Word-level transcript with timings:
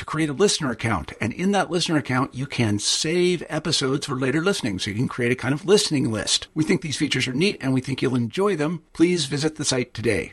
to 0.00 0.06
create 0.06 0.30
a 0.30 0.32
listener 0.32 0.70
account. 0.70 1.12
And 1.20 1.30
in 1.34 1.52
that 1.52 1.70
listener 1.70 1.98
account, 1.98 2.34
you 2.34 2.46
can 2.46 2.78
save 2.78 3.44
episodes 3.50 4.06
for 4.06 4.14
later 4.14 4.40
listening. 4.40 4.78
So 4.78 4.90
you 4.90 4.96
can 4.96 5.08
create 5.08 5.30
a 5.30 5.36
kind 5.36 5.52
of 5.52 5.66
listening 5.66 6.10
list. 6.10 6.48
We 6.54 6.64
think 6.64 6.80
these 6.80 6.96
features 6.96 7.28
are 7.28 7.34
neat 7.34 7.58
and 7.60 7.74
we 7.74 7.82
think 7.82 8.00
you'll 8.00 8.16
enjoy 8.16 8.56
them. 8.56 8.82
Please 8.94 9.26
visit 9.26 9.56
the 9.56 9.64
site 9.64 9.92
today. 9.92 10.32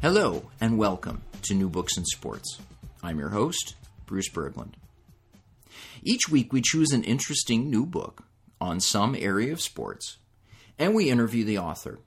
Hello 0.00 0.50
and 0.62 0.78
welcome 0.78 1.20
to 1.42 1.54
New 1.54 1.68
Books 1.68 1.98
in 1.98 2.06
Sports. 2.06 2.58
I'm 3.02 3.18
your 3.18 3.30
host, 3.30 3.74
Bruce 4.06 4.30
Berglund. 4.30 4.76
Each 6.02 6.26
week 6.30 6.54
we 6.54 6.62
choose 6.62 6.92
an 6.92 7.04
interesting 7.04 7.70
new 7.70 7.84
book 7.84 8.24
on 8.62 8.80
some 8.80 9.14
area 9.14 9.52
of 9.52 9.60
sports 9.60 10.16
and 10.78 10.94
we 10.94 11.10
interview 11.10 11.44
the 11.44 11.58
author. 11.58 11.98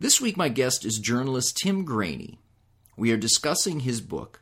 This 0.00 0.18
week 0.18 0.34
my 0.34 0.48
guest 0.48 0.86
is 0.86 0.98
journalist 0.98 1.58
Tim 1.62 1.84
Grainey. 1.84 2.38
We 2.96 3.12
are 3.12 3.18
discussing 3.18 3.80
his 3.80 4.00
book, 4.00 4.40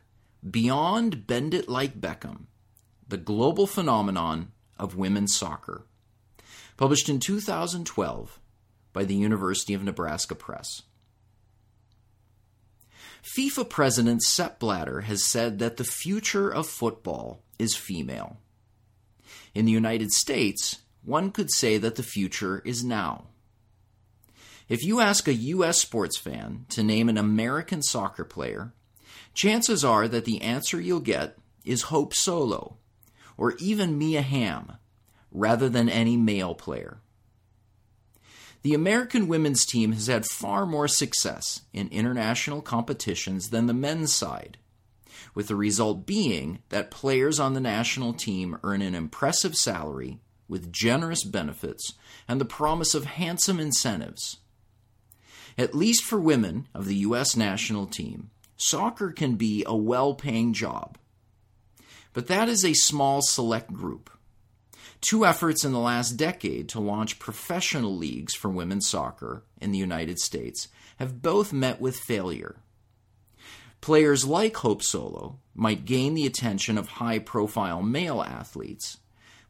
Beyond 0.49 1.27
Bend 1.27 1.53
It 1.53 1.67
Like 1.67 1.99
Beckham 1.99 2.45
The 3.09 3.17
Global 3.17 3.67
Phenomenon 3.67 4.53
of 4.77 4.95
Women's 4.95 5.35
Soccer, 5.35 5.85
published 6.77 7.09
in 7.09 7.19
2012 7.19 8.39
by 8.93 9.03
the 9.03 9.15
University 9.15 9.73
of 9.73 9.83
Nebraska 9.83 10.33
Press. 10.33 10.83
FIFA 13.35 13.69
President 13.69 14.23
Sepp 14.23 14.59
Blatter 14.59 15.01
has 15.01 15.29
said 15.29 15.59
that 15.59 15.75
the 15.75 15.83
future 15.83 16.49
of 16.49 16.67
football 16.67 17.43
is 17.59 17.75
female. 17.75 18.37
In 19.53 19.65
the 19.65 19.73
United 19.73 20.11
States, 20.11 20.77
one 21.03 21.31
could 21.31 21.51
say 21.51 21.77
that 21.77 21.97
the 21.97 22.03
future 22.03 22.61
is 22.63 22.81
now. 22.81 23.25
If 24.69 24.83
you 24.83 24.99
ask 24.99 25.27
a 25.27 25.33
U.S. 25.33 25.81
sports 25.81 26.19
fan 26.19 26.67
to 26.69 26.83
name 26.83 27.09
an 27.09 27.17
American 27.17 27.81
soccer 27.81 28.23
player, 28.23 28.71
chances 29.33 29.83
are 29.83 30.07
that 30.07 30.25
the 30.25 30.41
answer 30.41 30.79
you'll 30.79 30.99
get 30.99 31.39
is 31.65 31.83
Hope 31.83 32.13
Solo 32.13 32.77
or 33.35 33.53
even 33.53 33.97
Mia 33.97 34.21
Hamm 34.21 34.73
rather 35.31 35.69
than 35.69 35.89
any 35.89 36.17
male 36.17 36.53
player. 36.53 36.99
The 38.61 38.75
American 38.75 39.27
women's 39.27 39.65
team 39.65 39.93
has 39.93 40.05
had 40.05 40.25
far 40.27 40.67
more 40.67 40.87
success 40.87 41.61
in 41.73 41.87
international 41.87 42.61
competitions 42.61 43.49
than 43.49 43.65
the 43.65 43.73
men's 43.73 44.13
side, 44.13 44.59
with 45.33 45.47
the 45.47 45.55
result 45.55 46.05
being 46.05 46.59
that 46.69 46.91
players 46.91 47.39
on 47.39 47.53
the 47.53 47.59
national 47.59 48.13
team 48.13 48.59
earn 48.63 48.83
an 48.83 48.93
impressive 48.93 49.55
salary 49.55 50.19
with 50.47 50.71
generous 50.71 51.23
benefits 51.23 51.93
and 52.27 52.39
the 52.39 52.45
promise 52.45 52.93
of 52.93 53.05
handsome 53.05 53.59
incentives. 53.59 54.37
At 55.59 55.75
least 55.75 56.05
for 56.05 56.17
women 56.17 56.69
of 56.73 56.85
the 56.85 56.95
U.S. 56.95 57.35
national 57.35 57.85
team, 57.85 58.29
soccer 58.55 59.11
can 59.11 59.35
be 59.35 59.65
a 59.67 59.75
well 59.75 60.13
paying 60.13 60.53
job. 60.53 60.97
But 62.13 62.27
that 62.27 62.47
is 62.47 62.63
a 62.63 62.73
small 62.73 63.21
select 63.21 63.73
group. 63.73 64.09
Two 65.01 65.25
efforts 65.25 65.65
in 65.65 65.73
the 65.73 65.79
last 65.79 66.11
decade 66.11 66.69
to 66.69 66.79
launch 66.79 67.19
professional 67.19 67.93
leagues 67.93 68.33
for 68.33 68.47
women's 68.47 68.87
soccer 68.87 69.43
in 69.59 69.73
the 69.73 69.77
United 69.77 70.17
States 70.19 70.69
have 70.95 71.21
both 71.21 71.51
met 71.51 71.81
with 71.81 71.97
failure. 71.97 72.61
Players 73.81 74.23
like 74.23 74.55
Hope 74.55 74.81
Solo 74.81 75.39
might 75.53 75.83
gain 75.83 76.13
the 76.13 76.25
attention 76.25 76.77
of 76.77 76.87
high 76.87 77.19
profile 77.19 77.81
male 77.81 78.21
athletes, 78.21 78.99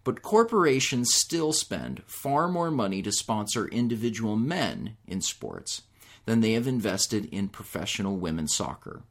but 0.04 0.24
corporations 0.24 1.14
still 1.14 1.54
spend 1.54 2.02
far 2.08 2.48
more 2.48 2.72
money 2.72 3.04
to 3.04 3.12
sponsor 3.12 3.68
individual 3.68 4.36
men 4.36 4.98
in 5.06 5.22
sports 5.22 5.84
than 6.26 6.42
they 6.42 6.54
have 6.54 6.68
invested 6.68 7.26
in 7.26 7.50
professional 7.50 8.18
women's 8.18 8.54
soccer. 8.54 9.04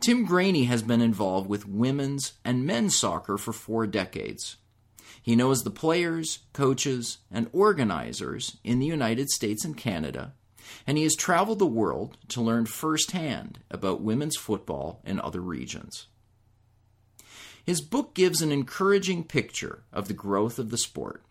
Tim 0.00 0.26
Grainey 0.26 0.66
has 0.66 0.82
been 0.82 1.00
involved 1.00 1.48
with 1.48 1.68
women's 1.68 2.34
and 2.44 2.66
men's 2.66 2.96
soccer 2.96 3.38
for 3.38 3.52
four 3.52 3.86
decades. 3.86 4.56
He 5.22 5.34
knows 5.34 5.64
the 5.64 5.70
players, 5.70 6.40
coaches, 6.52 7.18
and 7.30 7.48
organizers 7.52 8.58
in 8.62 8.78
the 8.78 8.86
United 8.86 9.30
States 9.30 9.64
and 9.64 9.76
Canada, 9.76 10.34
and 10.86 10.98
he 10.98 11.04
has 11.04 11.16
traveled 11.16 11.58
the 11.58 11.66
world 11.66 12.16
to 12.28 12.42
learn 12.42 12.66
firsthand 12.66 13.58
about 13.70 14.02
women's 14.02 14.36
football 14.36 15.00
in 15.04 15.20
other 15.20 15.40
regions. 15.40 16.06
His 17.64 17.80
book 17.80 18.14
gives 18.14 18.42
an 18.42 18.52
encouraging 18.52 19.24
picture 19.24 19.82
of 19.92 20.06
the 20.06 20.14
growth 20.14 20.60
of 20.60 20.70
the 20.70 20.78
sport, 20.78 21.24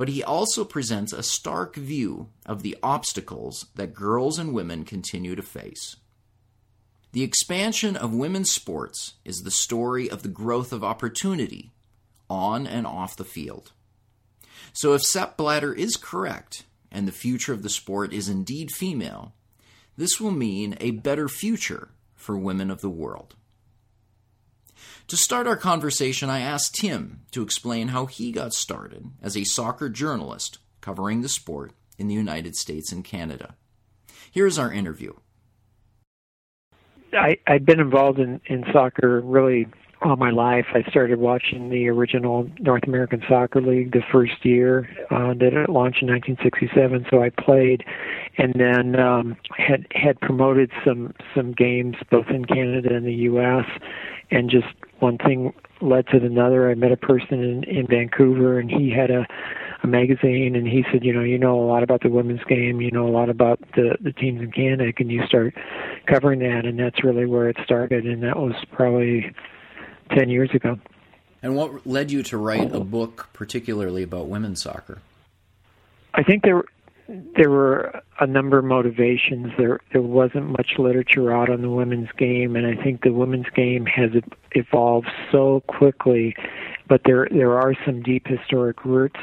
but 0.00 0.08
he 0.08 0.24
also 0.24 0.64
presents 0.64 1.12
a 1.12 1.22
stark 1.22 1.76
view 1.76 2.30
of 2.46 2.62
the 2.62 2.74
obstacles 2.82 3.66
that 3.74 3.92
girls 3.92 4.38
and 4.38 4.54
women 4.54 4.82
continue 4.82 5.36
to 5.36 5.42
face. 5.42 5.96
The 7.12 7.22
expansion 7.22 7.98
of 7.98 8.14
women's 8.14 8.50
sports 8.50 9.16
is 9.26 9.40
the 9.40 9.50
story 9.50 10.08
of 10.08 10.22
the 10.22 10.30
growth 10.30 10.72
of 10.72 10.82
opportunity 10.82 11.72
on 12.30 12.66
and 12.66 12.86
off 12.86 13.14
the 13.14 13.26
field. 13.26 13.72
So, 14.72 14.94
if 14.94 15.02
Sepp 15.02 15.36
Blatter 15.36 15.74
is 15.74 15.96
correct 15.96 16.64
and 16.90 17.06
the 17.06 17.12
future 17.12 17.52
of 17.52 17.62
the 17.62 17.68
sport 17.68 18.14
is 18.14 18.26
indeed 18.26 18.70
female, 18.70 19.34
this 19.98 20.18
will 20.18 20.30
mean 20.30 20.78
a 20.80 20.92
better 20.92 21.28
future 21.28 21.90
for 22.14 22.38
women 22.38 22.70
of 22.70 22.80
the 22.80 22.88
world. 22.88 23.34
To 25.10 25.16
start 25.16 25.48
our 25.48 25.56
conversation, 25.56 26.30
I 26.30 26.38
asked 26.38 26.76
Tim 26.76 27.22
to 27.32 27.42
explain 27.42 27.88
how 27.88 28.06
he 28.06 28.30
got 28.30 28.52
started 28.52 29.10
as 29.20 29.36
a 29.36 29.42
soccer 29.42 29.88
journalist 29.88 30.58
covering 30.80 31.22
the 31.22 31.28
sport 31.28 31.72
in 31.98 32.06
the 32.06 32.14
United 32.14 32.54
States 32.54 32.92
and 32.92 33.04
Canada. 33.04 33.56
Here's 34.30 34.56
our 34.56 34.72
interview. 34.72 35.14
I, 37.12 37.38
I'd 37.48 37.66
been 37.66 37.80
involved 37.80 38.20
in, 38.20 38.40
in 38.46 38.64
soccer 38.72 39.20
really 39.22 39.66
all 40.00 40.14
my 40.14 40.30
life. 40.30 40.66
I 40.74 40.88
started 40.88 41.18
watching 41.18 41.70
the 41.70 41.88
original 41.88 42.48
North 42.60 42.84
American 42.86 43.20
Soccer 43.28 43.60
League 43.60 43.90
the 43.90 44.04
first 44.12 44.44
year 44.44 44.88
uh, 45.10 45.34
that 45.34 45.52
it 45.52 45.68
launched 45.68 46.02
in 46.02 46.08
1967. 46.08 47.06
So 47.10 47.20
I 47.20 47.30
played, 47.30 47.82
and 48.40 48.54
then 48.54 48.98
um, 48.98 49.36
had 49.56 49.86
had 49.90 50.18
promoted 50.20 50.70
some 50.82 51.12
some 51.34 51.52
games 51.52 51.96
both 52.10 52.28
in 52.28 52.46
Canada 52.46 52.94
and 52.94 53.06
the 53.06 53.12
U.S. 53.12 53.66
And 54.30 54.48
just 54.48 54.68
one 55.00 55.18
thing 55.18 55.52
led 55.82 56.06
to 56.08 56.16
another. 56.16 56.70
I 56.70 56.74
met 56.74 56.90
a 56.90 56.96
person 56.96 57.42
in, 57.42 57.64
in 57.64 57.86
Vancouver, 57.86 58.58
and 58.58 58.70
he 58.70 58.90
had 58.90 59.10
a 59.10 59.26
a 59.82 59.86
magazine 59.86 60.54
and 60.56 60.68
he 60.68 60.84
said, 60.92 61.02
you 61.04 61.12
know, 61.12 61.22
you 61.22 61.38
know 61.38 61.58
a 61.58 61.64
lot 61.64 61.82
about 61.82 62.02
the 62.02 62.10
women's 62.10 62.44
game, 62.44 62.82
you 62.82 62.90
know 62.90 63.06
a 63.06 63.10
lot 63.10 63.28
about 63.28 63.60
the 63.74 63.96
the 64.00 64.12
teams 64.12 64.40
in 64.40 64.52
Canada. 64.52 64.92
Can 64.92 65.10
you 65.10 65.26
start 65.26 65.54
covering 66.06 66.40
that? 66.40 66.64
And 66.64 66.78
that's 66.78 67.04
really 67.04 67.26
where 67.26 67.48
it 67.48 67.56
started, 67.64 68.06
and 68.06 68.22
that 68.22 68.36
was 68.36 68.54
probably 68.72 69.34
ten 70.16 70.30
years 70.30 70.50
ago. 70.54 70.78
And 71.42 71.56
what 71.56 71.86
led 71.86 72.10
you 72.10 72.22
to 72.24 72.38
write 72.38 72.74
a 72.74 72.80
book 72.80 73.28
particularly 73.32 74.02
about 74.02 74.28
women's 74.28 74.62
soccer? 74.62 75.00
I 76.14 76.22
think 76.22 76.42
there 76.42 76.62
there 77.36 77.50
were 77.50 78.02
a 78.20 78.26
number 78.26 78.58
of 78.58 78.64
motivations. 78.64 79.52
There 79.58 79.80
there 79.92 80.02
wasn't 80.02 80.50
much 80.50 80.72
literature 80.78 81.32
out 81.32 81.50
on 81.50 81.62
the 81.62 81.70
women's 81.70 82.10
game, 82.16 82.56
and 82.56 82.66
I 82.66 82.80
think 82.80 83.02
the 83.02 83.12
women's 83.12 83.50
game 83.54 83.86
has 83.86 84.10
evolved 84.52 85.08
so 85.32 85.62
quickly. 85.66 86.36
But 86.88 87.02
there 87.04 87.28
there 87.30 87.52
are 87.52 87.74
some 87.84 88.02
deep 88.02 88.26
historic 88.26 88.84
roots, 88.84 89.20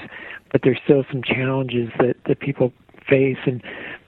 but 0.51 0.62
there's 0.63 0.80
still 0.84 1.06
some 1.12 1.24
challenges 1.24 1.89
that 2.00 2.16
that 2.25 2.39
people 2.39 2.74
face. 3.07 3.38
And 3.45 3.62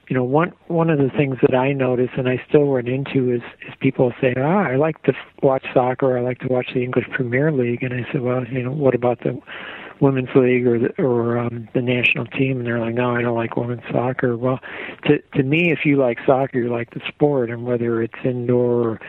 you 0.08 0.16
know, 0.16 0.24
one 0.24 0.52
one 0.66 0.90
of 0.90 0.98
the 0.98 1.10
things 1.16 1.36
that 1.40 1.54
I 1.54 1.72
notice 1.72 2.10
and 2.16 2.28
I 2.28 2.42
still 2.48 2.66
run 2.66 2.86
into 2.86 3.32
is 3.32 3.42
is 3.66 3.74
people 3.80 4.12
say, 4.20 4.34
"Ah, 4.36 4.66
I 4.68 4.76
like 4.76 5.02
to 5.04 5.14
watch 5.42 5.64
soccer. 5.72 6.18
I 6.18 6.20
like 6.20 6.40
to 6.40 6.48
watch 6.48 6.68
the 6.74 6.82
English 6.82 7.08
Premier 7.12 7.50
League." 7.50 7.82
And 7.82 7.94
I 7.94 8.06
said, 8.12 8.20
"Well, 8.20 8.44
you 8.46 8.62
know, 8.62 8.72
what 8.72 8.94
about 8.94 9.20
the 9.20 9.40
women's 10.00 10.28
league 10.34 10.66
or 10.66 10.78
the, 10.78 11.02
or 11.02 11.38
um, 11.38 11.68
the 11.74 11.82
national 11.82 12.26
team?" 12.26 12.58
And 12.58 12.66
they're 12.66 12.80
like, 12.80 12.94
"No, 12.94 13.14
I 13.14 13.22
don't 13.22 13.36
like 13.36 13.56
women's 13.56 13.82
soccer." 13.90 14.36
Well, 14.36 14.60
to 15.06 15.18
to 15.34 15.42
me, 15.42 15.70
if 15.72 15.80
you 15.84 15.96
like 15.96 16.18
soccer, 16.26 16.58
you 16.58 16.70
like 16.70 16.90
the 16.90 17.00
sport, 17.08 17.50
and 17.50 17.64
whether 17.64 18.02
it's 18.02 18.14
indoor 18.24 18.82
or, 18.88 19.00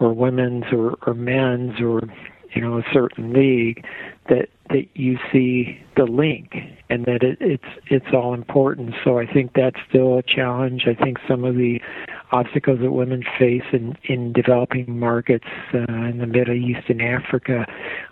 or 0.00 0.12
women's 0.12 0.64
or, 0.72 0.96
or 1.06 1.14
men's 1.14 1.80
or 1.80 2.02
you 2.54 2.60
know 2.60 2.78
a 2.78 2.84
certain 2.92 3.32
league, 3.32 3.84
that 4.28 4.48
that 4.70 4.86
you 4.94 5.18
see 5.32 5.80
the 5.96 6.04
link 6.04 6.54
and 6.90 7.04
that 7.06 7.22
it, 7.22 7.38
it's 7.40 7.64
it's 7.86 8.06
all 8.12 8.34
important. 8.34 8.94
So 9.04 9.18
I 9.18 9.26
think 9.26 9.52
that's 9.54 9.78
still 9.88 10.18
a 10.18 10.22
challenge. 10.22 10.86
I 10.86 10.94
think 10.94 11.18
some 11.28 11.44
of 11.44 11.56
the 11.56 11.80
obstacles 12.32 12.80
that 12.80 12.92
women 12.92 13.24
face 13.38 13.62
in 13.72 13.96
in 14.04 14.32
developing 14.32 14.98
markets 14.98 15.46
uh, 15.74 15.78
in 15.88 16.18
the 16.18 16.26
Middle 16.26 16.54
East 16.54 16.88
and 16.88 17.00
Africa, 17.00 17.66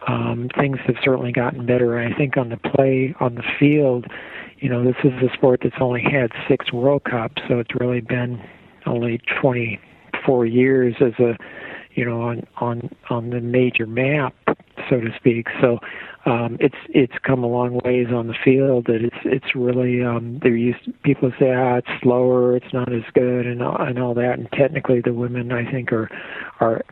um, 0.08 0.48
things 0.58 0.78
have 0.86 0.96
certainly 1.02 1.32
gotten 1.32 1.66
better. 1.66 1.98
And 1.98 2.12
I 2.12 2.16
think 2.16 2.36
on 2.36 2.48
the 2.48 2.56
play 2.56 3.14
on 3.20 3.34
the 3.34 3.44
field, 3.58 4.06
you 4.58 4.68
know, 4.68 4.84
this 4.84 4.96
is 5.04 5.12
a 5.22 5.32
sport 5.34 5.60
that's 5.62 5.76
only 5.80 6.02
had 6.02 6.30
six 6.48 6.72
World 6.72 7.04
Cups, 7.04 7.42
so 7.48 7.58
it's 7.58 7.74
really 7.78 8.00
been 8.00 8.42
only 8.86 9.20
24 9.40 10.46
years 10.46 10.94
as 11.00 11.12
a 11.18 11.36
you 11.94 12.04
know 12.04 12.22
on 12.22 12.46
on 12.58 12.90
on 13.10 13.30
the 13.30 13.40
major 13.40 13.86
map 13.86 14.34
so 14.88 15.00
to 15.00 15.08
speak. 15.16 15.48
So 15.60 15.78
um, 16.26 16.56
it's 16.60 16.76
it's 16.88 17.14
come 17.22 17.44
a 17.44 17.46
long 17.46 17.80
ways 17.84 18.08
on 18.12 18.26
the 18.26 18.34
field. 18.44 18.86
That 18.86 19.02
it's 19.02 19.16
it's 19.24 19.54
really 19.54 20.02
um, 20.02 20.40
they're 20.42 20.56
used. 20.56 20.90
People 21.02 21.32
say 21.38 21.52
ah 21.52 21.76
it's 21.76 22.02
slower, 22.02 22.56
it's 22.56 22.72
not 22.72 22.92
as 22.92 23.04
good, 23.14 23.46
and 23.46 23.62
and 23.62 23.98
all 23.98 24.14
that. 24.14 24.38
And 24.38 24.48
technically, 24.52 25.00
the 25.00 25.14
women 25.14 25.52
I 25.52 25.70
think 25.70 25.92
are 25.92 26.10
are 26.60 26.82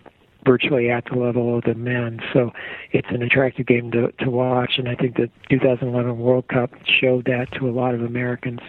virtually 0.45 0.91
at 0.91 1.05
the 1.07 1.19
level 1.19 1.57
of 1.57 1.65
the 1.65 1.75
men. 1.75 2.21
So 2.33 2.53
it's 2.93 3.09
an 3.11 3.23
attractive 3.23 3.67
game 3.67 3.91
to 3.93 4.13
to 4.13 4.31
watch, 4.31 4.75
and 4.79 4.89
I 4.89 4.95
think 4.95 5.17
the 5.17 5.31
2011 5.51 6.19
World 6.19 6.49
Cup 6.49 6.71
showed 7.01 7.25
that 7.27 7.51
to 7.59 7.69
a 7.69 7.73
lot 7.73 7.95
of 7.95 8.03
Americans. 8.03 8.61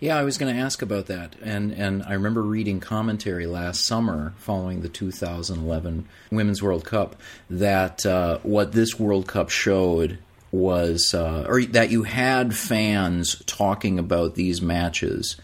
Yeah, 0.00 0.16
I 0.16 0.24
was 0.24 0.38
going 0.38 0.54
to 0.54 0.60
ask 0.60 0.82
about 0.82 1.06
that, 1.06 1.36
and 1.42 1.72
and 1.72 2.02
I 2.02 2.14
remember 2.14 2.42
reading 2.42 2.80
commentary 2.80 3.46
last 3.46 3.86
summer 3.86 4.34
following 4.36 4.82
the 4.82 4.88
2011 4.88 6.08
Women's 6.30 6.62
World 6.62 6.84
Cup 6.84 7.16
that 7.48 8.04
uh, 8.04 8.38
what 8.42 8.72
this 8.72 8.98
World 8.98 9.28
Cup 9.28 9.48
showed 9.48 10.18
was, 10.50 11.14
uh, 11.14 11.46
or 11.48 11.62
that 11.62 11.90
you 11.90 12.02
had 12.02 12.56
fans 12.56 13.42
talking 13.46 13.98
about 13.98 14.34
these 14.34 14.60
matches 14.60 15.36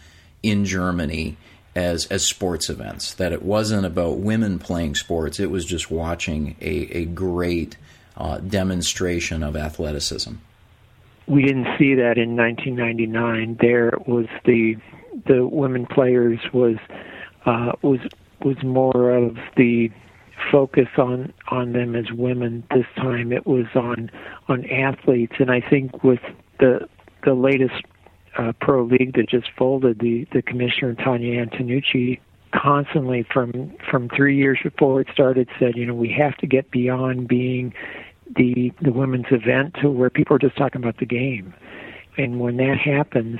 in 0.43 0.65
Germany 0.65 1.37
as 1.75 2.05
as 2.07 2.25
sports 2.25 2.69
events. 2.69 3.13
That 3.13 3.31
it 3.31 3.43
wasn't 3.43 3.85
about 3.85 4.17
women 4.17 4.59
playing 4.59 4.95
sports; 4.95 5.39
it 5.39 5.49
was 5.49 5.65
just 5.65 5.89
watching 5.89 6.55
a 6.59 6.97
a 6.97 7.05
great 7.05 7.77
uh, 8.17 8.39
demonstration 8.39 9.41
of 9.41 9.55
athleticism 9.55 10.33
we 11.29 11.43
didn't 11.43 11.67
see 11.77 11.93
that 11.95 12.17
in 12.17 12.35
1999. 12.35 13.57
There 13.61 13.93
was 14.07 14.25
the 14.45 14.75
the 15.27 15.45
women 15.45 15.85
players 15.85 16.39
was 16.53 16.77
uh, 17.45 17.73
was 17.81 17.99
was 18.43 18.57
more 18.63 19.11
of 19.11 19.37
the 19.55 19.89
focus 20.51 20.87
on 20.97 21.31
on 21.49 21.73
them 21.73 21.95
as 21.95 22.11
women. 22.11 22.63
This 22.73 22.85
time 22.95 23.31
it 23.31 23.45
was 23.45 23.67
on 23.75 24.09
on 24.47 24.65
athletes, 24.65 25.35
and 25.39 25.51
I 25.51 25.61
think 25.61 26.03
with 26.03 26.21
the 26.59 26.87
the 27.23 27.33
latest 27.33 27.83
uh, 28.37 28.53
pro 28.59 28.83
league 28.83 29.15
that 29.15 29.29
just 29.29 29.49
folded, 29.57 29.99
the 29.99 30.27
the 30.33 30.41
commissioner 30.41 30.95
Tonya 30.95 31.47
Antonucci 31.47 32.19
constantly 32.53 33.23
from 33.31 33.73
from 33.89 34.09
three 34.09 34.35
years 34.35 34.59
before 34.63 35.01
it 35.01 35.07
started 35.13 35.47
said, 35.59 35.75
you 35.75 35.85
know, 35.85 35.93
we 35.93 36.11
have 36.11 36.35
to 36.37 36.47
get 36.47 36.71
beyond 36.71 37.27
being 37.27 37.73
the 38.35 38.71
the 38.81 38.91
women's 38.91 39.27
event 39.31 39.75
to 39.81 39.89
where 39.89 40.09
people 40.09 40.35
are 40.35 40.39
just 40.39 40.57
talking 40.57 40.81
about 40.81 40.97
the 40.97 41.05
game. 41.05 41.53
And 42.17 42.39
when 42.39 42.57
that 42.57 42.77
happens, 42.77 43.39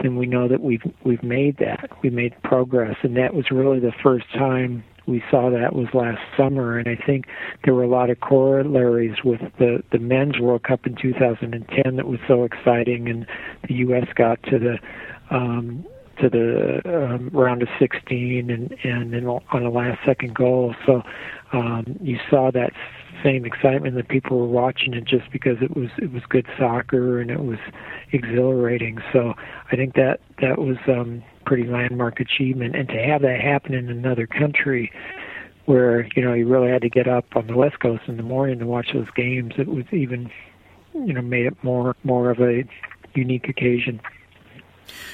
then 0.00 0.16
we 0.16 0.26
know 0.26 0.48
that 0.48 0.60
we've 0.60 0.82
we've 1.04 1.22
made 1.22 1.58
that. 1.58 1.90
We 2.02 2.10
made 2.10 2.34
progress 2.42 2.96
and 3.02 3.16
that 3.16 3.34
was 3.34 3.50
really 3.50 3.80
the 3.80 3.92
first 4.02 4.26
time 4.32 4.84
we 5.06 5.22
saw 5.30 5.50
that 5.50 5.74
was 5.74 5.86
last 5.94 6.20
summer 6.36 6.78
and 6.78 6.88
I 6.88 6.96
think 7.06 7.26
there 7.64 7.74
were 7.74 7.84
a 7.84 7.88
lot 7.88 8.10
of 8.10 8.20
corollaries 8.20 9.16
with 9.24 9.40
the 9.58 9.82
the 9.92 9.98
men's 9.98 10.38
World 10.38 10.64
Cup 10.64 10.86
in 10.86 10.96
2010 10.96 11.96
that 11.96 12.06
was 12.06 12.18
so 12.26 12.44
exciting 12.44 13.08
and 13.08 13.26
the 13.68 13.74
US 13.74 14.08
got 14.14 14.42
to 14.44 14.58
the 14.58 14.78
um 15.34 15.84
to 16.20 16.30
the 16.30 16.80
um, 16.86 17.30
round 17.32 17.62
of 17.62 17.68
16 17.78 18.50
and 18.50 18.76
and 18.84 19.12
then 19.12 19.26
on 19.26 19.62
a 19.62 19.70
last 19.70 19.98
second 20.04 20.34
goal 20.34 20.74
so 20.84 21.02
um 21.52 21.84
you 22.00 22.18
saw 22.28 22.50
that 22.50 22.72
same 23.26 23.44
excitement 23.44 23.96
that 23.96 24.08
people 24.08 24.38
were 24.38 24.46
watching 24.46 24.94
it 24.94 25.04
just 25.04 25.30
because 25.32 25.56
it 25.60 25.76
was 25.76 25.90
it 25.98 26.12
was 26.12 26.22
good 26.28 26.46
soccer 26.56 27.20
and 27.20 27.30
it 27.30 27.40
was 27.40 27.58
exhilarating. 28.12 28.98
So 29.12 29.34
I 29.72 29.76
think 29.76 29.94
that 29.94 30.20
that 30.40 30.58
was 30.58 30.76
um 30.86 31.24
pretty 31.44 31.64
landmark 31.64 32.20
achievement 32.20 32.76
and 32.76 32.88
to 32.88 32.98
have 32.98 33.22
that 33.22 33.40
happen 33.40 33.74
in 33.74 33.88
another 33.88 34.26
country 34.26 34.92
where 35.66 36.08
you 36.16 36.22
know 36.22 36.32
you 36.32 36.46
really 36.46 36.68
had 36.68 36.82
to 36.82 36.88
get 36.88 37.08
up 37.08 37.24
on 37.36 37.46
the 37.46 37.56
west 37.56 37.78
coast 37.80 38.02
in 38.08 38.16
the 38.16 38.22
morning 38.22 38.58
to 38.58 38.66
watch 38.66 38.88
those 38.92 39.10
games 39.14 39.52
it 39.56 39.68
was 39.68 39.84
even 39.92 40.28
you 40.92 41.12
know 41.12 41.22
made 41.22 41.46
it 41.46 41.56
more 41.62 41.94
more 42.02 42.30
of 42.30 42.40
a 42.40 42.64
unique 43.14 43.48
occasion 43.48 44.00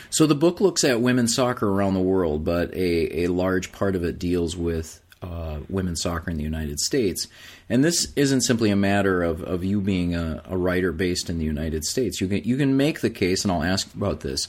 so 0.09 0.26
the 0.26 0.35
book 0.35 0.59
looks 0.59 0.85
at 0.85 1.03
women's 1.03 1.35
soccer 1.35 1.69
around 1.69 1.93
the 1.93 2.00
world 2.00 2.44
but 2.44 2.73
a, 2.75 3.25
a 3.25 3.26
large 3.26 3.70
part 3.70 3.94
of 3.94 4.03
it 4.03 4.19
deals 4.19 4.56
with 4.56 5.01
uh, 5.23 5.59
women's 5.69 6.03
soccer 6.03 6.31
in 6.31 6.37
the 6.37 6.43
United 6.43 6.81
States. 6.81 7.29
And 7.69 7.85
this 7.85 8.13
isn't 8.17 8.43
simply 8.43 8.71
a 8.71 8.77
matter 8.77 9.23
of, 9.23 9.43
of 9.43 9.65
you 9.65 9.81
being 9.81 10.15
a, 10.15 10.43
a, 10.47 10.57
writer 10.57 10.93
based 10.93 11.31
in 11.31 11.39
the 11.39 11.45
United 11.45 11.85
States. 11.85 12.21
You 12.21 12.29
can 12.29 12.45
you 12.45 12.57
can 12.57 12.77
make 12.77 13.01
the 13.01 13.11
case, 13.11 13.45
and 13.45 13.53
I'll 13.53 13.63
ask 13.63 13.93
about 13.95 14.21
this. 14.21 14.49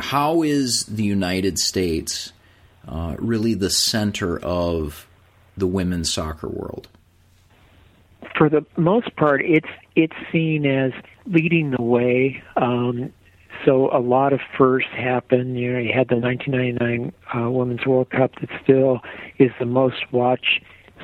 How 0.00 0.42
is 0.42 0.84
the 0.88 1.04
United 1.04 1.58
States 1.58 2.32
uh, 2.86 3.16
really 3.18 3.54
the 3.54 3.70
center 3.70 4.38
of 4.38 5.06
the 5.56 5.66
women's 5.66 6.12
soccer 6.12 6.48
world? 6.48 6.88
For 8.36 8.48
the 8.48 8.66
most 8.76 9.14
part, 9.16 9.42
it's 9.44 9.68
it's 9.94 10.16
seen 10.32 10.66
as 10.66 10.92
leading 11.26 11.70
the 11.70 11.82
way. 11.82 12.42
Um, 12.56 13.12
so 13.64 13.90
a 13.92 14.00
lot 14.00 14.32
of 14.32 14.40
firsts 14.56 14.90
happened. 14.92 15.58
You 15.58 15.72
know, 15.72 15.78
you 15.78 15.92
had 15.92 16.08
the 16.08 16.16
1999 16.16 17.12
uh, 17.34 17.50
Women's 17.50 17.86
World 17.86 18.10
Cup 18.10 18.32
that 18.40 18.50
still 18.62 19.00
is 19.38 19.50
the 19.58 19.66
most 19.66 20.12
watched 20.12 20.60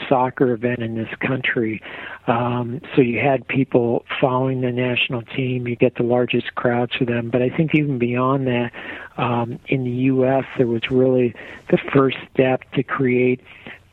soccer 0.08 0.52
event 0.52 0.80
in 0.80 0.96
this 0.96 1.08
country. 1.20 1.80
Um, 2.26 2.80
so 2.94 3.02
you 3.02 3.20
had 3.20 3.46
people 3.46 4.04
following 4.20 4.60
the 4.60 4.72
national 4.72 5.22
team. 5.22 5.68
You 5.68 5.76
get 5.76 5.96
the 5.96 6.02
largest 6.02 6.54
crowds 6.54 6.92
for 6.94 7.04
them. 7.04 7.30
But 7.30 7.42
I 7.42 7.50
think 7.50 7.74
even 7.74 7.98
beyond 7.98 8.46
that, 8.46 8.72
um, 9.16 9.58
in 9.66 9.84
the 9.84 9.90
U.S., 9.90 10.44
there 10.56 10.66
was 10.66 10.82
really 10.90 11.34
the 11.70 11.78
first 11.92 12.16
step 12.32 12.62
to 12.72 12.82
create 12.82 13.40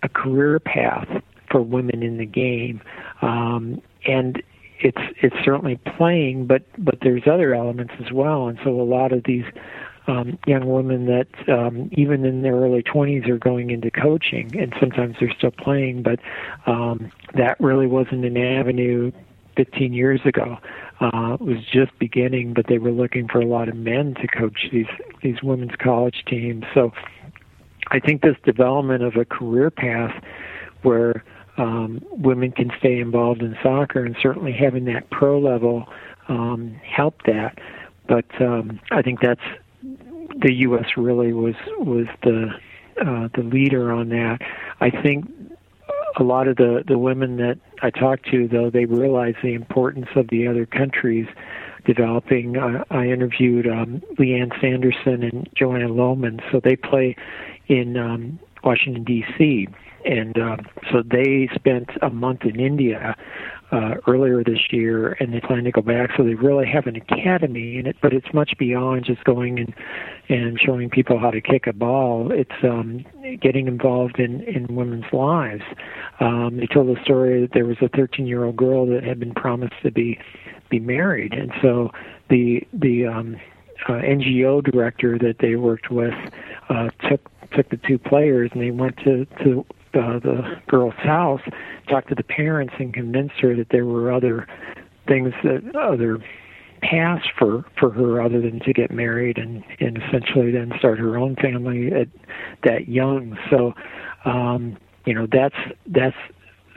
a 0.03 0.09
career 0.09 0.59
path 0.59 1.07
for 1.49 1.61
women 1.61 2.01
in 2.01 2.17
the 2.17 2.25
game. 2.25 2.81
Um, 3.21 3.81
and 4.07 4.41
it's 4.83 5.01
it's 5.21 5.35
certainly 5.43 5.79
playing, 5.97 6.45
but 6.45 6.63
but 6.77 6.99
there's 7.01 7.23
other 7.25 7.53
elements 7.53 7.93
as 8.03 8.11
well, 8.11 8.47
and 8.47 8.59
so 8.63 8.69
a 8.69 8.83
lot 8.83 9.11
of 9.11 9.23
these 9.23 9.45
um, 10.07 10.37
young 10.47 10.65
women 10.67 11.05
that 11.05 11.27
um, 11.49 11.89
even 11.93 12.25
in 12.25 12.41
their 12.41 12.55
early 12.55 12.83
20s 12.83 13.29
are 13.29 13.37
going 13.37 13.69
into 13.69 13.91
coaching, 13.91 14.55
and 14.57 14.73
sometimes 14.79 15.15
they're 15.19 15.33
still 15.37 15.51
playing, 15.51 16.03
but 16.03 16.19
um, 16.65 17.11
that 17.35 17.59
really 17.59 17.87
wasn't 17.87 18.25
an 18.25 18.37
avenue 18.37 19.11
15 19.55 19.93
years 19.93 20.21
ago. 20.25 20.57
Uh, 20.99 21.33
it 21.33 21.41
was 21.41 21.57
just 21.71 21.97
beginning, 21.99 22.53
but 22.53 22.67
they 22.67 22.77
were 22.77 22.91
looking 22.91 23.27
for 23.27 23.39
a 23.39 23.45
lot 23.45 23.67
of 23.67 23.75
men 23.75 24.15
to 24.15 24.27
coach 24.27 24.69
these 24.71 24.87
these 25.21 25.41
women's 25.43 25.75
college 25.77 26.23
teams. 26.27 26.63
So 26.73 26.91
I 27.87 27.99
think 27.99 28.21
this 28.21 28.37
development 28.43 29.03
of 29.03 29.15
a 29.15 29.25
career 29.25 29.69
path 29.69 30.23
where 30.81 31.23
um, 31.57 32.03
women 32.11 32.51
can 32.51 32.71
stay 32.79 32.99
involved 32.99 33.41
in 33.41 33.57
soccer, 33.61 34.03
and 34.03 34.15
certainly 34.21 34.51
having 34.51 34.85
that 34.85 35.09
pro 35.09 35.39
level 35.39 35.87
um, 36.27 36.79
helped 36.83 37.25
that. 37.25 37.57
But 38.07 38.25
um, 38.41 38.79
I 38.91 39.01
think 39.01 39.19
that's 39.21 39.41
the 40.39 40.53
U.S. 40.53 40.97
really 40.97 41.33
was 41.33 41.55
was 41.77 42.07
the 42.23 42.49
uh, 43.01 43.29
the 43.35 43.43
leader 43.43 43.91
on 43.91 44.09
that. 44.09 44.39
I 44.79 44.89
think 44.89 45.31
a 46.17 46.23
lot 46.23 46.47
of 46.47 46.57
the 46.57 46.83
the 46.87 46.97
women 46.97 47.37
that 47.37 47.59
I 47.81 47.89
talked 47.89 48.29
to, 48.31 48.47
though, 48.47 48.69
they 48.69 48.85
realize 48.85 49.35
the 49.43 49.53
importance 49.53 50.07
of 50.15 50.29
the 50.29 50.47
other 50.47 50.65
countries 50.65 51.27
developing. 51.85 52.57
Uh, 52.57 52.83
I 52.91 53.07
interviewed 53.07 53.67
um, 53.67 54.01
Lianne 54.17 54.59
Sanderson 54.61 55.23
and 55.23 55.49
Joanna 55.55 55.89
Lohman, 55.89 56.41
so 56.51 56.59
they 56.59 56.75
play 56.75 57.15
in 57.67 57.97
um, 57.97 58.39
Washington 58.63 59.03
D.C 59.03 59.67
and 60.05 60.37
uh, 60.37 60.57
so 60.91 61.03
they 61.03 61.49
spent 61.53 61.89
a 62.01 62.09
month 62.09 62.43
in 62.43 62.59
India 62.59 63.15
uh, 63.71 63.95
earlier 64.05 64.43
this 64.43 64.71
year, 64.71 65.13
and 65.19 65.33
they 65.33 65.39
plan 65.39 65.63
to 65.63 65.71
go 65.71 65.81
back. 65.81 66.09
So 66.17 66.23
they 66.23 66.33
really 66.33 66.67
have 66.67 66.87
an 66.87 66.97
academy 66.97 67.77
in 67.77 67.87
it, 67.87 67.95
but 68.01 68.13
it's 68.13 68.33
much 68.33 68.57
beyond 68.57 69.05
just 69.05 69.23
going 69.23 69.59
and 69.59 69.73
and 70.29 70.59
showing 70.59 70.89
people 70.89 71.19
how 71.19 71.31
to 71.31 71.41
kick 71.41 71.67
a 71.67 71.73
ball. 71.73 72.31
It's 72.31 72.51
um, 72.63 73.05
getting 73.41 73.67
involved 73.67 74.19
in 74.19 74.41
in 74.41 74.75
women's 74.75 75.11
lives. 75.13 75.63
Um, 76.19 76.57
they 76.57 76.67
told 76.67 76.87
the 76.87 77.01
story 77.03 77.41
that 77.41 77.53
there 77.53 77.65
was 77.65 77.77
a 77.81 77.89
13 77.89 78.27
year 78.27 78.43
old 78.43 78.57
girl 78.57 78.85
that 78.87 79.03
had 79.03 79.19
been 79.19 79.33
promised 79.33 79.75
to 79.83 79.91
be 79.91 80.19
be 80.69 80.79
married, 80.79 81.33
and 81.33 81.51
so 81.61 81.91
the 82.29 82.67
the 82.73 83.05
um, 83.05 83.37
uh, 83.87 83.93
NGO 83.93 84.63
director 84.63 85.17
that 85.17 85.37
they 85.39 85.55
worked 85.55 85.89
with 85.89 86.13
uh, 86.69 86.89
took 87.09 87.29
took 87.51 87.69
the 87.69 87.77
two 87.77 87.97
players 87.97 88.49
and 88.53 88.61
they 88.61 88.71
went 88.71 88.97
to 88.97 89.25
to 89.43 89.65
uh, 89.93 90.19
the 90.19 90.61
girl's 90.67 90.93
house, 90.95 91.41
talked 91.87 92.09
to 92.09 92.15
the 92.15 92.23
parents, 92.23 92.73
and 92.79 92.93
convinced 92.93 93.35
her 93.39 93.55
that 93.55 93.69
there 93.69 93.85
were 93.85 94.11
other 94.11 94.47
things 95.07 95.33
that 95.43 95.75
other 95.75 96.19
paths 96.81 97.25
for 97.37 97.63
for 97.79 97.91
her 97.91 98.21
other 98.21 98.41
than 98.41 98.59
to 98.59 98.73
get 98.73 98.91
married 98.91 99.37
and 99.37 99.63
and 99.79 100.01
essentially 100.01 100.51
then 100.51 100.73
start 100.79 100.97
her 100.97 101.17
own 101.17 101.35
family 101.35 101.91
at 101.93 102.07
that 102.63 102.87
young. 102.89 103.37
So, 103.49 103.73
um, 104.25 104.77
you 105.05 105.13
know, 105.13 105.27
that's 105.31 105.55
that's 105.87 106.17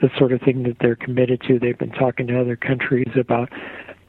the 0.00 0.10
sort 0.18 0.32
of 0.32 0.40
thing 0.42 0.64
that 0.64 0.76
they're 0.80 0.96
committed 0.96 1.40
to. 1.48 1.58
They've 1.58 1.78
been 1.78 1.92
talking 1.92 2.26
to 2.26 2.40
other 2.40 2.56
countries 2.56 3.08
about 3.18 3.50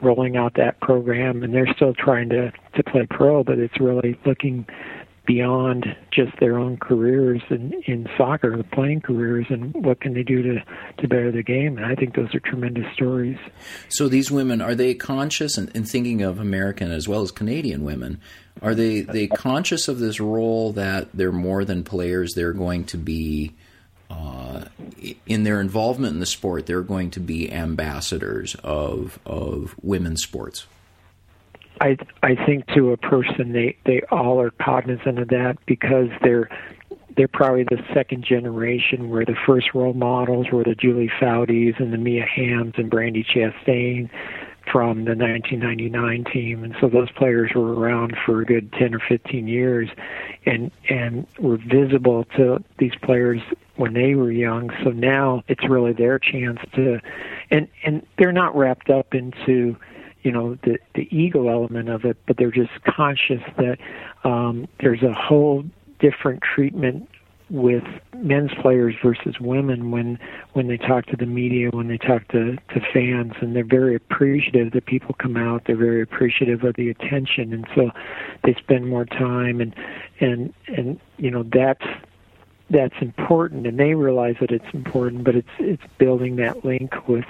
rolling 0.02 0.36
out 0.36 0.54
that 0.54 0.80
program, 0.80 1.42
and 1.42 1.54
they're 1.54 1.72
still 1.74 1.94
trying 1.94 2.28
to 2.30 2.52
to 2.74 2.82
play 2.82 3.06
pro, 3.08 3.42
but 3.42 3.58
it's 3.58 3.80
really 3.80 4.18
looking 4.26 4.66
beyond 5.26 5.84
just 6.10 6.32
their 6.40 6.58
own 6.58 6.76
careers 6.76 7.42
in, 7.50 7.72
in 7.86 8.08
soccer, 8.16 8.56
the 8.56 8.64
playing 8.64 9.00
careers, 9.00 9.46
and 9.50 9.74
what 9.84 10.00
can 10.00 10.14
they 10.14 10.22
do 10.22 10.42
to, 10.42 10.64
to 10.98 11.08
better 11.08 11.32
the 11.32 11.42
game. 11.42 11.76
And 11.76 11.86
I 11.86 11.94
think 11.94 12.14
those 12.14 12.34
are 12.34 12.40
tremendous 12.40 12.86
stories. 12.94 13.38
So 13.88 14.08
these 14.08 14.30
women, 14.30 14.60
are 14.60 14.74
they 14.74 14.94
conscious, 14.94 15.58
and, 15.58 15.70
and 15.74 15.88
thinking 15.88 16.22
of 16.22 16.38
American 16.38 16.90
as 16.90 17.08
well 17.08 17.22
as 17.22 17.30
Canadian 17.30 17.84
women, 17.84 18.20
are 18.62 18.74
they, 18.74 19.02
they 19.02 19.26
conscious 19.26 19.88
of 19.88 19.98
this 19.98 20.20
role 20.20 20.72
that 20.72 21.08
they're 21.12 21.32
more 21.32 21.64
than 21.64 21.84
players, 21.84 22.34
they're 22.34 22.52
going 22.52 22.84
to 22.84 22.96
be 22.96 23.54
uh, 24.08 24.64
in 25.26 25.42
their 25.42 25.60
involvement 25.60 26.14
in 26.14 26.20
the 26.20 26.26
sport, 26.26 26.66
they're 26.66 26.82
going 26.82 27.10
to 27.10 27.20
be 27.20 27.52
ambassadors 27.52 28.54
of 28.62 29.18
of 29.26 29.74
women's 29.82 30.22
sports. 30.22 30.66
I 31.80 31.96
I 32.22 32.34
think 32.34 32.66
to 32.74 32.92
a 32.92 32.96
person 32.96 33.52
they 33.52 33.76
they 33.84 34.00
all 34.10 34.40
are 34.40 34.50
cognizant 34.50 35.18
of 35.18 35.28
that 35.28 35.56
because 35.66 36.08
they're 36.22 36.48
they're 37.16 37.28
probably 37.28 37.64
the 37.64 37.82
second 37.94 38.24
generation 38.24 39.08
where 39.08 39.24
the 39.24 39.36
first 39.46 39.74
role 39.74 39.94
models 39.94 40.46
were 40.52 40.64
the 40.64 40.74
Julie 40.74 41.10
Foudys 41.20 41.80
and 41.80 41.92
the 41.92 41.98
Mia 41.98 42.26
Hamms 42.26 42.78
and 42.78 42.90
Brandi 42.90 43.24
Chastain 43.24 44.10
from 44.70 45.04
the 45.04 45.14
1999 45.14 46.24
team, 46.32 46.64
and 46.64 46.74
so 46.80 46.88
those 46.88 47.10
players 47.12 47.52
were 47.54 47.72
around 47.74 48.16
for 48.26 48.40
a 48.40 48.44
good 48.44 48.72
10 48.72 48.94
or 48.94 49.00
15 49.08 49.46
years, 49.46 49.88
and 50.44 50.70
and 50.88 51.26
were 51.38 51.56
visible 51.58 52.24
to 52.36 52.62
these 52.78 52.94
players 53.02 53.40
when 53.76 53.94
they 53.94 54.14
were 54.14 54.32
young. 54.32 54.70
So 54.82 54.90
now 54.90 55.42
it's 55.48 55.68
really 55.68 55.92
their 55.92 56.18
chance 56.18 56.58
to, 56.74 57.00
and 57.50 57.68
and 57.84 58.04
they're 58.18 58.32
not 58.32 58.56
wrapped 58.56 58.90
up 58.90 59.14
into 59.14 59.76
you 60.26 60.32
know 60.32 60.58
the 60.64 60.76
the 60.96 61.06
ego 61.16 61.46
element 61.48 61.88
of 61.88 62.04
it, 62.04 62.16
but 62.26 62.36
they're 62.36 62.50
just 62.50 62.72
conscious 62.84 63.40
that 63.58 63.78
um, 64.24 64.66
there's 64.80 65.04
a 65.04 65.12
whole 65.12 65.64
different 66.00 66.42
treatment 66.42 67.08
with 67.48 67.84
men's 68.16 68.50
players 68.60 68.96
versus 69.00 69.38
women 69.38 69.92
when 69.92 70.18
when 70.54 70.66
they 70.66 70.76
talk 70.76 71.06
to 71.06 71.16
the 71.16 71.26
media 71.26 71.70
when 71.70 71.86
they 71.86 71.96
talk 71.96 72.26
to 72.26 72.56
to 72.74 72.80
fans 72.92 73.34
and 73.40 73.54
they're 73.54 73.62
very 73.62 73.94
appreciative 73.94 74.72
that 74.72 74.84
people 74.84 75.14
come 75.14 75.36
out 75.36 75.62
they're 75.64 75.76
very 75.76 76.02
appreciative 76.02 76.64
of 76.64 76.74
the 76.74 76.90
attention 76.90 77.52
and 77.52 77.64
so 77.72 77.92
they 78.42 78.52
spend 78.54 78.88
more 78.88 79.04
time 79.04 79.60
and 79.60 79.76
and 80.18 80.52
and 80.66 80.98
you 81.18 81.30
know 81.30 81.44
that's 81.44 81.86
that's 82.68 82.96
important 83.00 83.64
and 83.64 83.78
they 83.78 83.94
realize 83.94 84.34
that 84.40 84.50
it's 84.50 84.74
important 84.74 85.22
but 85.22 85.36
it's 85.36 85.56
it's 85.60 85.84
building 85.98 86.34
that 86.34 86.64
link 86.64 87.06
with 87.06 87.24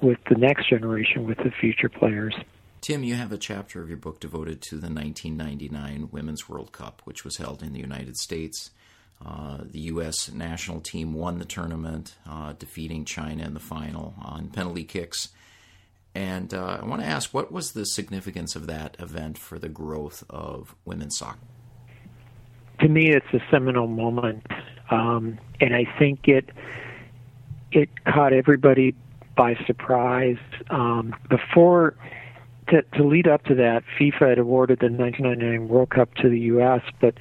with 0.00 0.18
the 0.28 0.36
next 0.36 0.68
generation, 0.68 1.26
with 1.26 1.38
the 1.38 1.50
future 1.60 1.88
players. 1.88 2.34
Tim, 2.80 3.02
you 3.02 3.14
have 3.14 3.32
a 3.32 3.38
chapter 3.38 3.82
of 3.82 3.88
your 3.88 3.98
book 3.98 4.20
devoted 4.20 4.62
to 4.62 4.76
the 4.76 4.88
1999 4.88 6.10
Women's 6.12 6.48
World 6.48 6.72
Cup, 6.72 7.02
which 7.04 7.24
was 7.24 7.38
held 7.38 7.62
in 7.62 7.72
the 7.72 7.80
United 7.80 8.16
States. 8.16 8.70
Uh, 9.24 9.58
the 9.64 9.80
U.S. 9.80 10.30
national 10.30 10.80
team 10.80 11.14
won 11.14 11.38
the 11.38 11.44
tournament, 11.44 12.14
uh, 12.28 12.52
defeating 12.52 13.04
China 13.04 13.44
in 13.44 13.54
the 13.54 13.60
final 13.60 14.14
on 14.22 14.48
penalty 14.48 14.84
kicks. 14.84 15.30
And 16.14 16.52
uh, 16.54 16.78
I 16.80 16.84
want 16.84 17.02
to 17.02 17.06
ask, 17.06 17.34
what 17.34 17.50
was 17.50 17.72
the 17.72 17.84
significance 17.84 18.56
of 18.56 18.66
that 18.66 18.96
event 18.98 19.36
for 19.36 19.58
the 19.58 19.68
growth 19.68 20.24
of 20.30 20.74
women's 20.84 21.18
soccer? 21.18 21.38
To 22.80 22.88
me, 22.88 23.10
it's 23.10 23.26
a 23.32 23.40
seminal 23.50 23.86
moment, 23.86 24.46
um, 24.90 25.38
and 25.60 25.74
I 25.74 25.86
think 25.98 26.28
it 26.28 26.50
it 27.72 27.88
caught 28.04 28.32
everybody 28.32 28.94
by 29.36 29.54
surprise. 29.66 30.38
Um, 30.70 31.14
before 31.28 31.94
to, 32.68 32.82
to 32.82 33.04
lead 33.04 33.28
up 33.28 33.44
to 33.44 33.54
that, 33.54 33.84
FIFA 33.98 34.30
had 34.30 34.38
awarded 34.38 34.80
the 34.80 34.86
1999 34.86 35.68
World 35.68 35.90
Cup 35.90 36.14
to 36.16 36.28
the 36.28 36.40
U.S., 36.40 36.82
but 37.00 37.14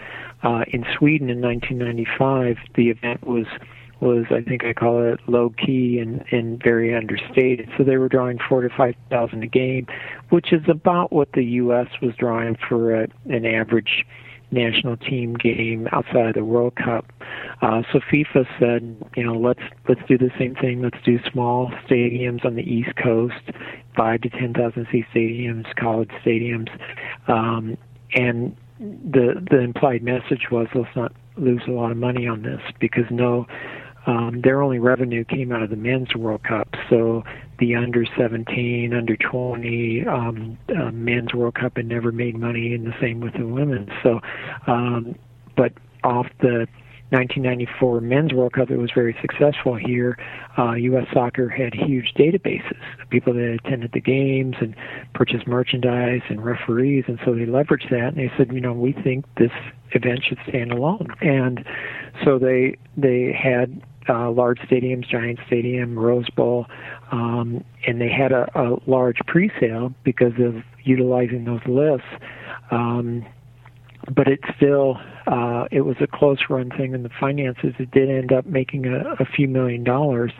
uh, 0.43 0.63
in 0.67 0.85
Sweden 0.97 1.29
in 1.29 1.41
1995, 1.41 2.57
the 2.75 2.89
event 2.89 3.25
was 3.25 3.45
was 4.01 4.25
I 4.29 4.41
think 4.41 4.65
I 4.65 4.73
call 4.73 5.01
it 5.01 5.21
low 5.27 5.51
key 5.51 5.99
and, 5.99 6.23
and 6.29 6.61
very 6.61 6.93
understated. 6.93 7.69
So 7.77 7.83
they 7.83 7.95
were 7.95 8.09
drawing 8.09 8.39
four 8.49 8.61
to 8.61 8.69
five 8.69 8.95
thousand 9.09 9.43
a 9.43 9.47
game, 9.47 9.87
which 10.29 10.51
is 10.51 10.63
about 10.67 11.13
what 11.13 11.31
the 11.31 11.43
U.S. 11.43 11.87
was 12.01 12.13
drawing 12.15 12.57
for 12.67 12.93
a, 12.93 13.07
an 13.29 13.45
average 13.45 14.05
national 14.51 14.97
team 14.97 15.33
game 15.33 15.87
outside 15.91 16.27
of 16.27 16.33
the 16.35 16.43
World 16.43 16.75
Cup. 16.75 17.11
Uh, 17.61 17.81
so 17.91 17.99
FIFA 17.99 18.45
said, 18.59 19.09
you 19.15 19.23
know, 19.23 19.33
let's 19.33 19.61
let's 19.87 20.01
do 20.07 20.17
the 20.17 20.31
same 20.37 20.55
thing. 20.55 20.81
Let's 20.81 21.01
do 21.03 21.19
small 21.31 21.71
stadiums 21.87 22.45
on 22.45 22.55
the 22.55 22.63
East 22.63 22.95
Coast, 23.01 23.51
five 23.95 24.21
to 24.21 24.29
ten 24.29 24.53
thousand 24.53 24.87
seat 24.91 25.05
stadiums, 25.13 25.65
college 25.75 26.11
stadiums, 26.23 26.69
um, 27.27 27.77
and 28.13 28.55
the 28.79 29.45
the 29.49 29.59
implied 29.59 30.03
message 30.03 30.47
was 30.51 30.67
let's 30.75 30.95
not 30.95 31.11
lose 31.37 31.61
a 31.67 31.71
lot 31.71 31.91
of 31.91 31.97
money 31.97 32.27
on 32.27 32.43
this 32.43 32.61
because 32.79 33.05
no 33.09 33.45
um, 34.07 34.41
their 34.43 34.61
only 34.61 34.79
revenue 34.79 35.23
came 35.23 35.51
out 35.51 35.63
of 35.63 35.69
the 35.69 35.75
men's 35.75 36.15
World 36.15 36.43
Cup. 36.43 36.67
So 36.89 37.23
the 37.59 37.75
under 37.75 38.05
17, 38.17 38.93
under 38.93 39.15
20 39.15 40.07
um, 40.07 40.57
uh, 40.69 40.91
men's 40.91 41.33
World 41.33 41.55
Cup 41.55 41.77
had 41.77 41.87
never 41.87 42.11
made 42.11 42.37
money, 42.37 42.73
and 42.73 42.85
the 42.85 42.95
same 42.99 43.19
with 43.19 43.33
the 43.33 43.45
women's. 43.45 43.89
So, 44.03 44.19
um, 44.67 45.15
but 45.55 45.73
off 46.03 46.27
the 46.41 46.67
1994 47.09 48.01
Men's 48.01 48.33
World 48.33 48.53
Cup, 48.53 48.71
it 48.71 48.77
was 48.77 48.91
very 48.93 49.15
successful 49.21 49.75
here. 49.75 50.17
Uh, 50.57 50.73
U.S. 50.73 51.05
Soccer 51.13 51.49
had 51.49 51.73
huge 51.73 52.13
databases, 52.17 52.81
of 53.01 53.09
people 53.09 53.33
that 53.33 53.59
attended 53.63 53.91
the 53.93 54.01
games 54.01 54.55
and 54.59 54.75
purchased 55.13 55.45
merchandise 55.45 56.21
and 56.29 56.43
referees, 56.43 57.05
and 57.07 57.19
so 57.23 57.35
they 57.35 57.45
leveraged 57.45 57.91
that. 57.91 58.15
And 58.15 58.17
they 58.17 58.31
said, 58.35 58.51
you 58.51 58.59
know, 58.59 58.73
we 58.73 58.91
think 58.91 59.25
this 59.37 59.51
event 59.91 60.23
should 60.27 60.39
stand 60.49 60.71
alone. 60.71 61.07
And 61.21 61.63
so 62.23 62.39
they 62.39 62.75
they 62.97 63.31
had 63.31 63.81
uh, 64.09 64.31
large 64.31 64.59
stadiums, 64.59 65.07
Giant 65.07 65.39
Stadium, 65.47 65.97
Rose 65.97 66.29
Bowl, 66.29 66.67
um, 67.11 67.63
and 67.87 67.99
they 67.99 68.09
had 68.09 68.31
a, 68.31 68.49
a 68.55 68.77
large 68.87 69.17
pre-sale 69.27 69.93
because 70.03 70.33
of 70.39 70.55
utilizing 70.83 71.45
those 71.45 71.61
lists. 71.65 72.07
Um, 72.71 73.25
but 74.13 74.27
it 74.27 74.39
still 74.55 74.97
uh, 75.27 75.65
it 75.71 75.81
was 75.81 75.95
a 75.99 76.07
close 76.07 76.37
run 76.49 76.69
thing 76.69 76.93
in 76.93 77.03
the 77.03 77.09
finances. 77.19 77.73
It 77.79 77.91
did 77.91 78.09
end 78.09 78.31
up 78.31 78.45
making 78.45 78.85
a, 78.85 79.15
a 79.19 79.25
few 79.25 79.47
million 79.47 79.83
dollars 79.83 80.31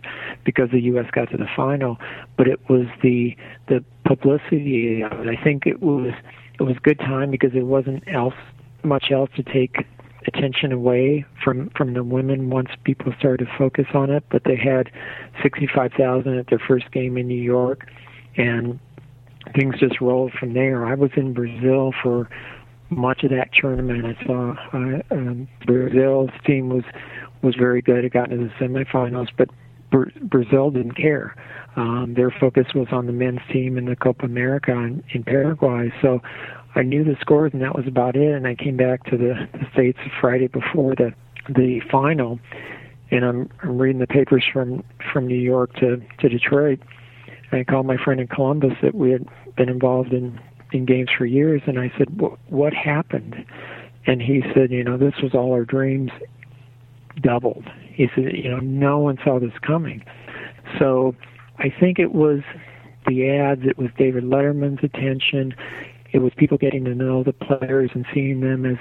because 0.43 0.69
the 0.71 0.81
U.S. 0.81 1.05
got 1.11 1.31
to 1.31 1.37
the 1.37 1.47
final, 1.55 1.97
but 2.37 2.47
it 2.47 2.59
was 2.69 2.85
the 3.01 3.35
the 3.67 3.83
publicity 4.05 5.01
it. 5.01 5.11
I 5.11 5.43
think 5.43 5.65
it 5.65 5.81
was 5.81 6.13
it 6.59 6.63
was 6.63 6.75
good 6.83 6.99
time 6.99 7.31
because 7.31 7.53
there 7.53 7.65
wasn't 7.65 8.03
else 8.07 8.35
much 8.83 9.05
else 9.11 9.31
to 9.35 9.43
take 9.43 9.85
attention 10.27 10.71
away 10.71 11.25
from 11.43 11.69
from 11.77 11.93
the 11.93 12.03
women 12.03 12.49
once 12.49 12.69
people 12.83 13.13
started 13.19 13.45
to 13.45 13.57
focus 13.57 13.85
on 13.93 14.09
it. 14.09 14.23
But 14.29 14.43
they 14.45 14.55
had 14.55 14.91
65,000 15.41 16.37
at 16.37 16.47
their 16.47 16.61
first 16.67 16.91
game 16.91 17.17
in 17.17 17.27
New 17.27 17.41
York, 17.41 17.87
and 18.37 18.79
things 19.55 19.75
just 19.79 20.01
rolled 20.01 20.31
from 20.33 20.53
there. 20.53 20.85
I 20.85 20.95
was 20.95 21.11
in 21.15 21.33
Brazil 21.33 21.93
for 22.01 22.29
much 22.89 23.23
of 23.23 23.31
that 23.31 23.49
tournament. 23.59 24.05
I 24.05 24.25
saw 24.25 24.55
uh, 24.73 25.01
um, 25.11 25.47
Brazil's 25.65 26.31
team 26.45 26.69
was 26.69 26.83
was 27.41 27.55
very 27.55 27.81
good. 27.81 28.05
It 28.05 28.13
got 28.13 28.31
into 28.31 28.45
the 28.45 28.65
semifinals, 28.65 29.27
but 29.37 29.49
Br- 29.91 30.09
Brazil 30.21 30.71
didn't 30.71 30.95
care. 30.95 31.35
Um, 31.75 32.13
their 32.15 32.31
focus 32.31 32.67
was 32.73 32.87
on 32.91 33.05
the 33.05 33.11
men's 33.11 33.41
team 33.51 33.77
in 33.77 33.85
the 33.85 33.95
Copa 33.95 34.25
America 34.25 34.71
in, 34.71 35.03
in 35.13 35.23
Paraguay. 35.23 35.91
So 36.01 36.21
I 36.75 36.83
knew 36.83 37.03
the 37.03 37.15
scores, 37.21 37.51
and 37.53 37.61
that 37.61 37.75
was 37.75 37.87
about 37.87 38.15
it. 38.15 38.35
And 38.35 38.45
I 38.45 38.55
came 38.55 38.77
back 38.77 39.03
to 39.05 39.17
the, 39.17 39.47
the 39.53 39.65
states 39.73 39.99
Friday 40.19 40.47
before 40.47 40.95
the 40.95 41.13
the 41.47 41.79
final, 41.91 42.39
and 43.11 43.23
I'm, 43.23 43.49
I'm 43.61 43.77
reading 43.77 43.99
the 43.99 44.07
papers 44.07 44.43
from 44.51 44.83
from 45.13 45.27
New 45.27 45.39
York 45.39 45.73
to 45.75 46.01
to 46.19 46.29
Detroit, 46.29 46.79
And 47.51 47.61
I 47.61 47.63
called 47.63 47.85
my 47.85 47.97
friend 47.97 48.19
in 48.19 48.27
Columbus 48.27 48.73
that 48.81 48.95
we 48.95 49.11
had 49.11 49.25
been 49.55 49.69
involved 49.69 50.11
in 50.11 50.39
in 50.71 50.85
games 50.85 51.09
for 51.15 51.25
years, 51.25 51.61
and 51.65 51.79
I 51.79 51.91
said, 51.97 52.19
"What 52.49 52.73
happened?" 52.73 53.45
And 54.07 54.21
he 54.21 54.43
said, 54.53 54.71
"You 54.71 54.83
know, 54.83 54.97
this 54.97 55.15
was 55.21 55.33
all 55.33 55.53
our 55.53 55.65
dreams 55.65 56.11
doubled." 57.21 57.65
He 57.93 58.09
said, 58.13 58.35
"You 58.35 58.49
know, 58.49 58.59
no 58.59 58.99
one 58.99 59.17
saw 59.23 59.39
this 59.39 59.57
coming." 59.61 60.03
So 60.79 61.15
I 61.59 61.69
think 61.79 61.99
it 61.99 62.13
was 62.13 62.41
the 63.07 63.29
ads, 63.29 63.61
it 63.65 63.77
was 63.77 63.89
David 63.97 64.23
Letterman's 64.23 64.83
attention, 64.83 65.53
it 66.15 66.21
was 66.21 66.31
people 66.37 66.57
getting 66.57 66.85
to 66.85 66.95
know 66.95 67.23
the 67.23 67.33
players 67.33 67.91
and 67.93 68.05
seeing 68.13 68.39
them 68.39 68.65
as 68.65 68.77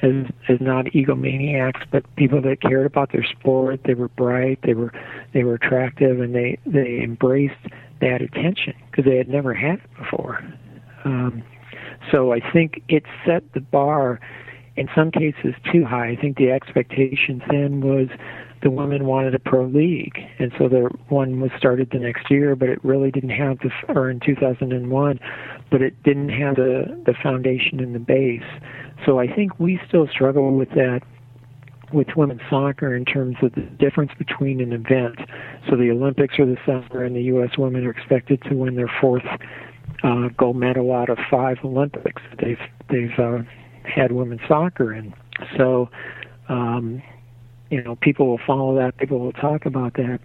as 0.00 0.24
as 0.48 0.58
not 0.58 0.86
egomaniacs, 0.86 1.84
but 1.92 2.02
people 2.16 2.40
that 2.40 2.62
cared 2.62 2.86
about 2.86 3.12
their 3.12 3.24
sport. 3.24 3.80
They 3.84 3.92
were 3.92 4.08
bright, 4.08 4.60
they 4.62 4.72
were 4.72 4.90
they 5.34 5.44
were 5.44 5.54
attractive, 5.54 6.18
and 6.18 6.34
they 6.34 6.58
they 6.64 7.00
embraced 7.02 7.60
that 8.00 8.22
attention 8.22 8.72
because 8.90 9.04
they 9.04 9.18
had 9.18 9.28
never 9.28 9.52
had 9.52 9.80
it 9.80 9.96
before. 9.98 10.42
Um, 11.04 11.42
so 12.10 12.32
I 12.32 12.40
think 12.52 12.82
it 12.88 13.02
set 13.26 13.42
the 13.52 13.60
bar 13.60 14.18
in 14.76 14.88
some 14.94 15.10
cases 15.10 15.54
too 15.70 15.84
high. 15.84 16.08
I 16.08 16.16
think 16.16 16.38
the 16.38 16.50
expectations 16.50 17.42
then 17.50 17.82
was 17.82 18.08
the 18.62 18.70
women 18.70 19.04
wanted 19.04 19.34
a 19.34 19.38
pro 19.38 19.66
league, 19.66 20.18
and 20.38 20.52
so 20.58 20.68
the 20.68 20.88
one 21.08 21.40
was 21.40 21.50
started 21.58 21.90
the 21.92 21.98
next 21.98 22.30
year, 22.30 22.56
but 22.56 22.68
it 22.70 22.82
really 22.82 23.10
didn't 23.10 23.30
have 23.30 23.58
the 23.58 23.70
or 23.88 24.10
in 24.10 24.20
2001, 24.20 25.20
but 25.70 25.82
it 25.82 26.02
didn't 26.02 26.30
have 26.30 26.56
the 26.56 27.02
the 27.06 27.14
foundation 27.22 27.80
and 27.80 27.94
the 27.94 27.98
base. 27.98 28.42
So 29.04 29.18
I 29.18 29.26
think 29.32 29.58
we 29.58 29.80
still 29.88 30.08
struggle 30.08 30.56
with 30.56 30.70
that 30.70 31.00
with 31.92 32.08
women's 32.16 32.42
soccer 32.50 32.94
in 32.94 33.04
terms 33.04 33.36
of 33.42 33.52
the 33.54 33.62
difference 33.62 34.12
between 34.18 34.60
an 34.60 34.72
event. 34.72 35.18
So 35.68 35.76
the 35.76 35.90
Olympics 35.90 36.38
are 36.38 36.46
the 36.46 36.58
summer, 36.66 37.02
and 37.02 37.16
the 37.16 37.22
U.S. 37.22 37.56
women 37.56 37.86
are 37.86 37.90
expected 37.90 38.42
to 38.42 38.54
win 38.54 38.76
their 38.76 38.90
fourth 39.00 39.24
uh, 40.02 40.28
gold 40.36 40.56
medal 40.56 40.92
out 40.92 41.08
of 41.08 41.18
five 41.30 41.58
Olympics. 41.64 42.22
They've 42.42 42.60
they've 42.90 43.18
uh, 43.18 43.38
had 43.84 44.12
women's 44.12 44.40
soccer, 44.46 44.92
and 44.92 45.14
so 45.56 45.88
um, 46.48 47.02
you 47.70 47.82
know, 47.82 47.96
people 47.96 48.26
will 48.26 48.40
follow 48.46 48.74
that, 48.76 48.96
people 48.96 49.18
will 49.18 49.32
talk 49.32 49.66
about 49.66 49.94
that 49.94 50.20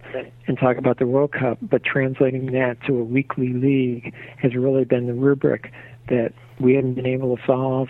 and 0.47 0.57
talk 0.57 0.77
about 0.77 0.99
the 0.99 1.05
World 1.05 1.33
Cup, 1.33 1.57
but 1.61 1.83
translating 1.83 2.51
that 2.53 2.77
to 2.87 2.97
a 2.97 3.03
weekly 3.03 3.53
league 3.53 4.13
has 4.37 4.55
really 4.55 4.85
been 4.85 5.07
the 5.07 5.13
rubric 5.13 5.71
that 6.09 6.33
we 6.59 6.75
haven't 6.75 6.95
been 6.95 7.05
able 7.05 7.35
to 7.35 7.43
solve, 7.45 7.89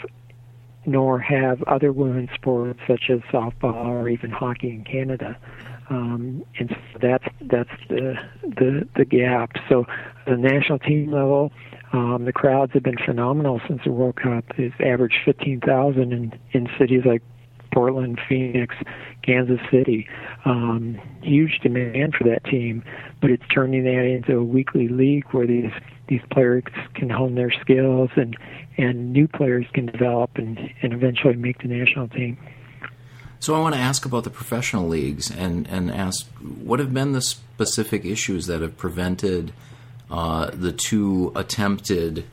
nor 0.85 1.19
have 1.19 1.61
other 1.63 1.91
women's 1.91 2.31
sports 2.33 2.79
such 2.87 3.09
as 3.09 3.19
softball 3.31 3.85
or 3.85 4.09
even 4.09 4.31
hockey 4.31 4.69
in 4.69 4.83
Canada. 4.83 5.37
Um, 5.89 6.43
and 6.57 6.69
so 6.69 6.99
that's 7.01 7.25
that's 7.41 7.69
the 7.89 8.15
the 8.41 8.87
the 8.95 9.05
gap. 9.05 9.51
So, 9.67 9.85
the 10.25 10.37
national 10.37 10.79
team 10.79 11.11
level, 11.11 11.51
um, 11.91 12.23
the 12.25 12.31
crowds 12.31 12.71
have 12.73 12.83
been 12.83 12.97
phenomenal 13.05 13.61
since 13.67 13.81
the 13.83 13.91
World 13.91 14.15
Cup. 14.15 14.45
It's 14.57 14.73
averaged 14.79 15.17
15,000 15.25 16.13
in 16.13 16.39
in 16.53 16.69
cities 16.79 17.01
like 17.05 17.21
Portland, 17.73 18.19
Phoenix, 18.29 18.75
Kansas 19.23 19.59
City. 19.71 20.07
Um, 20.45 20.99
huge 21.21 21.59
demand 21.63 22.15
for 22.15 22.25
that 22.25 22.43
team, 22.45 22.83
but 23.21 23.31
it's 23.31 23.43
turning 23.53 23.83
that 23.85 24.05
into 24.05 24.37
a 24.37 24.43
weekly 24.43 24.87
league 24.87 25.25
where 25.31 25.47
these 25.47 25.71
these 26.07 26.21
players 26.31 26.63
can 26.95 27.09
hone 27.09 27.35
their 27.35 27.51
skills 27.51 28.09
and 28.15 28.37
and 28.77 29.13
new 29.13 29.27
players 29.27 29.65
can 29.73 29.85
develop 29.85 30.31
and 30.35 30.59
and 30.81 30.93
eventually 30.93 31.35
make 31.35 31.61
the 31.61 31.67
national 31.67 32.07
team. 32.09 32.37
So 33.39 33.55
I 33.55 33.59
want 33.59 33.75
to 33.75 33.81
ask 33.81 34.05
about 34.05 34.23
the 34.23 34.29
professional 34.29 34.87
leagues 34.87 35.31
and 35.31 35.67
and 35.67 35.91
ask 35.91 36.27
what 36.41 36.79
have 36.79 36.93
been 36.93 37.13
the 37.13 37.21
specific 37.21 38.05
issues 38.05 38.47
that 38.47 38.61
have 38.61 38.77
prevented 38.77 39.53
uh, 40.09 40.51
the 40.53 40.71
two 40.71 41.31
attempted 41.35 42.25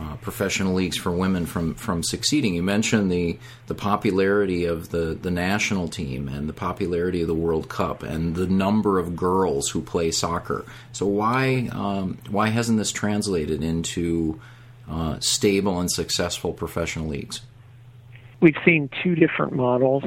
uh, 0.00 0.16
professional 0.16 0.72
leagues 0.72 0.96
for 0.96 1.10
women 1.10 1.44
from 1.44 1.74
from 1.74 2.02
succeeding. 2.02 2.54
You 2.54 2.62
mentioned 2.62 3.12
the 3.12 3.38
the 3.66 3.74
popularity 3.74 4.64
of 4.64 4.90
the 4.90 5.18
the 5.20 5.30
national 5.30 5.88
team 5.88 6.26
and 6.26 6.48
the 6.48 6.54
popularity 6.54 7.20
of 7.20 7.28
the 7.28 7.34
World 7.34 7.68
Cup 7.68 8.02
and 8.02 8.34
the 8.34 8.46
number 8.46 8.98
of 8.98 9.14
girls 9.14 9.68
who 9.68 9.82
play 9.82 10.10
soccer. 10.10 10.64
So 10.92 11.04
why 11.06 11.68
um, 11.72 12.18
why 12.30 12.48
hasn't 12.48 12.78
this 12.78 12.92
translated 12.92 13.62
into 13.62 14.40
uh, 14.88 15.20
stable 15.20 15.78
and 15.78 15.90
successful 15.90 16.54
professional 16.54 17.08
leagues? 17.08 17.42
We've 18.40 18.56
seen 18.64 18.88
two 19.02 19.14
different 19.14 19.52
models 19.52 20.04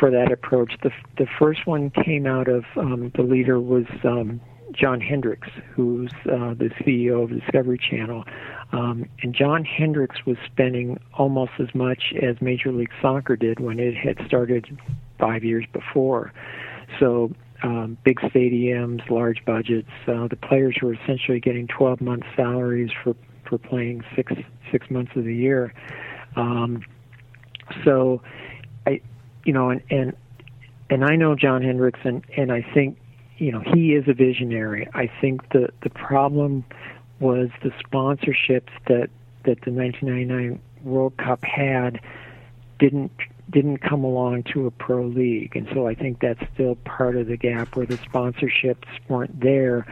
for 0.00 0.10
that 0.10 0.32
approach. 0.32 0.72
The 0.82 0.90
the 1.16 1.28
first 1.38 1.64
one 1.64 1.90
came 1.90 2.26
out 2.26 2.48
of 2.48 2.64
um, 2.76 3.12
the 3.14 3.22
leader 3.22 3.60
was 3.60 3.86
um, 4.02 4.40
John 4.72 5.00
Hendricks, 5.00 5.48
who's 5.74 6.12
uh, 6.26 6.54
the 6.54 6.70
CEO 6.80 7.24
of 7.24 7.30
Discovery 7.30 7.78
Channel. 7.78 8.24
Um, 8.72 9.06
and 9.22 9.34
John 9.34 9.64
Hendricks 9.64 10.26
was 10.26 10.36
spending 10.44 11.00
almost 11.14 11.52
as 11.58 11.74
much 11.74 12.12
as 12.20 12.40
Major 12.40 12.72
League 12.72 12.92
Soccer 13.00 13.36
did 13.36 13.60
when 13.60 13.78
it 13.78 13.94
had 13.96 14.18
started 14.26 14.78
five 15.18 15.42
years 15.42 15.64
before. 15.72 16.32
So 17.00 17.32
um, 17.62 17.96
big 18.04 18.20
stadiums, 18.20 19.08
large 19.10 19.44
budgets. 19.44 19.90
Uh, 20.06 20.28
the 20.28 20.36
players 20.36 20.76
were 20.82 20.94
essentially 20.94 21.40
getting 21.40 21.66
12 21.66 22.00
month 22.00 22.24
salaries 22.36 22.90
for 23.02 23.14
for 23.48 23.58
playing 23.58 24.04
six 24.14 24.32
six 24.70 24.90
months 24.90 25.12
of 25.16 25.24
the 25.24 25.34
year. 25.34 25.72
Um, 26.36 26.84
so, 27.84 28.22
I, 28.86 29.00
you 29.44 29.52
know, 29.52 29.70
and 29.70 29.82
and 29.90 30.12
and 30.90 31.04
I 31.04 31.16
know 31.16 31.34
John 31.34 31.62
Hendricks, 31.62 32.00
and 32.04 32.24
and 32.36 32.52
I 32.52 32.64
think, 32.74 32.98
you 33.38 33.52
know, 33.52 33.60
he 33.60 33.94
is 33.94 34.04
a 34.08 34.14
visionary. 34.14 34.88
I 34.94 35.10
think 35.20 35.50
the 35.50 35.68
the 35.82 35.90
problem 35.90 36.64
was 37.20 37.48
the 37.62 37.70
sponsorships 37.70 38.70
that 38.86 39.10
that 39.44 39.60
the 39.62 39.70
1999 39.70 40.60
World 40.82 41.16
Cup 41.16 41.42
had 41.44 42.00
didn't 42.78 43.12
didn't 43.50 43.78
come 43.78 44.04
along 44.04 44.42
to 44.52 44.66
a 44.66 44.70
pro 44.70 45.04
league, 45.04 45.56
and 45.56 45.68
so 45.72 45.86
I 45.86 45.94
think 45.94 46.20
that's 46.20 46.42
still 46.54 46.74
part 46.84 47.16
of 47.16 47.28
the 47.28 47.36
gap 47.36 47.76
where 47.76 47.86
the 47.86 47.96
sponsorships 47.98 48.86
weren't 49.08 49.40
there 49.40 49.86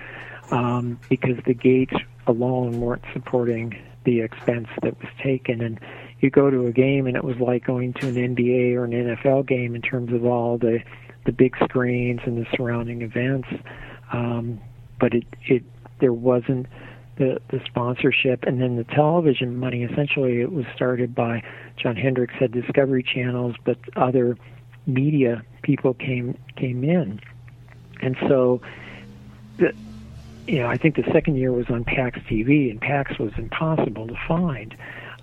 um, 0.50 0.98
because 1.08 1.36
the 1.46 1.54
gates 1.54 1.94
alone 2.26 2.80
weren't 2.80 3.04
supporting 3.12 3.78
the 4.04 4.20
expense 4.20 4.68
that 4.82 4.98
was 5.00 5.10
taken. 5.22 5.60
And 5.60 5.80
you 6.20 6.30
go 6.30 6.50
to 6.50 6.66
a 6.66 6.72
game, 6.72 7.06
and 7.06 7.16
it 7.16 7.24
was 7.24 7.36
like 7.38 7.64
going 7.64 7.92
to 7.94 8.08
an 8.08 8.14
NBA 8.14 8.74
or 8.74 8.84
an 8.84 8.92
NFL 8.92 9.46
game 9.46 9.74
in 9.74 9.82
terms 9.82 10.12
of 10.12 10.24
all 10.24 10.58
the 10.58 10.80
the 11.26 11.32
big 11.32 11.56
screens 11.64 12.20
and 12.24 12.38
the 12.38 12.46
surrounding 12.56 13.02
events. 13.02 13.48
Um, 14.12 14.60
but 14.98 15.12
it 15.14 15.24
it 15.46 15.64
there 16.00 16.12
wasn't 16.12 16.66
the 17.16 17.40
the 17.50 17.60
sponsorship 17.66 18.44
and 18.44 18.60
then 18.60 18.76
the 18.76 18.84
television 18.84 19.56
money 19.56 19.82
essentially 19.82 20.40
it 20.40 20.52
was 20.52 20.66
started 20.74 21.14
by 21.14 21.42
John 21.76 21.96
Hendricks 21.96 22.34
had 22.34 22.52
Discovery 22.52 23.02
channels 23.02 23.56
but 23.64 23.78
other 23.96 24.36
media 24.86 25.42
people 25.62 25.94
came 25.94 26.38
came 26.56 26.84
in 26.84 27.20
and 28.00 28.16
so 28.28 28.60
the 29.56 29.72
you 30.46 30.58
know 30.58 30.68
I 30.68 30.76
think 30.76 30.96
the 30.96 31.10
second 31.12 31.36
year 31.36 31.52
was 31.52 31.66
on 31.70 31.84
PAX 31.84 32.18
TV 32.20 32.70
and 32.70 32.80
PAX 32.80 33.18
was 33.18 33.32
impossible 33.38 34.06
to 34.06 34.16
find 34.28 34.76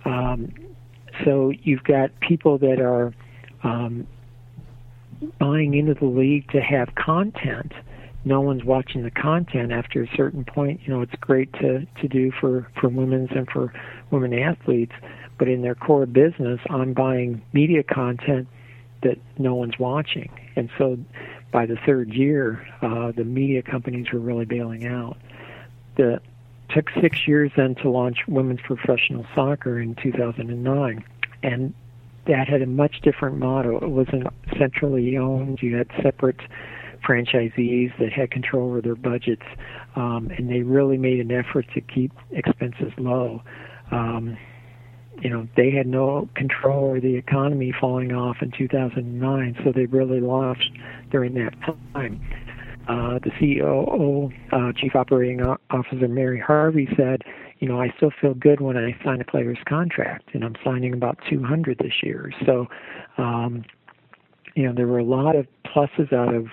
um, 0.06 0.52
so 1.24 1.52
you've 1.62 1.84
got 1.84 2.10
people 2.20 2.58
that 2.58 2.82
are 2.82 3.14
um, 3.64 4.08
buying 5.40 5.74
into 5.74 5.94
the 5.94 6.06
league 6.06 6.50
to 6.52 6.62
have 6.62 6.94
content 6.96 7.72
no 8.26 8.42
one's 8.42 8.64
watching 8.64 9.04
the 9.04 9.12
content 9.12 9.72
after 9.72 10.04
a 10.04 10.08
certain 10.16 10.46
point. 10.46 10.82
You 10.86 10.94
know, 10.94 11.02
it's 11.02 11.16
great 11.20 11.52
to 11.54 11.86
to 12.02 12.08
do 12.08 12.32
for 12.32 12.68
for 12.80 12.90
women's 12.90 13.32
and 13.32 13.50
for 13.50 13.74
women 14.12 14.34
athletes, 14.34 14.94
but 15.38 15.48
in 15.48 15.62
their 15.62 15.76
core 15.76 16.06
business, 16.06 16.60
I'm 16.70 16.94
buying 16.94 17.42
media 17.52 17.84
content 17.84 18.48
that 19.02 19.18
no 19.38 19.56
one's 19.56 19.78
watching, 19.78 20.30
and 20.56 20.70
so 20.78 20.98
by 21.52 21.66
the 21.66 21.76
third 21.86 22.14
year, 22.14 22.66
uh, 22.82 23.12
the 23.12 23.26
media 23.26 23.62
companies 23.62 24.12
were 24.12 24.20
really 24.20 24.46
bailing 24.46 24.88
out. 24.88 25.18
The 25.98 26.22
took 26.70 26.90
six 27.02 27.28
years 27.28 27.52
then 27.56 27.76
to 27.76 27.90
launch 27.90 28.20
women's 28.28 28.62
professional 28.62 29.26
soccer 29.36 29.80
in 29.80 29.96
2009, 29.96 31.04
and 31.44 31.74
that 32.28 32.48
had 32.48 32.62
a 32.62 32.66
much 32.66 33.02
different 33.02 33.38
model. 33.38 33.78
It 33.78 33.90
wasn't 33.90 34.28
centrally 34.58 35.18
owned. 35.18 35.60
You 35.62 35.76
had 35.76 35.88
separate 36.02 36.40
franchisees 37.08 37.98
that 38.00 38.14
had 38.14 38.32
control 38.32 38.70
over 38.70 38.82
their 38.82 38.96
budgets, 38.96 39.44
um, 39.96 40.32
and 40.38 40.50
they 40.50 40.62
really 40.62 40.98
made 40.98 41.20
an 41.20 41.32
effort 41.32 41.66
to 41.74 41.82
keep 41.82 42.12
expenses 42.32 42.94
low. 42.98 43.42
Um, 43.92 44.38
you 45.22 45.30
know, 45.30 45.48
they 45.56 45.72
had 45.72 45.88
no 45.88 46.28
control 46.36 46.90
over 46.90 47.00
the 47.00 47.16
economy 47.16 47.74
falling 47.80 48.14
off 48.14 48.38
in 48.42 48.52
2009, 48.52 49.58
so 49.64 49.72
they 49.72 49.86
really 49.86 50.20
lost 50.20 50.70
during 51.12 51.34
that 51.36 51.54
time. 51.94 52.22
Uh, 52.88 53.20
the 53.20 53.32
CEO, 53.40 54.34
uh, 54.52 54.74
Chief 54.76 54.96
Operating 54.96 55.42
Officer 55.70 56.08
Mary 56.08 56.40
Harvey 56.40 56.90
said, 56.98 57.24
you 57.64 57.70
know, 57.70 57.80
I 57.80 57.94
still 57.96 58.12
feel 58.20 58.34
good 58.34 58.60
when 58.60 58.76
I 58.76 58.94
sign 59.06 59.22
a 59.22 59.24
player's 59.24 59.58
contract, 59.66 60.32
and 60.34 60.44
I'm 60.44 60.56
signing 60.66 60.92
about 60.92 61.18
200 61.30 61.78
this 61.78 62.04
year. 62.04 62.30
So, 62.46 62.68
um, 63.18 63.64
you 64.54 64.64
know, 64.64 64.74
there 64.74 64.86
were 64.86 65.00
a 65.00 65.06
lot 65.06 65.38
of 65.38 65.48
pluses 65.66 66.12
out 66.12 66.36
of 66.36 66.48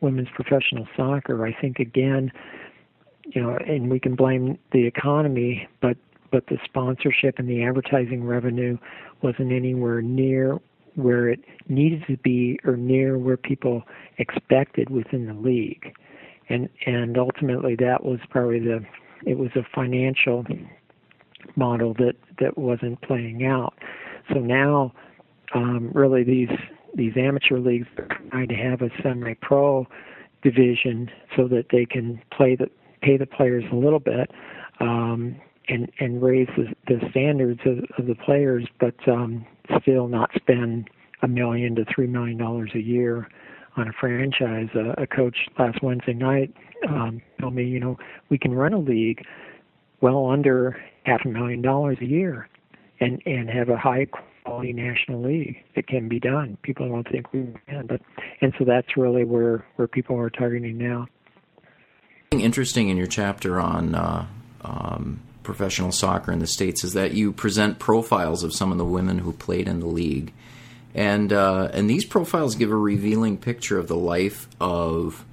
women's 0.00 0.28
professional 0.32 0.86
soccer. 0.96 1.44
I 1.44 1.52
think 1.60 1.80
again, 1.80 2.30
you 3.24 3.42
know, 3.42 3.58
and 3.66 3.90
we 3.90 3.98
can 3.98 4.14
blame 4.14 4.56
the 4.70 4.86
economy, 4.86 5.66
but 5.82 5.96
but 6.30 6.46
the 6.46 6.58
sponsorship 6.64 7.40
and 7.40 7.48
the 7.48 7.64
advertising 7.64 8.22
revenue 8.22 8.78
wasn't 9.22 9.50
anywhere 9.50 10.02
near 10.02 10.60
where 10.94 11.30
it 11.30 11.40
needed 11.68 12.04
to 12.06 12.16
be 12.18 12.60
or 12.64 12.76
near 12.76 13.18
where 13.18 13.36
people 13.36 13.82
expected 14.18 14.88
within 14.88 15.26
the 15.26 15.34
league. 15.34 15.92
And 16.48 16.68
and 16.86 17.18
ultimately 17.18 17.74
that 17.74 18.04
was 18.04 18.20
probably 18.30 18.60
the 18.60 18.84
it 19.26 19.38
was 19.38 19.50
a 19.56 19.62
financial 19.74 20.44
model 21.56 21.94
that 21.94 22.14
that 22.40 22.56
wasn't 22.58 23.00
playing 23.02 23.44
out. 23.44 23.74
So 24.32 24.40
now 24.40 24.92
um, 25.54 25.90
really 25.92 26.24
these 26.24 26.48
these 26.94 27.12
amateur 27.16 27.58
leagues 27.58 27.86
are 27.98 28.08
trying 28.30 28.48
to 28.48 28.54
have 28.54 28.82
a 28.82 28.90
semi-pro 29.02 29.86
division 30.42 31.10
so 31.36 31.48
that 31.48 31.66
they 31.72 31.84
can 31.84 32.20
play 32.36 32.56
the 32.56 32.70
pay 33.02 33.16
the 33.16 33.26
players 33.26 33.64
a 33.72 33.76
little 33.76 34.00
bit 34.00 34.30
um, 34.80 35.36
and 35.68 35.90
and 36.00 36.22
raise 36.22 36.48
the, 36.56 36.74
the 36.86 37.00
standards 37.10 37.60
of, 37.66 37.78
of 37.98 38.06
the 38.06 38.14
players, 38.14 38.66
but 38.80 38.96
um, 39.08 39.44
still 39.80 40.08
not 40.08 40.30
spend 40.36 40.88
a 41.22 41.28
million 41.28 41.74
to 41.74 41.84
three 41.94 42.06
million 42.06 42.38
dollars 42.38 42.70
a 42.74 42.80
year 42.80 43.28
on 43.76 43.88
a 43.88 43.92
franchise. 43.92 44.68
Uh, 44.74 44.94
a 44.96 45.06
coach 45.06 45.36
last 45.58 45.82
Wednesday 45.82 46.12
night 46.12 46.54
um, 46.88 47.20
told 47.40 47.54
me, 47.54 47.64
you 47.64 47.80
know, 47.80 47.98
we 48.28 48.38
can 48.38 48.54
run 48.54 48.72
a 48.72 48.78
league 48.78 49.24
well 50.00 50.30
under 50.30 50.76
half 51.04 51.20
a 51.24 51.28
million 51.28 51.62
dollars 51.62 51.98
a 52.00 52.06
year, 52.06 52.48
and 53.00 53.22
and 53.26 53.48
have 53.50 53.68
a 53.68 53.76
high 53.76 54.06
quality 54.44 54.72
national 54.72 55.22
league. 55.22 55.56
It 55.74 55.86
can 55.86 56.08
be 56.08 56.20
done. 56.20 56.58
People 56.62 56.88
don't 56.88 57.08
think 57.08 57.32
we 57.32 57.46
can, 57.66 57.86
but 57.86 58.00
and 58.40 58.52
so 58.58 58.64
that's 58.64 58.96
really 58.96 59.24
where 59.24 59.64
where 59.76 59.88
people 59.88 60.18
are 60.18 60.30
targeting 60.30 60.78
now. 60.78 61.06
Interesting 62.30 62.88
in 62.88 62.96
your 62.96 63.06
chapter 63.06 63.60
on 63.60 63.94
uh, 63.94 64.26
um, 64.62 65.20
professional 65.44 65.92
soccer 65.92 66.32
in 66.32 66.40
the 66.40 66.46
states 66.46 66.82
is 66.82 66.94
that 66.94 67.12
you 67.12 67.32
present 67.32 67.78
profiles 67.78 68.42
of 68.42 68.52
some 68.52 68.72
of 68.72 68.78
the 68.78 68.84
women 68.84 69.18
who 69.18 69.32
played 69.32 69.68
in 69.68 69.78
the 69.78 69.86
league, 69.86 70.32
and 70.94 71.32
uh, 71.32 71.68
and 71.72 71.88
these 71.88 72.04
profiles 72.04 72.54
give 72.54 72.70
a 72.70 72.76
revealing 72.76 73.36
picture 73.36 73.78
of 73.78 73.88
the 73.88 73.96
life 73.96 74.48
of 74.60 75.24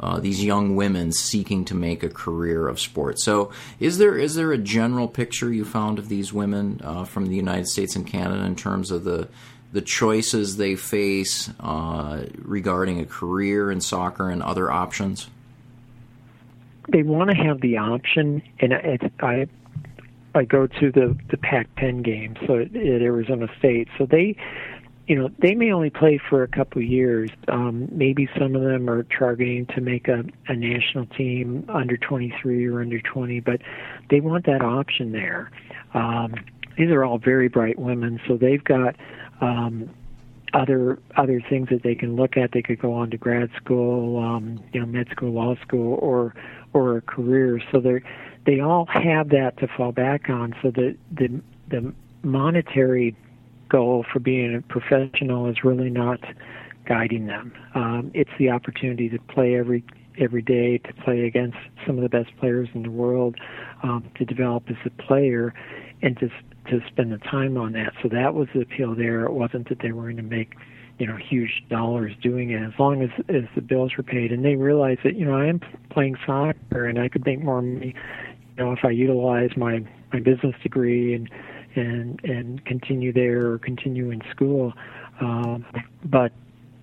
uh, 0.00 0.18
these 0.20 0.44
young 0.44 0.76
women 0.76 1.12
seeking 1.12 1.64
to 1.66 1.74
make 1.74 2.02
a 2.02 2.08
career 2.08 2.68
of 2.68 2.80
sport. 2.80 3.18
So, 3.18 3.52
is 3.80 3.98
there 3.98 4.16
is 4.18 4.34
there 4.34 4.52
a 4.52 4.58
general 4.58 5.08
picture 5.08 5.52
you 5.52 5.64
found 5.64 5.98
of 5.98 6.08
these 6.08 6.32
women 6.32 6.80
uh, 6.82 7.04
from 7.04 7.26
the 7.26 7.36
United 7.36 7.68
States 7.68 7.96
and 7.96 8.06
Canada 8.06 8.44
in 8.44 8.56
terms 8.56 8.90
of 8.90 9.04
the 9.04 9.28
the 9.72 9.82
choices 9.82 10.56
they 10.56 10.76
face 10.76 11.50
uh, 11.60 12.26
regarding 12.38 13.00
a 13.00 13.04
career 13.06 13.70
in 13.70 13.80
soccer 13.80 14.30
and 14.30 14.42
other 14.42 14.70
options? 14.70 15.28
they 16.88 17.02
want 17.02 17.30
to 17.30 17.36
have 17.36 17.60
the 17.60 17.78
option, 17.78 18.42
and 18.60 18.72
it's, 18.72 19.04
I 19.20 19.46
I 20.34 20.44
go 20.44 20.66
to 20.66 20.90
the 20.90 21.16
the 21.30 21.36
Pac-10 21.36 22.02
games, 22.02 22.38
so 22.46 22.58
at 22.58 22.74
Arizona 22.74 23.48
State. 23.58 23.88
So 23.96 24.06
they, 24.06 24.36
you 25.06 25.16
know, 25.16 25.28
they 25.38 25.54
may 25.54 25.70
only 25.70 25.90
play 25.90 26.18
for 26.30 26.42
a 26.42 26.48
couple 26.48 26.80
of 26.80 26.88
years. 26.88 27.30
Um, 27.48 27.88
maybe 27.92 28.28
some 28.38 28.56
of 28.56 28.62
them 28.62 28.88
are 28.88 29.02
targeting 29.02 29.66
to 29.74 29.80
make 29.80 30.08
a, 30.08 30.24
a 30.48 30.56
national 30.56 31.06
team 31.06 31.66
under 31.68 31.96
23 31.96 32.66
or 32.66 32.80
under 32.80 33.00
20, 33.00 33.40
but 33.40 33.60
they 34.08 34.20
want 34.20 34.46
that 34.46 34.62
option 34.62 35.12
there. 35.12 35.50
Um, 35.92 36.34
these 36.78 36.90
are 36.90 37.04
all 37.04 37.18
very 37.18 37.48
bright 37.48 37.78
women, 37.78 38.18
so 38.26 38.36
they've 38.36 38.64
got 38.64 38.96
um, 39.40 39.90
other 40.54 40.98
other 41.16 41.40
things 41.48 41.68
that 41.68 41.82
they 41.82 41.94
can 41.94 42.16
look 42.16 42.36
at. 42.36 42.52
They 42.52 42.62
could 42.62 42.80
go 42.80 42.94
on 42.94 43.10
to 43.10 43.16
grad 43.16 43.50
school, 43.56 44.22
um, 44.22 44.62
you 44.72 44.80
know, 44.80 44.86
med 44.86 45.08
school, 45.10 45.32
law 45.32 45.54
school, 45.56 45.98
or 46.00 46.34
or 46.72 46.96
a 46.96 47.02
career. 47.02 47.60
So 47.70 47.80
they 47.80 48.00
they 48.46 48.60
all 48.60 48.86
have 48.86 49.28
that 49.28 49.56
to 49.58 49.68
fall 49.68 49.92
back 49.92 50.28
on. 50.28 50.54
So 50.62 50.70
the 50.70 50.96
the 51.12 51.40
the 51.68 51.94
monetary 52.22 53.14
goal 53.68 54.04
for 54.12 54.20
being 54.20 54.54
a 54.54 54.62
professional 54.62 55.48
is 55.48 55.64
really 55.64 55.90
not 55.90 56.20
guiding 56.86 57.26
them. 57.26 57.52
Um, 57.74 58.10
it's 58.14 58.30
the 58.38 58.50
opportunity 58.50 59.08
to 59.08 59.18
play 59.18 59.56
every 59.56 59.84
every 60.18 60.42
day, 60.42 60.78
to 60.78 60.94
play 61.02 61.26
against 61.26 61.56
some 61.84 61.96
of 61.96 62.02
the 62.02 62.08
best 62.08 62.30
players 62.38 62.68
in 62.72 62.84
the 62.84 62.90
world, 62.90 63.34
um, 63.82 64.08
to 64.16 64.24
develop 64.24 64.62
as 64.68 64.76
a 64.84 64.90
player, 65.02 65.52
and 66.02 66.18
to 66.18 66.28
to 66.70 66.80
spend 66.86 67.12
the 67.12 67.18
time 67.18 67.56
on 67.56 67.72
that. 67.72 67.92
So 68.02 68.08
that 68.08 68.34
was 68.34 68.48
the 68.54 68.60
appeal 68.60 68.94
there. 68.94 69.24
It 69.24 69.32
wasn't 69.32 69.68
that 69.68 69.80
they 69.80 69.92
were 69.92 70.04
going 70.04 70.16
to 70.16 70.22
make 70.22 70.54
you 70.98 71.06
know 71.06 71.16
huge 71.16 71.64
dollars 71.68 72.12
doing 72.22 72.50
it 72.50 72.62
as 72.62 72.72
long 72.78 73.02
as 73.02 73.10
as 73.28 73.44
the 73.54 73.60
bills 73.60 73.92
were 73.96 74.04
paid 74.04 74.30
and 74.30 74.44
they 74.44 74.54
realized 74.54 75.00
that 75.04 75.16
you 75.16 75.24
know 75.24 75.34
I 75.34 75.46
am 75.46 75.60
playing 75.90 76.16
soccer 76.24 76.86
and 76.86 77.00
I 77.00 77.08
could 77.08 77.26
make 77.26 77.42
more 77.42 77.60
money 77.60 77.94
you 78.56 78.64
know 78.64 78.72
if 78.72 78.84
I 78.84 78.90
utilize 78.90 79.56
my 79.56 79.84
my 80.12 80.20
business 80.20 80.54
degree 80.62 81.14
and 81.14 81.28
and 81.76 82.20
and 82.24 82.64
continue 82.64 83.12
there 83.12 83.50
or 83.50 83.58
continue 83.58 84.10
in 84.10 84.22
school. 84.30 84.72
Um 85.20 85.64
but 86.04 86.32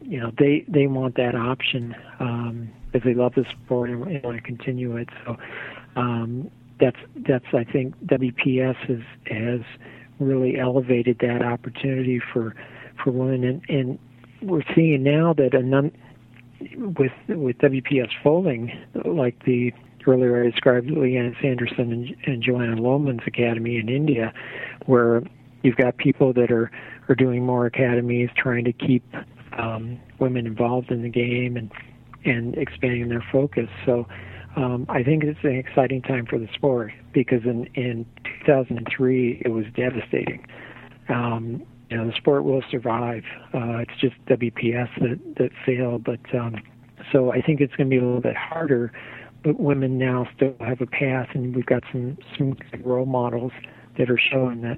you 0.01 0.19
know 0.19 0.31
they 0.37 0.65
they 0.67 0.87
want 0.87 1.15
that 1.15 1.35
option 1.35 1.95
um 2.19 2.69
because 2.91 3.05
they 3.05 3.13
love 3.13 3.33
the 3.35 3.45
sport 3.63 3.89
and, 3.89 4.03
and 4.03 4.23
want 4.23 4.37
to 4.37 4.43
continue 4.43 4.97
it. 4.97 5.09
So 5.25 5.37
um 5.95 6.51
that's 6.79 6.97
that's 7.27 7.45
I 7.53 7.63
think 7.63 7.95
WPS 8.05 8.75
has 8.87 9.01
has 9.27 9.61
really 10.19 10.59
elevated 10.59 11.19
that 11.19 11.43
opportunity 11.43 12.19
for 12.33 12.55
for 13.03 13.11
women, 13.11 13.43
and, 13.43 13.69
and 13.69 13.99
we're 14.41 14.63
seeing 14.75 15.03
now 15.03 15.33
that 15.33 15.53
a 15.53 15.61
num 15.61 15.91
with 16.77 17.11
with 17.27 17.57
WPS 17.59 18.09
folding, 18.23 18.71
like 19.05 19.43
the 19.45 19.73
earlier 20.07 20.43
I 20.43 20.49
described 20.49 20.89
Lianne 20.89 21.39
Sanderson 21.41 21.91
and, 21.91 22.15
and 22.25 22.43
Joanna 22.43 22.75
Lohman's 22.75 23.25
academy 23.27 23.77
in 23.77 23.89
India, 23.89 24.33
where 24.85 25.21
you've 25.63 25.75
got 25.75 25.97
people 25.97 26.33
that 26.33 26.51
are 26.51 26.71
are 27.09 27.15
doing 27.15 27.45
more 27.45 27.65
academies, 27.65 28.29
trying 28.37 28.63
to 28.65 28.73
keep 28.73 29.03
um, 29.57 29.99
women 30.19 30.45
involved 30.45 30.91
in 30.91 31.01
the 31.01 31.09
game 31.09 31.57
and 31.57 31.71
and 32.23 32.55
expanding 32.55 33.09
their 33.09 33.23
focus. 33.31 33.67
So 33.85 34.07
um, 34.55 34.85
I 34.89 35.03
think 35.03 35.23
it's 35.23 35.39
an 35.43 35.55
exciting 35.55 36.01
time 36.01 36.25
for 36.25 36.37
the 36.37 36.47
sport 36.53 36.91
because 37.13 37.43
in 37.45 37.67
in 37.75 38.05
2003 38.45 39.41
it 39.43 39.49
was 39.49 39.65
devastating. 39.75 40.45
Um, 41.09 41.63
you 41.89 41.97
know, 41.97 42.07
the 42.07 42.15
sport 42.15 42.45
will 42.45 42.63
survive. 42.71 43.23
Uh, 43.53 43.79
it's 43.79 43.99
just 43.99 44.15
WPS 44.27 44.89
that 45.01 45.19
that 45.37 45.51
failed, 45.65 46.03
but 46.03 46.19
um, 46.33 46.55
so 47.11 47.31
I 47.31 47.41
think 47.41 47.61
it's 47.61 47.75
going 47.75 47.89
to 47.89 47.93
be 47.93 47.97
a 47.97 48.05
little 48.05 48.21
bit 48.21 48.35
harder. 48.35 48.91
But 49.43 49.59
women 49.59 49.97
now 49.97 50.27
still 50.35 50.55
have 50.59 50.81
a 50.81 50.85
path, 50.85 51.29
and 51.33 51.55
we've 51.55 51.65
got 51.65 51.83
some 51.91 52.17
some 52.37 52.57
role 52.83 53.05
models 53.05 53.51
that 53.97 54.09
are 54.09 54.19
showing 54.19 54.61
that 54.61 54.77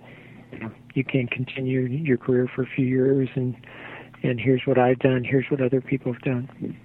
you, 0.52 0.60
know, 0.60 0.72
you 0.94 1.04
can 1.04 1.28
continue 1.28 1.82
your 1.82 2.18
career 2.18 2.50
for 2.56 2.64
a 2.64 2.68
few 2.68 2.86
years, 2.86 3.30
and 3.36 3.56
and 4.24 4.40
here's 4.40 4.62
what 4.66 4.78
I've 4.78 5.00
done. 5.00 5.24
Here's 5.24 5.46
what 5.50 5.62
other 5.62 5.82
people 5.82 6.14
have 6.14 6.22
done 6.22 6.78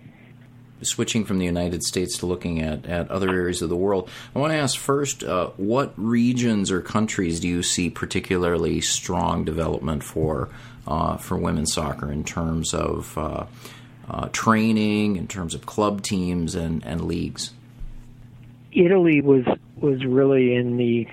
switching 0.83 1.25
from 1.25 1.39
the 1.39 1.45
United 1.45 1.83
States 1.83 2.19
to 2.19 2.27
looking 2.27 2.61
at, 2.61 2.87
at 2.87 3.11
other 3.11 3.31
areas 3.31 3.63
of 3.63 3.69
the 3.69 3.77
world, 3.77 4.09
I 4.35 4.39
want 4.39 4.53
to 4.53 4.59
ask 4.59 4.79
first 4.79 5.25
uh, 5.25 5.51
what 5.57 5.93
regions 5.97 6.71
or 6.71 6.81
countries 6.81 7.41
do 7.41 7.49
you 7.49 7.63
see 7.63 7.91
particularly 7.91 8.81
strong 8.81 9.45
development 9.45 10.03
for 10.05 10.49
uh, 10.87 11.19
for 11.19 11.37
women's 11.37 11.75
soccer 11.75 12.11
in 12.11 12.25
terms 12.25 12.73
of 12.73 13.17
uh, 13.19 13.45
uh 14.09 14.29
training, 14.33 15.17
in 15.17 15.27
terms 15.27 15.55
of 15.55 15.67
club 15.67 16.03
teams 16.03 16.55
and, 16.55 16.85
and 16.85 17.03
leagues? 17.03 17.53
Italy 18.73 19.21
was 19.21 19.45
was 19.77 20.05
really 20.05 20.55
in 20.55 20.77
the 20.77 21.07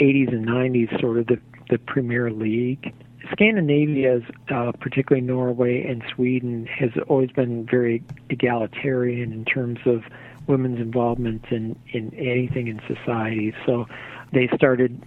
80s 0.00 0.28
and 0.32 0.46
90s 0.46 1.00
sort 1.00 1.18
of 1.18 1.26
the 1.26 1.38
the 1.70 1.78
premier 1.78 2.30
league 2.30 2.92
Scandinavia, 3.32 4.20
uh, 4.50 4.72
particularly 4.80 5.26
Norway 5.26 5.84
and 5.86 6.02
Sweden, 6.14 6.66
has 6.66 6.90
always 7.08 7.30
been 7.30 7.66
very 7.66 8.02
egalitarian 8.28 9.32
in 9.32 9.44
terms 9.44 9.80
of 9.86 10.04
women's 10.46 10.80
involvement 10.80 11.44
in, 11.50 11.76
in 11.92 12.12
anything 12.14 12.68
in 12.68 12.80
society. 12.86 13.54
So 13.64 13.86
they 14.32 14.48
started 14.54 15.02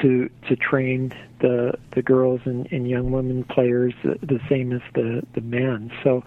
to 0.00 0.30
to 0.48 0.56
train 0.56 1.12
the 1.40 1.74
the 1.90 2.00
girls 2.00 2.40
and, 2.44 2.70
and 2.70 2.88
young 2.88 3.10
women 3.10 3.42
players 3.44 3.92
the, 4.04 4.18
the 4.22 4.40
same 4.48 4.72
as 4.72 4.80
the 4.94 5.22
the 5.34 5.40
men. 5.40 5.92
So 6.02 6.24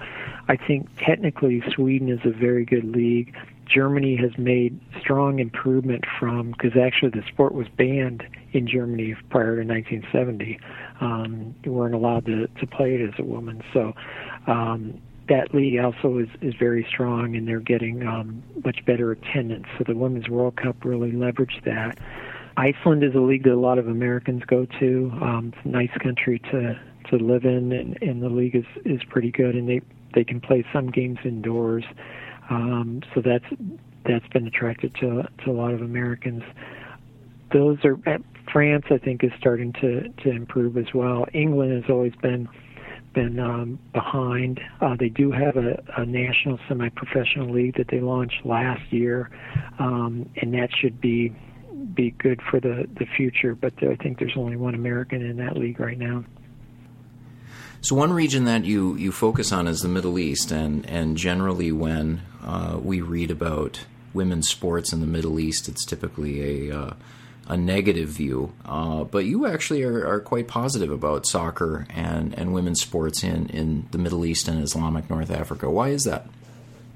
I 0.47 0.58
think 0.58 0.89
technically 0.97 1.63
Sweden 1.73 2.10
is 2.10 2.19
a 2.25 2.32
very 2.32 2.65
good 2.65 2.84
league. 2.84 3.34
Germany 3.65 4.15
has 4.15 4.38
made 4.38 4.80
strong 4.99 5.39
improvement 5.39 6.04
from 6.19 6.52
because 6.52 6.78
actually 6.78 7.10
the 7.10 7.23
sport 7.28 7.54
was 7.54 7.67
banned 7.78 8.23
in 8.52 8.67
Germany 8.67 9.15
prior 9.30 9.62
to 9.62 9.67
1970. 9.67 10.60
Um, 11.02 11.56
you 11.63 11.71
weren't 11.71 11.95
allowed 11.95 12.26
to, 12.26 12.47
to 12.47 12.67
play 12.67 12.95
it 12.95 13.02
as 13.02 13.19
a 13.19 13.23
woman. 13.23 13.63
So 13.73 13.93
um, 14.47 15.02
that 15.30 15.54
league 15.54 15.80
also 15.80 16.19
is, 16.19 16.30
is 16.41 16.54
very 16.60 16.86
strong, 16.89 17.36
and 17.36 17.47
they're 17.47 17.60
getting 17.60 18.06
um, 18.06 18.43
much 18.63 18.86
better 18.86 19.12
attendance. 19.12 19.65
So 19.78 19.86
the 19.88 19.95
Women's 19.95 20.30
World 20.30 20.58
Cup 20.58 20.84
really 20.84 21.12
leveraged 21.12 21.63
that. 21.65 21.97
Iceland 22.58 23.04
is 23.04 23.15
a 23.15 23.19
league 23.19 23.43
that 23.43 23.54
a 23.54 23.60
lot 23.60 23.80
of 23.80 23.88
Americans 23.88 24.43
go 24.45 24.67
to. 24.80 25.12
Um, 25.21 25.54
it's 25.56 25.65
a 25.65 25.69
nice 25.69 25.97
country 26.02 26.39
to 26.52 26.80
to 27.10 27.17
live 27.17 27.43
in, 27.43 27.73
and, 27.73 27.97
and 28.02 28.21
the 28.21 28.30
league 28.30 28.56
is 28.56 28.65
is 28.86 29.02
pretty 29.10 29.32
good, 29.32 29.56
and 29.56 29.67
they 29.67 29.82
they 30.13 30.23
can 30.23 30.39
play 30.39 30.63
some 30.71 30.91
games 30.91 31.19
indoors. 31.26 31.84
Um, 32.49 33.01
so 33.13 33.21
that's 33.21 33.45
that's 34.06 34.27
been 34.27 34.47
attracted 34.47 34.95
to 34.95 35.23
to 35.43 35.51
a 35.51 35.53
lot 35.53 35.73
of 35.73 35.82
Americans. 35.82 36.43
Those 37.51 37.77
are 37.86 37.97
France, 38.51 38.86
I 38.89 38.97
think, 38.97 39.23
is 39.23 39.32
starting 39.39 39.73
to 39.73 40.10
to 40.23 40.29
improve 40.29 40.77
as 40.77 40.93
well. 40.93 41.25
England 41.34 41.84
has 41.84 41.89
always 41.89 42.15
been 42.15 42.49
been 43.13 43.39
um, 43.39 43.79
behind. 43.93 44.60
Uh, 44.82 44.95
they 44.99 45.10
do 45.10 45.32
have 45.32 45.56
a, 45.56 45.82
a 45.97 46.06
national 46.06 46.60
semi-professional 46.67 47.51
league 47.51 47.77
that 47.77 47.88
they 47.89 47.99
launched 47.99 48.45
last 48.45 48.91
year, 48.91 49.29
um, 49.79 50.29
and 50.41 50.53
that 50.53 50.69
should 50.75 50.99
be 50.99 51.34
be 51.93 52.12
good 52.12 52.41
for 52.49 52.60
the 52.60 52.88
the 52.99 53.06
future. 53.17 53.56
But 53.56 53.73
I 53.82 53.95
think 53.95 54.19
there's 54.19 54.36
only 54.36 54.58
one 54.58 54.75
American 54.75 55.21
in 55.21 55.38
that 55.38 55.58
league 55.58 55.79
right 55.79 55.97
now. 55.97 56.25
So 57.82 57.95
one 57.95 58.13
region 58.13 58.45
that 58.45 58.63
you, 58.63 58.95
you 58.95 59.12
focus 59.12 59.51
on 59.51 59.67
is 59.67 59.82
the 59.82 59.89
Middle 59.89 60.17
East, 60.17 60.51
and 60.51 60.86
and 60.89 61.17
generally 61.17 61.71
when 61.71 62.21
uh, 62.43 62.77
we 62.82 63.01
read 63.01 63.32
about 63.32 63.86
women's 64.13 64.49
sports 64.49 64.93
in 64.93 64.99
the 64.99 65.08
Middle 65.08 65.39
East, 65.39 65.67
it's 65.67 65.86
typically 65.86 66.69
a 66.69 66.77
uh, 66.77 66.93
a 67.47 67.58
negative 67.58 68.10
view. 68.10 68.53
Uh, 68.65 69.03
but 69.03 69.25
you 69.25 69.45
actually 69.45 69.84
are, 69.84 70.08
are, 70.08 70.19
quite 70.19 70.47
positive 70.47 70.89
about 70.89 71.25
soccer 71.25 71.86
and, 71.89 72.34
and 72.38 72.53
women's 72.53 72.82
sports 72.82 73.23
in, 73.23 73.47
in 73.49 73.86
the 73.91 73.97
Middle 73.97 74.25
East 74.25 74.47
and 74.47 74.63
Islamic 74.63 75.10
North 75.10 75.29
Africa. 75.29 75.69
Why 75.69 75.89
is 75.89 76.03
that? 76.06 76.27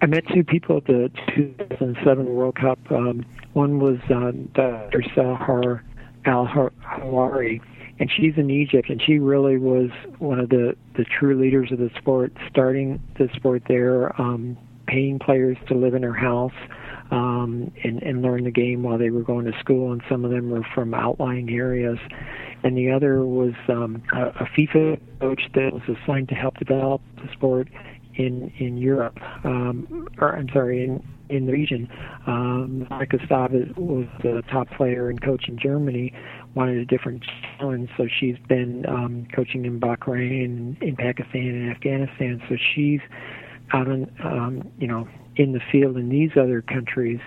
I 0.01 0.05
met 0.05 0.25
two 0.27 0.43
people 0.43 0.77
at 0.77 0.85
the 0.85 1.11
2007 1.35 2.25
World 2.33 2.55
Cup. 2.55 2.79
Um, 2.91 3.25
one 3.53 3.79
was 3.79 3.97
uh, 4.09 4.31
Dr. 4.53 5.01
Sahar 5.15 5.81
Al 6.25 6.45
Hawari, 6.45 7.61
and 7.99 8.11
she's 8.11 8.37
in 8.37 8.51
Egypt, 8.51 8.89
and 8.89 9.01
she 9.01 9.17
really 9.17 9.57
was 9.57 9.89
one 10.19 10.39
of 10.39 10.49
the 10.49 10.75
the 10.95 11.03
true 11.03 11.39
leaders 11.39 11.71
of 11.71 11.79
the 11.79 11.89
sport, 11.97 12.31
starting 12.49 13.01
the 13.17 13.29
sport 13.35 13.63
there, 13.67 14.19
um, 14.21 14.57
paying 14.87 15.19
players 15.19 15.57
to 15.67 15.75
live 15.75 15.93
in 15.93 16.03
her 16.03 16.13
house. 16.13 16.53
Um, 17.09 17.71
and, 17.85 18.03
and 18.03 18.21
learn 18.21 18.43
the 18.43 18.51
game 18.51 18.83
while 18.83 18.97
they 18.97 19.11
were 19.11 19.21
going 19.21 19.45
to 19.45 19.57
school, 19.61 19.93
and 19.93 20.01
some 20.09 20.25
of 20.25 20.31
them 20.31 20.49
were 20.49 20.67
from 20.75 20.93
outlying 20.93 21.49
areas. 21.49 21.97
And 22.63 22.77
the 22.77 22.91
other 22.91 23.25
was 23.25 23.53
um, 23.69 24.03
a, 24.13 24.23
a 24.27 24.49
FIFA 24.57 24.99
coach 25.21 25.43
that 25.55 25.71
was 25.71 25.83
assigned 25.87 26.27
to 26.27 26.35
help 26.35 26.57
develop 26.57 27.01
the 27.15 27.31
sport 27.31 27.69
in 28.17 28.51
in 28.57 28.77
Europe, 28.77 29.17
um, 29.45 30.07
or 30.19 30.35
I'm 30.35 30.49
sorry, 30.51 30.83
in 30.83 31.01
in 31.29 31.45
the 31.45 31.51
region. 31.51 31.89
Um, 32.25 32.87
Staab 32.89 33.77
was 33.77 34.07
the 34.23 34.43
top 34.51 34.69
player 34.71 35.09
and 35.09 35.21
coach 35.21 35.47
in 35.47 35.57
Germany, 35.57 36.13
wanted 36.55 36.77
a 36.77 36.85
different 36.85 37.23
challenge, 37.57 37.89
so 37.97 38.07
she's 38.19 38.37
been 38.47 38.85
um, 38.87 39.27
coaching 39.35 39.65
in 39.65 39.79
Bahrain, 39.79 40.81
in 40.81 40.95
Pakistan, 40.95 41.47
and 41.47 41.71
Afghanistan. 41.71 42.41
So 42.49 42.55
she's 42.55 43.01
out 43.73 43.87
on, 43.87 44.11
um, 44.23 44.71
you 44.79 44.87
know, 44.87 45.07
in 45.35 45.51
the 45.53 45.61
field 45.71 45.97
in 45.97 46.09
these 46.09 46.31
other 46.39 46.61
countries, 46.61 47.19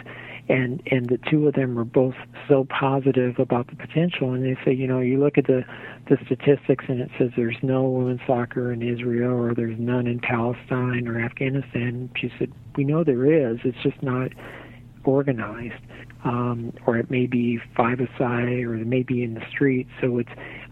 and 0.48 0.82
and 0.90 1.08
the 1.08 1.18
two 1.30 1.46
of 1.46 1.54
them 1.54 1.78
are 1.78 1.84
both 1.84 2.14
so 2.48 2.66
positive 2.68 3.38
about 3.38 3.68
the 3.68 3.76
potential. 3.76 4.32
And 4.32 4.44
they 4.44 4.58
say, 4.64 4.72
you 4.72 4.86
know, 4.86 5.00
you 5.00 5.18
look 5.18 5.38
at 5.38 5.46
the 5.46 5.64
the 6.08 6.16
statistics, 6.24 6.84
and 6.88 7.00
it 7.00 7.10
says 7.18 7.30
there's 7.36 7.56
no 7.62 7.84
women's 7.84 8.20
soccer 8.26 8.72
in 8.72 8.82
Israel, 8.82 9.32
or 9.32 9.54
there's 9.54 9.78
none 9.78 10.06
in 10.06 10.18
Palestine 10.18 11.06
or 11.06 11.20
Afghanistan. 11.20 12.10
She 12.16 12.32
said, 12.38 12.52
we 12.76 12.84
know 12.84 13.04
there 13.04 13.26
is. 13.26 13.58
It's 13.64 13.78
just 13.82 14.02
not 14.02 14.32
organized, 15.04 15.82
um, 16.24 16.72
or 16.86 16.98
it 16.98 17.10
may 17.10 17.26
be 17.26 17.58
five-a-side, 17.76 18.64
or 18.64 18.74
it 18.74 18.86
may 18.86 19.02
be 19.02 19.22
in 19.22 19.34
the 19.34 19.46
street. 19.50 19.86
So 20.00 20.18
it's 20.18 20.30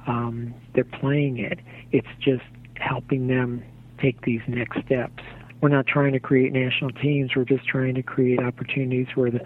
um, 0.09 0.54
they're 0.74 0.85
playing 0.85 1.38
it. 1.38 1.61
It's 1.92 2.09
just 2.20 2.42
helping 2.74 3.28
them 3.28 3.62
take 4.00 4.22
these 4.22 4.40
next 4.48 4.85
steps. 4.85 5.22
We're 5.61 5.68
not 5.68 5.87
trying 5.87 6.12
to 6.12 6.21
create 6.21 6.53
national 6.53 6.90
teams. 6.92 7.33
We're 7.35 7.44
just 7.44 7.66
trying 7.66 7.94
to 7.94 8.03
create 8.03 8.40
opportunities 8.40 9.09
where 9.14 9.31
the 9.31 9.40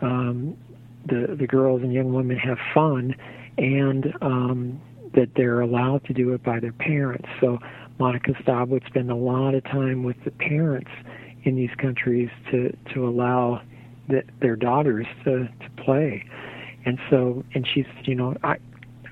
um, 0.00 0.56
the 1.06 1.36
the 1.38 1.46
girls 1.46 1.82
and 1.82 1.92
young 1.92 2.12
women 2.12 2.36
have 2.36 2.58
fun 2.74 3.14
and 3.58 4.12
um, 4.20 4.80
that 5.14 5.30
they're 5.34 5.60
allowed 5.60 6.04
to 6.04 6.12
do 6.12 6.32
it 6.34 6.42
by 6.42 6.60
their 6.60 6.72
parents. 6.72 7.28
So 7.40 7.58
Monika 7.98 8.40
Staab 8.42 8.68
would 8.68 8.84
spend 8.86 9.10
a 9.10 9.16
lot 9.16 9.54
of 9.54 9.64
time 9.64 10.04
with 10.04 10.16
the 10.24 10.30
parents 10.30 10.90
in 11.44 11.56
these 11.56 11.74
countries 11.78 12.28
to 12.50 12.76
to 12.94 13.08
allow 13.08 13.62
the, 14.08 14.22
their 14.40 14.56
daughters 14.56 15.06
to 15.24 15.48
to 15.48 15.82
play. 15.82 16.24
And 16.84 17.00
so, 17.10 17.44
and 17.52 17.66
she's, 17.66 17.86
you 18.04 18.14
know, 18.14 18.36
I 18.44 18.58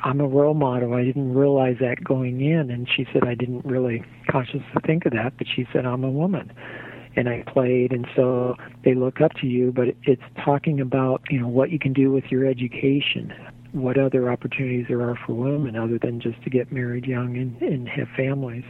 I'm 0.02 0.20
a 0.20 0.26
role 0.26 0.54
model. 0.54 0.94
I 0.94 1.04
didn't 1.04 1.35
realize 1.35 1.76
that 1.80 2.02
going 2.02 2.40
in, 2.40 2.70
and 2.70 2.88
she 2.88 3.07
said 3.12 3.24
I 3.24 3.35
didn't 3.35 3.64
really 3.64 4.04
consciously 4.30 4.64
think 4.87 5.07
of 5.07 5.12
that, 5.12 5.35
but 5.38 5.46
she 5.54 5.66
said 5.72 5.87
I'm 5.87 6.04
a 6.04 6.11
woman 6.11 6.52
and 7.16 7.28
I 7.28 7.42
played, 7.46 7.92
and 7.92 8.07
so 8.16 8.57
they 8.85 8.94
look 8.94 9.20
up 9.20 9.33
to 9.35 9.46
you. 9.46 9.72
But 9.72 9.88
it's 10.02 10.22
talking 10.44 10.80
about 10.80 11.22
you 11.30 11.40
know 11.40 11.48
what 11.48 11.70
you 11.70 11.78
can 11.78 11.92
do 11.92 12.11
with 12.11 12.24
your 12.30 12.46
education, 12.46 13.33
what 13.72 13.98
other 13.98 14.30
opportunities 14.30 14.87
there 14.88 15.02
are 15.02 15.18
for 15.26 15.35
women 15.35 15.76
other 15.76 15.98
than 15.98 16.20
just 16.20 16.42
to 16.42 16.50
get 16.50 16.72
married 16.72 17.07
young 17.07 17.37
and, 17.37 17.61
and 17.62 17.88
have 17.88 18.09
families. 18.16 18.64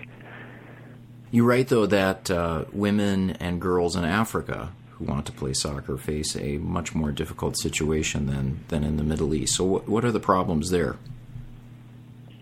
You 1.30 1.44
write 1.44 1.68
though 1.68 1.86
that 1.86 2.30
uh, 2.30 2.64
women 2.72 3.30
and 3.32 3.60
girls 3.60 3.96
in 3.96 4.04
Africa 4.04 4.72
who 4.90 5.04
want 5.04 5.26
to 5.26 5.32
play 5.32 5.52
soccer 5.52 5.96
face 5.96 6.36
a 6.36 6.58
much 6.58 6.94
more 6.94 7.10
difficult 7.10 7.58
situation 7.58 8.26
than 8.26 8.64
than 8.68 8.84
in 8.84 8.96
the 8.96 9.02
Middle 9.02 9.34
East. 9.34 9.56
So 9.56 9.64
what 9.64 9.88
what 9.88 10.04
are 10.04 10.12
the 10.12 10.20
problems 10.20 10.70
there? 10.70 10.96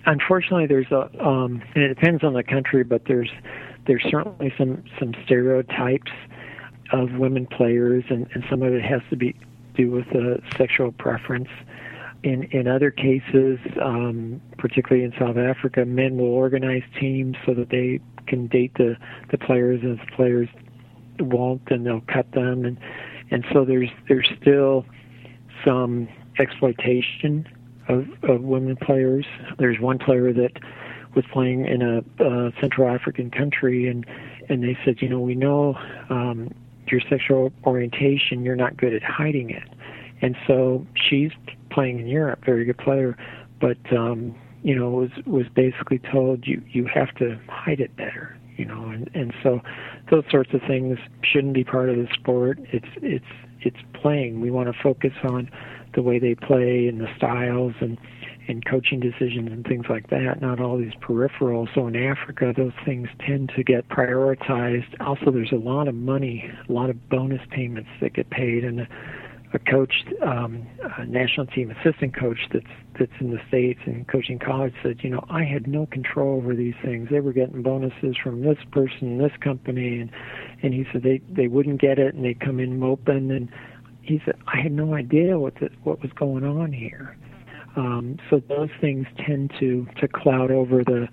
Unfortunately, 0.04 0.66
there's 0.66 0.90
a 0.90 1.08
um, 1.24 1.62
and 1.74 1.84
it 1.84 1.88
depends 1.88 2.24
on 2.24 2.34
the 2.34 2.42
country, 2.42 2.82
but 2.82 3.02
there's 3.06 3.30
there's 3.86 4.04
certainly 4.10 4.52
some 4.58 4.82
some 4.98 5.14
stereotypes 5.24 6.10
of 6.92 7.12
women 7.12 7.46
players, 7.46 8.04
and, 8.10 8.28
and 8.34 8.44
some 8.50 8.62
of 8.62 8.72
it 8.72 8.82
has 8.82 9.00
to 9.10 9.16
be 9.16 9.34
do 9.74 9.90
with 9.90 10.06
a 10.08 10.42
sexual 10.58 10.92
preference. 10.92 11.48
In 12.22 12.44
in 12.44 12.66
other 12.68 12.90
cases, 12.90 13.58
um, 13.80 14.40
particularly 14.58 15.04
in 15.04 15.12
South 15.18 15.36
Africa, 15.36 15.84
men 15.84 16.16
will 16.16 16.26
organize 16.26 16.82
teams 17.00 17.36
so 17.46 17.54
that 17.54 17.70
they 17.70 18.00
can 18.26 18.46
date 18.48 18.72
the 18.74 18.96
the 19.30 19.38
players, 19.38 19.80
and 19.82 19.98
the 19.98 20.16
players 20.16 20.48
won't, 21.20 21.62
then 21.68 21.84
they'll 21.84 22.04
cut 22.12 22.30
them, 22.32 22.64
and 22.64 22.78
and 23.30 23.44
so 23.52 23.64
there's 23.64 23.90
there's 24.08 24.30
still 24.40 24.84
some 25.64 26.08
exploitation 26.38 27.46
of 27.92 28.06
of 28.22 28.42
women 28.42 28.76
players. 28.76 29.26
There's 29.58 29.78
one 29.80 29.98
player 29.98 30.32
that 30.32 30.52
was 31.14 31.24
playing 31.32 31.66
in 31.66 31.82
a, 31.82 31.98
a 32.24 32.52
Central 32.60 32.88
African 32.88 33.30
country, 33.30 33.88
and 33.88 34.06
and 34.48 34.62
they 34.62 34.76
said, 34.84 34.96
you 35.00 35.08
know, 35.08 35.20
we 35.20 35.34
know 35.34 35.76
um, 36.10 36.52
your 36.88 37.00
sexual 37.08 37.52
orientation, 37.64 38.44
you're 38.44 38.56
not 38.56 38.76
good 38.76 38.94
at 38.94 39.02
hiding 39.02 39.50
it, 39.50 39.68
and 40.20 40.36
so 40.46 40.86
she's 40.94 41.30
playing 41.70 42.00
in 42.00 42.06
Europe, 42.06 42.44
very 42.44 42.64
good 42.64 42.78
player, 42.78 43.16
but 43.60 43.78
um, 43.92 44.34
you 44.62 44.74
know 44.74 44.90
was 44.90 45.10
was 45.26 45.46
basically 45.54 45.98
told 45.98 46.46
you 46.46 46.62
you 46.70 46.86
have 46.86 47.14
to 47.16 47.38
hide 47.48 47.80
it 47.80 47.94
better, 47.96 48.36
you 48.56 48.64
know, 48.64 48.86
and 48.86 49.10
and 49.14 49.34
so 49.42 49.60
those 50.10 50.24
sorts 50.30 50.52
of 50.54 50.60
things 50.66 50.98
shouldn't 51.22 51.54
be 51.54 51.64
part 51.64 51.88
of 51.88 51.96
the 51.96 52.08
sport. 52.14 52.58
It's 52.72 52.88
it's 52.96 53.24
it's 53.60 53.78
playing. 53.94 54.40
We 54.40 54.50
want 54.50 54.74
to 54.74 54.82
focus 54.82 55.12
on 55.24 55.50
the 55.94 56.02
way 56.02 56.18
they 56.18 56.34
play 56.34 56.86
and 56.88 57.00
the 57.00 57.08
styles 57.16 57.74
and 57.80 57.98
and 58.48 58.64
coaching 58.64 59.00
decisions 59.00 59.50
and 59.52 59.64
things 59.64 59.86
like 59.88 60.10
that, 60.10 60.40
not 60.40 60.60
all 60.60 60.76
these 60.76 60.94
peripherals. 61.00 61.68
So 61.74 61.86
in 61.86 61.96
Africa, 61.96 62.52
those 62.56 62.72
things 62.84 63.08
tend 63.24 63.52
to 63.56 63.62
get 63.62 63.88
prioritized. 63.88 65.00
Also, 65.00 65.30
there's 65.30 65.52
a 65.52 65.56
lot 65.56 65.88
of 65.88 65.94
money, 65.94 66.50
a 66.68 66.72
lot 66.72 66.90
of 66.90 67.08
bonus 67.08 67.40
payments 67.50 67.88
that 68.00 68.14
get 68.14 68.30
paid, 68.30 68.64
and 68.64 68.80
a, 68.80 69.58
coach, 69.58 69.92
um, 70.22 70.66
a 70.98 71.04
national 71.04 71.46
team 71.46 71.70
assistant 71.70 72.18
coach 72.18 72.38
that's 72.52 72.64
that's 72.98 73.12
in 73.20 73.30
the 73.30 73.40
states 73.48 73.80
and 73.86 74.06
coaching 74.06 74.38
college 74.38 74.74
said, 74.82 74.98
you 75.02 75.10
know, 75.10 75.24
I 75.30 75.44
had 75.44 75.66
no 75.66 75.86
control 75.86 76.36
over 76.36 76.54
these 76.54 76.74
things. 76.84 77.08
They 77.10 77.20
were 77.20 77.32
getting 77.32 77.62
bonuses 77.62 78.16
from 78.22 78.42
this 78.42 78.58
person, 78.70 79.18
this 79.18 79.32
company, 79.40 80.00
and 80.00 80.10
and 80.62 80.74
he 80.74 80.84
said 80.92 81.02
they 81.02 81.20
they 81.30 81.48
wouldn't 81.48 81.80
get 81.80 81.98
it, 81.98 82.14
and 82.14 82.24
they 82.24 82.34
come 82.34 82.60
in 82.60 82.78
moping 82.78 83.30
and 83.30 83.48
he 84.02 84.20
said, 84.24 84.34
I 84.46 84.60
had 84.60 84.72
no 84.72 84.94
idea 84.94 85.38
what 85.38 85.54
the, 85.56 85.70
what 85.84 86.02
was 86.02 86.10
going 86.12 86.44
on 86.44 86.72
here. 86.72 87.16
Um, 87.76 88.18
so 88.28 88.42
those 88.48 88.68
things 88.80 89.06
tend 89.24 89.52
to 89.60 89.86
to 90.00 90.08
cloud 90.08 90.50
over 90.50 90.84
the 90.84 91.08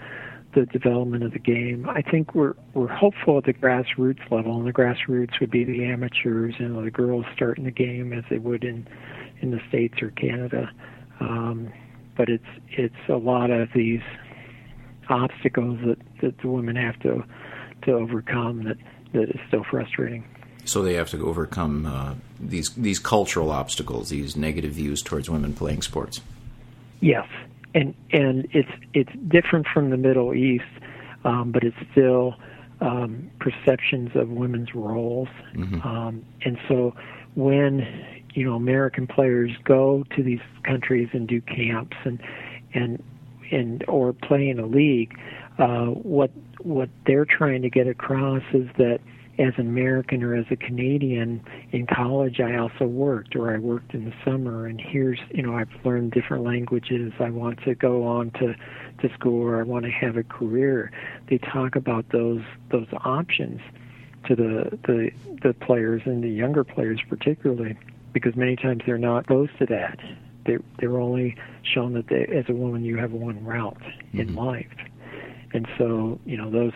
the 0.55 0.65
development 0.65 1.23
of 1.23 1.31
the 1.31 1.39
game. 1.39 1.87
I 1.87 2.01
think 2.01 2.33
we're 2.35 2.55
we're 2.73 2.87
hopeful 2.87 3.37
at 3.37 3.45
the 3.45 3.53
grassroots 3.53 4.29
level, 4.31 4.57
and 4.57 4.67
the 4.67 4.73
grassroots 4.73 5.39
would 5.39 5.51
be 5.51 5.63
the 5.63 5.85
amateurs 5.85 6.55
and 6.59 6.85
the 6.85 6.91
girls 6.91 7.25
starting 7.33 7.65
the 7.65 7.71
game 7.71 8.11
as 8.11 8.23
they 8.29 8.39
would 8.39 8.63
in 8.63 8.87
in 9.41 9.51
the 9.51 9.59
states 9.69 10.01
or 10.01 10.09
Canada. 10.11 10.69
Um, 11.19 11.71
but 12.17 12.29
it's 12.29 12.43
it's 12.69 13.09
a 13.09 13.15
lot 13.15 13.51
of 13.51 13.69
these 13.73 14.01
obstacles 15.09 15.79
that 15.85 15.97
that 16.21 16.37
the 16.41 16.49
women 16.49 16.75
have 16.75 16.99
to 17.01 17.23
to 17.83 17.91
overcome 17.91 18.65
that 18.65 18.77
that 19.13 19.29
is 19.29 19.39
still 19.47 19.63
frustrating. 19.69 20.25
So 20.69 20.83
they 20.83 20.93
have 20.93 21.09
to 21.09 21.25
overcome 21.25 21.85
uh, 21.85 22.13
these 22.39 22.69
these 22.75 22.99
cultural 22.99 23.51
obstacles, 23.51 24.09
these 24.09 24.35
negative 24.35 24.73
views 24.73 25.01
towards 25.01 25.29
women 25.29 25.53
playing 25.53 25.81
sports. 25.81 26.21
Yes, 27.01 27.27
and 27.73 27.95
and 28.11 28.47
it's 28.51 28.69
it's 28.93 29.11
different 29.27 29.67
from 29.73 29.89
the 29.89 29.97
Middle 29.97 30.33
East, 30.35 30.65
um, 31.23 31.51
but 31.51 31.63
it's 31.63 31.77
still 31.91 32.35
um, 32.81 33.31
perceptions 33.39 34.11
of 34.15 34.29
women's 34.29 34.75
roles, 34.75 35.29
mm-hmm. 35.53 35.81
um, 35.81 36.23
and 36.43 36.59
so 36.67 36.93
when 37.33 37.87
you 38.33 38.45
know 38.45 38.53
American 38.53 39.07
players 39.07 39.51
go 39.63 40.03
to 40.15 40.21
these 40.21 40.41
countries 40.63 41.09
and 41.13 41.27
do 41.27 41.41
camps 41.41 41.97
and 42.03 42.21
and 42.73 43.01
and 43.51 43.83
or 43.87 44.13
play 44.13 44.49
in 44.49 44.59
a 44.59 44.67
league, 44.67 45.17
uh, 45.57 45.85
what 45.85 46.29
what 46.61 46.89
they're 47.07 47.25
trying 47.25 47.61
to 47.63 47.69
get 47.69 47.87
across 47.87 48.43
is 48.53 48.67
that 48.77 48.99
as 49.39 49.53
an 49.57 49.67
American 49.67 50.21
or 50.21 50.35
as 50.35 50.45
a 50.51 50.55
Canadian 50.57 51.41
in 51.71 51.87
college, 51.87 52.41
I 52.41 52.57
also 52.57 52.85
worked, 52.85 53.37
or 53.37 53.53
I 53.53 53.57
worked 53.57 53.93
in 53.93 54.03
the 54.03 54.13
summer. 54.25 54.65
And 54.67 54.79
here's, 54.79 55.19
you 55.31 55.41
know, 55.41 55.55
I've 55.55 55.69
learned 55.85 56.11
different 56.11 56.43
languages. 56.43 57.13
I 57.19 57.29
want 57.29 57.63
to 57.63 57.73
go 57.73 58.03
on 58.03 58.31
to 58.31 58.53
to 59.01 59.13
school, 59.13 59.41
or 59.41 59.59
I 59.59 59.63
want 59.63 59.85
to 59.85 59.91
have 59.91 60.17
a 60.17 60.23
career. 60.23 60.91
They 61.29 61.37
talk 61.37 61.77
about 61.77 62.09
those 62.11 62.41
those 62.69 62.87
options 63.05 63.61
to 64.27 64.35
the 64.35 64.77
the 64.85 65.11
the 65.41 65.53
players 65.53 66.01
and 66.05 66.21
the 66.21 66.29
younger 66.29 66.65
players 66.65 66.99
particularly, 67.07 67.77
because 68.11 68.35
many 68.35 68.57
times 68.57 68.83
they're 68.85 68.97
not 68.97 69.19
exposed 69.19 69.57
to 69.59 69.65
that. 69.67 69.99
They're 70.45 70.61
they're 70.79 70.99
only 70.99 71.37
shown 71.63 71.93
that 71.93 72.07
they, 72.07 72.25
as 72.25 72.45
a 72.49 72.53
woman 72.53 72.83
you 72.83 72.97
have 72.97 73.13
one 73.13 73.45
route 73.45 73.79
mm-hmm. 73.79 74.19
in 74.19 74.35
life, 74.35 74.67
and 75.53 75.65
so 75.77 76.19
you 76.25 76.35
know 76.35 76.49
those 76.49 76.73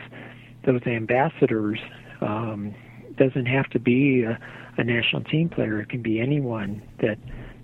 those 0.66 0.82
ambassadors 0.88 1.80
um, 2.24 2.74
doesn't 3.18 3.46
have 3.46 3.70
to 3.72 3.80
be 3.80 4.24
a, 4.24 4.40
a 4.78 4.84
national 4.84 5.24
team 5.24 5.50
player. 5.50 5.80
It 5.82 5.90
can 5.90 6.02
be 6.02 6.20
anyone 6.20 6.82
that 7.00 7.18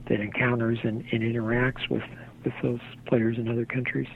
that 0.07 0.19
encounters 0.19 0.79
and, 0.83 1.03
and 1.11 1.21
interacts 1.21 1.89
with 1.89 2.03
with 2.43 2.53
those 2.61 2.79
players 3.07 3.37
in 3.37 3.47
other 3.47 3.65
countries. 3.65 4.07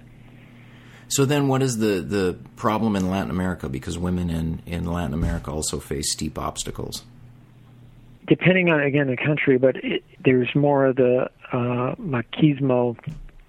So 1.07 1.25
then, 1.25 1.47
what 1.47 1.61
is 1.61 1.77
the, 1.77 2.01
the 2.01 2.37
problem 2.55 2.95
in 2.95 3.09
Latin 3.09 3.29
America? 3.29 3.69
Because 3.69 3.97
women 3.97 4.29
in, 4.29 4.61
in 4.65 4.85
Latin 4.85 5.13
America 5.13 5.51
also 5.51 5.79
face 5.79 6.11
steep 6.11 6.39
obstacles. 6.39 7.03
Depending 8.27 8.69
on 8.69 8.79
again 8.79 9.07
the 9.07 9.17
country, 9.17 9.57
but 9.57 9.75
it, 9.83 10.03
there's 10.23 10.49
more 10.55 10.85
of 10.85 10.95
the 10.95 11.29
uh, 11.51 11.95
machismo 11.99 12.97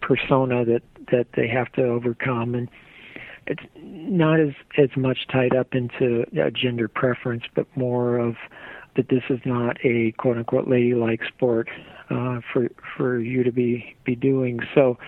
persona 0.02 0.64
that 0.64 0.83
that 1.11 1.26
they 1.37 1.46
have 1.46 1.70
to 1.72 1.85
overcome, 1.85 2.54
and 2.54 2.68
it's 3.46 3.62
not 3.76 4.40
as 4.40 4.54
as 4.78 4.90
much 4.96 5.26
tied 5.30 5.54
up 5.54 5.74
into 5.74 6.24
a 6.40 6.50
gender 6.50 6.88
preference, 6.88 7.44
but 7.54 7.66
more 7.76 8.18
of 8.18 8.37
that 8.96 9.09
this 9.09 9.22
is 9.28 9.40
not 9.44 9.76
a 9.85 10.12
quote 10.12 10.37
unquote 10.37 10.68
ladylike 10.68 11.20
sport 11.26 11.68
uh, 12.11 12.40
for 12.52 12.68
for 12.96 13.18
you 13.18 13.42
to 13.42 13.52
be 13.52 13.96
be 14.04 14.14
doing. 14.14 14.61
So, 14.74 14.98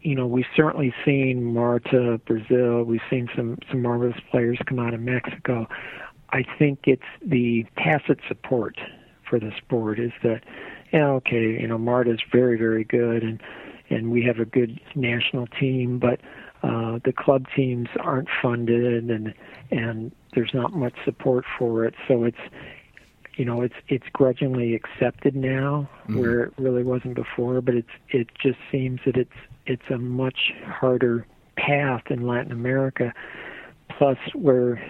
you 0.00 0.14
know, 0.14 0.26
we've 0.26 0.46
certainly 0.56 0.94
seen 1.04 1.44
Marta 1.44 2.20
Brazil. 2.26 2.84
We've 2.84 3.00
seen 3.10 3.28
some 3.36 3.58
some 3.70 3.82
marvelous 3.82 4.16
players 4.30 4.58
come 4.66 4.78
out 4.78 4.94
of 4.94 5.00
Mexico. 5.00 5.68
I 6.30 6.44
think 6.58 6.80
it's 6.84 7.02
the 7.24 7.66
tacit 7.76 8.20
support 8.28 8.76
for 9.28 9.38
the 9.38 9.52
sport 9.58 9.98
is 9.98 10.12
that, 10.22 10.42
yeah, 10.92 11.06
okay, 11.08 11.58
you 11.60 11.66
know, 11.66 11.78
Marta's 11.78 12.20
very 12.32 12.56
very 12.56 12.84
good 12.84 13.22
and 13.22 13.40
and 13.90 14.10
we 14.10 14.22
have 14.22 14.38
a 14.38 14.44
good 14.44 14.80
national 14.94 15.48
team, 15.48 15.98
but 15.98 16.20
uh, 16.62 16.98
the 17.04 17.12
club 17.12 17.46
teams 17.54 17.88
aren't 18.00 18.28
funded 18.42 19.10
and 19.10 19.34
and 19.70 20.12
there's 20.34 20.52
not 20.52 20.72
much 20.72 20.94
support 21.04 21.44
for 21.58 21.84
it 21.84 21.94
so 22.06 22.24
it's 22.24 22.38
you 23.36 23.44
know 23.44 23.62
it's 23.62 23.74
it's 23.88 24.06
grudgingly 24.12 24.74
accepted 24.74 25.34
now 25.34 25.88
mm-hmm. 26.02 26.18
where 26.18 26.44
it 26.44 26.52
really 26.58 26.82
wasn't 26.82 27.14
before 27.14 27.60
but 27.60 27.74
it's 27.74 27.88
it 28.10 28.28
just 28.42 28.58
seems 28.70 29.00
that 29.06 29.16
it's 29.16 29.30
it's 29.66 29.90
a 29.90 29.98
much 29.98 30.52
harder 30.66 31.26
path 31.56 32.02
in 32.10 32.26
Latin 32.26 32.52
America 32.52 33.12
plus 33.96 34.18
where 34.34 34.82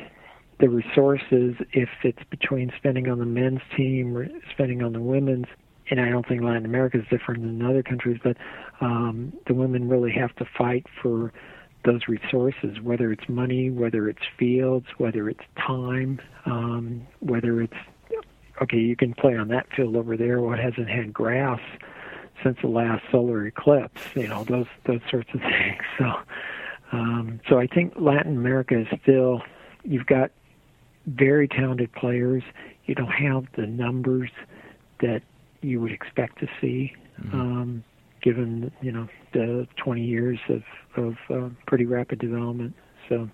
the 0.59 0.69
resources 0.69 1.55
if 1.73 1.89
it's 2.03 2.23
between 2.31 2.73
spending 2.77 3.09
on 3.09 3.19
the 3.19 3.25
men's 3.25 3.61
team 3.77 4.17
or 4.17 4.29
spending 4.53 4.83
on 4.83 4.93
the 4.93 5.01
women's 5.01 5.47
and 5.91 6.01
I 6.01 6.09
don't 6.09 6.27
think 6.27 6.43
Latin 6.43 6.65
America 6.65 6.99
is 6.99 7.05
different 7.11 7.43
than 7.43 7.63
other 7.63 7.83
countries, 7.83 8.21
but 8.23 8.37
um, 8.81 9.33
the 9.49 9.55
women 9.55 9.89
really 9.89 10.13
have 10.13 10.35
to 10.37 10.45
fight 10.57 10.87
for 11.03 11.33
those 11.85 12.09
resources, 12.09 12.81
whether 12.83 13.13
it's 13.13 13.29
money, 13.29 13.71
whether 13.71 14.09
it's 14.09 14.23
fields, 14.39 14.87
whether 14.99 15.29
it's 15.29 15.45
time, 15.57 16.21
um, 16.47 17.07
whether 17.21 17.63
it's 17.63 17.75
okay, 18.63 18.77
you 18.77 18.97
can 18.97 19.15
play 19.15 19.37
on 19.37 19.49
that 19.49 19.67
field 19.75 19.97
over 19.97 20.17
there. 20.17 20.41
What 20.41 20.59
hasn't 20.59 20.89
had 20.89 21.13
grass 21.13 21.61
since 22.43 22.59
the 22.63 22.69
last 22.69 23.03
solar 23.11 23.47
eclipse? 23.47 24.01
You 24.15 24.29
know 24.29 24.45
those 24.45 24.67
those 24.87 25.01
sorts 25.11 25.31
of 25.35 25.41
things. 25.41 25.83
So, 25.99 26.13
um, 26.93 27.41
so 27.49 27.59
I 27.59 27.67
think 27.67 27.95
Latin 27.97 28.37
America 28.37 28.79
is 28.79 28.87
still 29.03 29.43
you've 29.83 30.07
got 30.07 30.31
very 31.07 31.49
talented 31.49 31.93
players. 31.93 32.43
You 32.85 32.95
don't 32.95 33.09
have 33.09 33.47
the 33.57 33.67
numbers 33.67 34.31
that 35.01 35.23
you 35.63 35.81
would 35.81 35.93
expect 35.93 36.41
to 36.41 36.49
see. 36.61 36.93
Mm-hmm. 37.21 37.41
Um, 37.41 37.85
given 38.23 38.71
you 38.81 38.93
know 38.93 39.09
the 39.33 39.67
20 39.77 40.03
years 40.03 40.39
of 40.49 40.63
of 40.97 41.17
uh, 41.31 41.49
pretty 41.67 41.87
rapid 41.87 42.19
development. 42.19 42.75
So. 43.09 43.29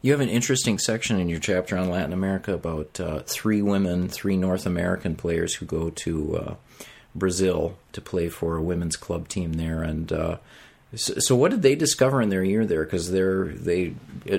You 0.00 0.12
have 0.12 0.20
an 0.20 0.28
interesting 0.28 0.78
section 0.78 1.18
in 1.18 1.28
your 1.28 1.40
chapter 1.40 1.76
on 1.76 1.90
Latin 1.90 2.12
America 2.12 2.54
about 2.54 3.00
uh, 3.00 3.20
three 3.26 3.62
women, 3.62 4.08
three 4.08 4.36
North 4.36 4.64
American 4.64 5.16
players 5.16 5.54
who 5.56 5.66
go 5.66 5.90
to 5.90 6.36
uh, 6.36 6.54
Brazil 7.16 7.76
to 7.92 8.00
play 8.00 8.28
for 8.28 8.56
a 8.56 8.62
women's 8.62 8.96
club 8.96 9.26
team 9.26 9.54
there. 9.54 9.82
And 9.82 10.12
uh, 10.12 10.36
so, 10.94 11.14
so, 11.18 11.34
what 11.34 11.50
did 11.50 11.62
they 11.62 11.74
discover 11.74 12.22
in 12.22 12.28
their 12.28 12.44
year 12.44 12.64
there? 12.64 12.84
Because 12.84 13.10
they're 13.10 13.46
they 13.46 13.94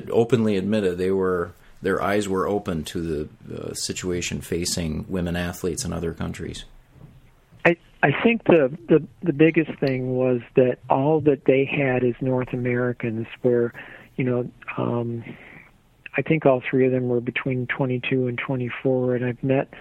openly 0.10 0.56
admitted 0.56 0.98
they 0.98 1.12
were 1.12 1.52
their 1.82 2.02
eyes 2.02 2.28
were 2.28 2.48
open 2.48 2.84
to 2.86 3.02
the 3.02 3.56
uh, 3.56 3.74
situation 3.74 4.42
facing 4.42 5.06
women 5.08 5.36
athletes 5.36 5.86
in 5.86 5.94
other 5.94 6.14
countries. 6.14 6.66
I 8.02 8.12
think 8.24 8.46
the, 8.46 8.76
the 8.88 9.06
the 9.24 9.34
biggest 9.34 9.72
thing 9.80 10.16
was 10.16 10.40
that 10.56 10.80
all 10.90 11.20
that 11.22 11.46
they 11.46 11.66
had 11.66 12.04
as 12.04 12.14
North 12.22 12.54
Americans 12.54 13.28
were, 13.44 13.74
you 14.16 14.24
know, 14.24 14.50
um, 14.78 15.24
I 16.16 16.22
think 16.22 16.46
all 16.46 16.62
three 16.70 16.86
of 16.86 16.92
them 16.92 17.10
were 17.10 17.20
between 17.20 17.68
22 17.68 18.28
and 18.28 18.38
24, 18.38 19.16
and 19.16 19.26
I've 19.26 19.44
met 19.44 19.74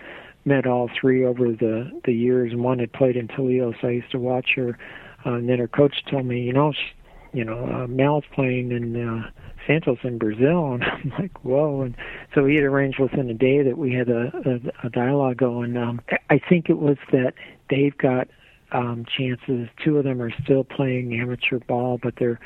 met 0.44 0.66
all 0.66 0.90
three 1.00 1.24
over 1.24 1.52
the 1.52 1.90
the 2.04 2.12
years. 2.12 2.54
One 2.54 2.80
had 2.80 2.92
played 2.92 3.16
in 3.16 3.28
Toledo, 3.28 3.72
so 3.80 3.88
I 3.88 3.92
used 3.92 4.10
to 4.10 4.18
watch 4.18 4.50
her. 4.56 4.76
Uh, 5.24 5.34
and 5.34 5.48
then 5.48 5.58
her 5.58 5.68
coach 5.68 6.04
told 6.10 6.26
me, 6.26 6.40
you 6.40 6.52
know, 6.52 6.72
she, 6.72 6.92
you 7.32 7.44
know, 7.44 7.66
uh, 7.66 7.86
Mel's 7.86 8.24
playing 8.34 8.72
in 8.72 8.96
uh, 8.96 9.30
Santos 9.66 9.98
in 10.02 10.18
Brazil, 10.18 10.72
and 10.74 10.84
I'm 10.84 11.12
like, 11.18 11.44
whoa! 11.44 11.82
And 11.82 11.96
so 12.34 12.44
we 12.44 12.54
had 12.56 12.64
arranged 12.64 12.98
within 12.98 13.30
a 13.30 13.34
day 13.34 13.62
that 13.62 13.78
we 13.78 13.92
had 13.92 14.08
a, 14.08 14.32
a, 14.44 14.86
a 14.86 14.90
dialogue 14.90 15.36
going. 15.36 15.76
Um, 15.76 16.00
I 16.30 16.38
think 16.38 16.68
it 16.68 16.78
was 16.78 16.96
that 17.12 17.34
they've 17.70 17.96
got 17.96 18.28
um, 18.72 19.04
chances. 19.16 19.68
Two 19.82 19.98
of 19.98 20.04
them 20.04 20.20
are 20.20 20.32
still 20.42 20.64
playing 20.64 21.18
amateur 21.20 21.58
ball, 21.58 21.98
but 22.02 22.14
they're 22.18 22.40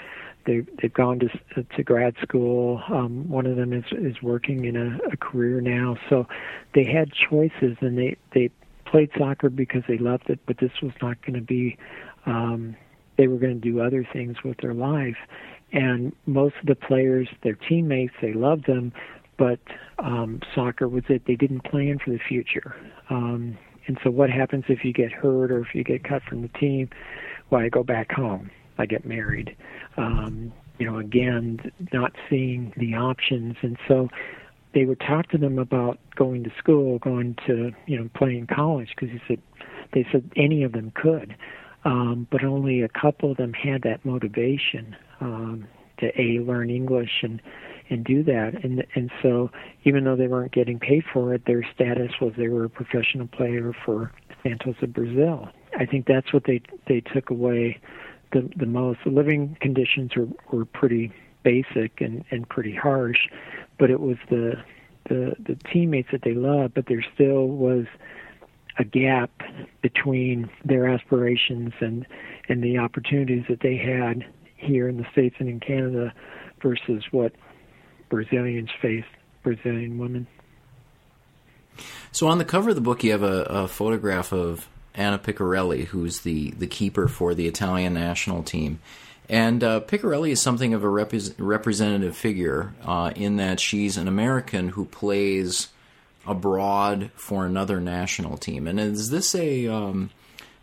they 0.45 0.65
they've 0.81 0.93
gone 0.93 1.21
to 1.21 1.63
to 1.63 1.83
grad 1.83 2.17
school. 2.23 2.83
Um, 2.89 3.29
one 3.29 3.47
of 3.47 3.57
them 3.57 3.73
is 3.73 3.85
is 3.93 4.21
working 4.23 4.65
in 4.65 4.77
a, 4.77 4.99
a 5.13 5.17
career 5.17 5.61
now. 5.61 5.97
So 6.09 6.27
they 6.75 6.85
had 6.85 7.13
choices, 7.13 7.77
and 7.81 7.99
they 7.99 8.17
they 8.35 8.51
played 8.85 9.11
soccer 9.17 9.49
because 9.49 9.83
they 9.89 9.99
loved 9.99 10.29
it, 10.29 10.41
but 10.47 10.59
this 10.59 10.73
was 10.83 10.93
not 11.01 11.21
going 11.23 11.35
to 11.35 11.41
be. 11.41 11.77
Um, 12.27 12.77
they 13.23 13.29
were 13.29 13.39
going 13.39 13.55
to 13.55 13.61
do 13.61 13.81
other 13.81 14.05
things 14.13 14.39
with 14.45 14.57
their 14.59 14.75
life, 14.75 15.15
and 15.73 16.13
most 16.27 16.57
of 16.61 16.67
the 16.67 16.75
players, 16.75 17.29
their 17.45 17.55
teammates, 17.55 18.13
they 18.21 18.33
loved 18.33 18.67
them, 18.67 18.93
but 19.39 19.61
um, 20.01 20.41
soccer 20.57 20.89
was 20.89 21.05
it. 21.09 21.23
They 21.25 21.37
didn't 21.37 21.63
plan 21.63 22.01
for 22.05 22.11
the 22.11 22.19
future. 22.19 22.75
Um, 23.11 23.57
and 23.87 23.97
so, 24.03 24.11
what 24.11 24.29
happens 24.29 24.65
if 24.69 24.85
you 24.85 24.93
get 24.93 25.13
hurt 25.13 25.53
or 25.53 25.61
if 25.61 25.69
you 25.73 25.85
get 25.85 26.03
cut 26.03 26.23
from 26.29 26.43
the 26.43 26.49
team? 26.49 26.91
Well, 27.51 27.61
I 27.61 27.69
go 27.69 27.85
back 27.85 28.11
home. 28.11 28.51
I 28.77 28.87
get 28.87 29.07
married. 29.07 29.57
Um, 29.97 30.53
you 30.81 30.91
know, 30.91 30.99
again, 30.99 31.61
not 31.93 32.11
seeing 32.29 32.73
the 32.77 32.95
options, 32.95 33.55
and 33.63 33.77
so 33.87 34.09
they 34.75 34.85
would 34.85 34.99
talk 34.99 35.29
to 35.29 35.39
them 35.39 35.61
about 35.61 36.01
going 36.17 36.43
to 36.43 36.51
school, 36.59 36.99
going 36.99 37.37
to 37.47 37.71
you 37.87 37.99
know 38.01 38.11
playing 38.17 38.49
college 38.49 38.89
because 38.97 39.11
he 39.13 39.21
said 39.29 39.41
they 39.93 40.05
said 40.11 40.29
any 40.35 40.65
of 40.65 40.73
them 40.73 40.91
could, 40.97 41.37
um, 41.85 42.27
but 42.31 42.45
only 42.45 42.83
a 42.83 42.89
couple 42.89 43.31
of 43.31 43.37
them 43.37 43.53
had 43.53 43.83
that 43.83 44.05
motivation 44.05 44.97
um, 45.21 45.67
to 45.99 46.09
a 46.21 46.41
learn 46.41 46.71
English 46.71 47.23
and 47.23 47.41
and 47.91 48.05
do 48.05 48.23
that. 48.25 48.65
And 48.65 48.85
and 48.95 49.11
so 49.23 49.51
even 49.85 50.05
though 50.05 50.17
they 50.17 50.29
weren't 50.29 50.53
getting 50.53 50.79
paid 50.79 51.05
for 51.13 51.35
it, 51.35 51.45
their 51.47 51.67
status 51.75 52.13
was 52.21 52.33
they 52.37 52.49
were 52.49 52.65
a 52.65 52.71
professional 52.71 53.27
player 53.27 53.73
for 53.85 54.13
Santos 54.43 54.77
of 54.83 54.93
Brazil. 54.93 55.49
I 55.79 55.87
think 55.87 56.07
that's 56.07 56.33
what 56.33 56.45
they 56.45 56.61
they 56.87 57.01
took 57.01 57.31
away 57.31 57.81
the 58.33 58.49
the 58.57 58.67
most. 58.67 59.01
The 59.05 59.11
living 59.11 59.57
conditions 59.61 60.13
were 60.17 60.29
were 60.51 60.65
pretty 60.65 61.13
basic 61.43 62.01
and 62.01 62.25
and 62.31 62.49
pretty 62.49 62.75
harsh, 62.75 63.29
but 63.79 63.91
it 63.91 64.01
was 64.01 64.17
the 64.31 64.63
the 65.09 65.35
the 65.39 65.57
teammates 65.73 66.09
that 66.13 66.23
they 66.23 66.35
loved. 66.35 66.75
But 66.75 66.87
there 66.87 67.05
still 67.15 67.49
was 67.49 67.87
a 68.79 68.85
gap 68.85 69.31
between 69.83 70.51
their 70.65 70.89
aspirations 70.89 71.73
and 71.81 72.07
and 72.49 72.63
the 72.63 72.79
opportunities 72.79 73.45
that 73.49 73.61
they 73.61 73.77
had 73.77 74.25
here 74.57 74.89
in 74.89 74.97
the 74.97 75.07
states 75.13 75.37
and 75.39 75.49
in 75.49 75.61
Canada 75.61 76.13
versus 76.61 77.05
what 77.11 77.33
Brazilians 78.09 78.71
face, 78.81 79.05
Brazilian 79.43 79.99
women. 79.99 80.27
So 82.11 82.27
on 82.27 82.39
the 82.39 82.45
cover 82.45 82.71
of 82.71 82.75
the 82.75 82.83
book, 82.83 83.03
you 83.03 83.13
have 83.13 83.23
a, 83.23 83.43
a 83.45 83.69
photograph 83.69 84.33
of 84.33 84.69
Anna 84.95 85.19
Picarelli, 85.19 85.87
who's 85.87 86.21
the, 86.21 86.51
the 86.53 86.67
keeper 86.67 87.09
for 87.09 87.35
the 87.35 87.47
Italian 87.49 87.95
national 87.95 88.43
team. 88.43 88.81
And 89.29 89.65
uh, 89.65 89.81
Picarelli 89.81 90.31
is 90.31 90.43
something 90.43 90.75
of 90.75 90.85
a 90.85 90.89
repre- 90.89 91.35
representative 91.39 92.17
figure 92.17 92.75
uh, 92.85 93.13
in 93.17 93.37
that 93.37 93.61
she's 93.61 93.97
an 93.97 94.09
American 94.09 94.71
who 94.71 94.85
plays 94.85 95.69
abroad 96.27 97.11
for 97.15 97.47
another 97.47 97.81
national 97.81 98.37
team. 98.37 98.67
And 98.67 98.79
is 98.79 99.11
this 99.11 99.35
a 99.35 99.67
um, 99.69 100.11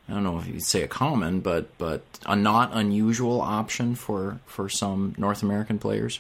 I 0.08 0.14
don't 0.14 0.24
know 0.24 0.40
if 0.40 0.48
you'd 0.48 0.64
say 0.64 0.82
a 0.82 0.88
common, 0.88 1.40
but 1.40 1.78
but 1.78 2.02
a 2.26 2.36
not 2.36 2.72
unusual 2.74 3.42
option 3.42 3.96
for 3.96 4.40
for 4.46 4.70
some 4.70 5.14
North 5.18 5.44
American 5.44 5.78
players? 5.78 6.20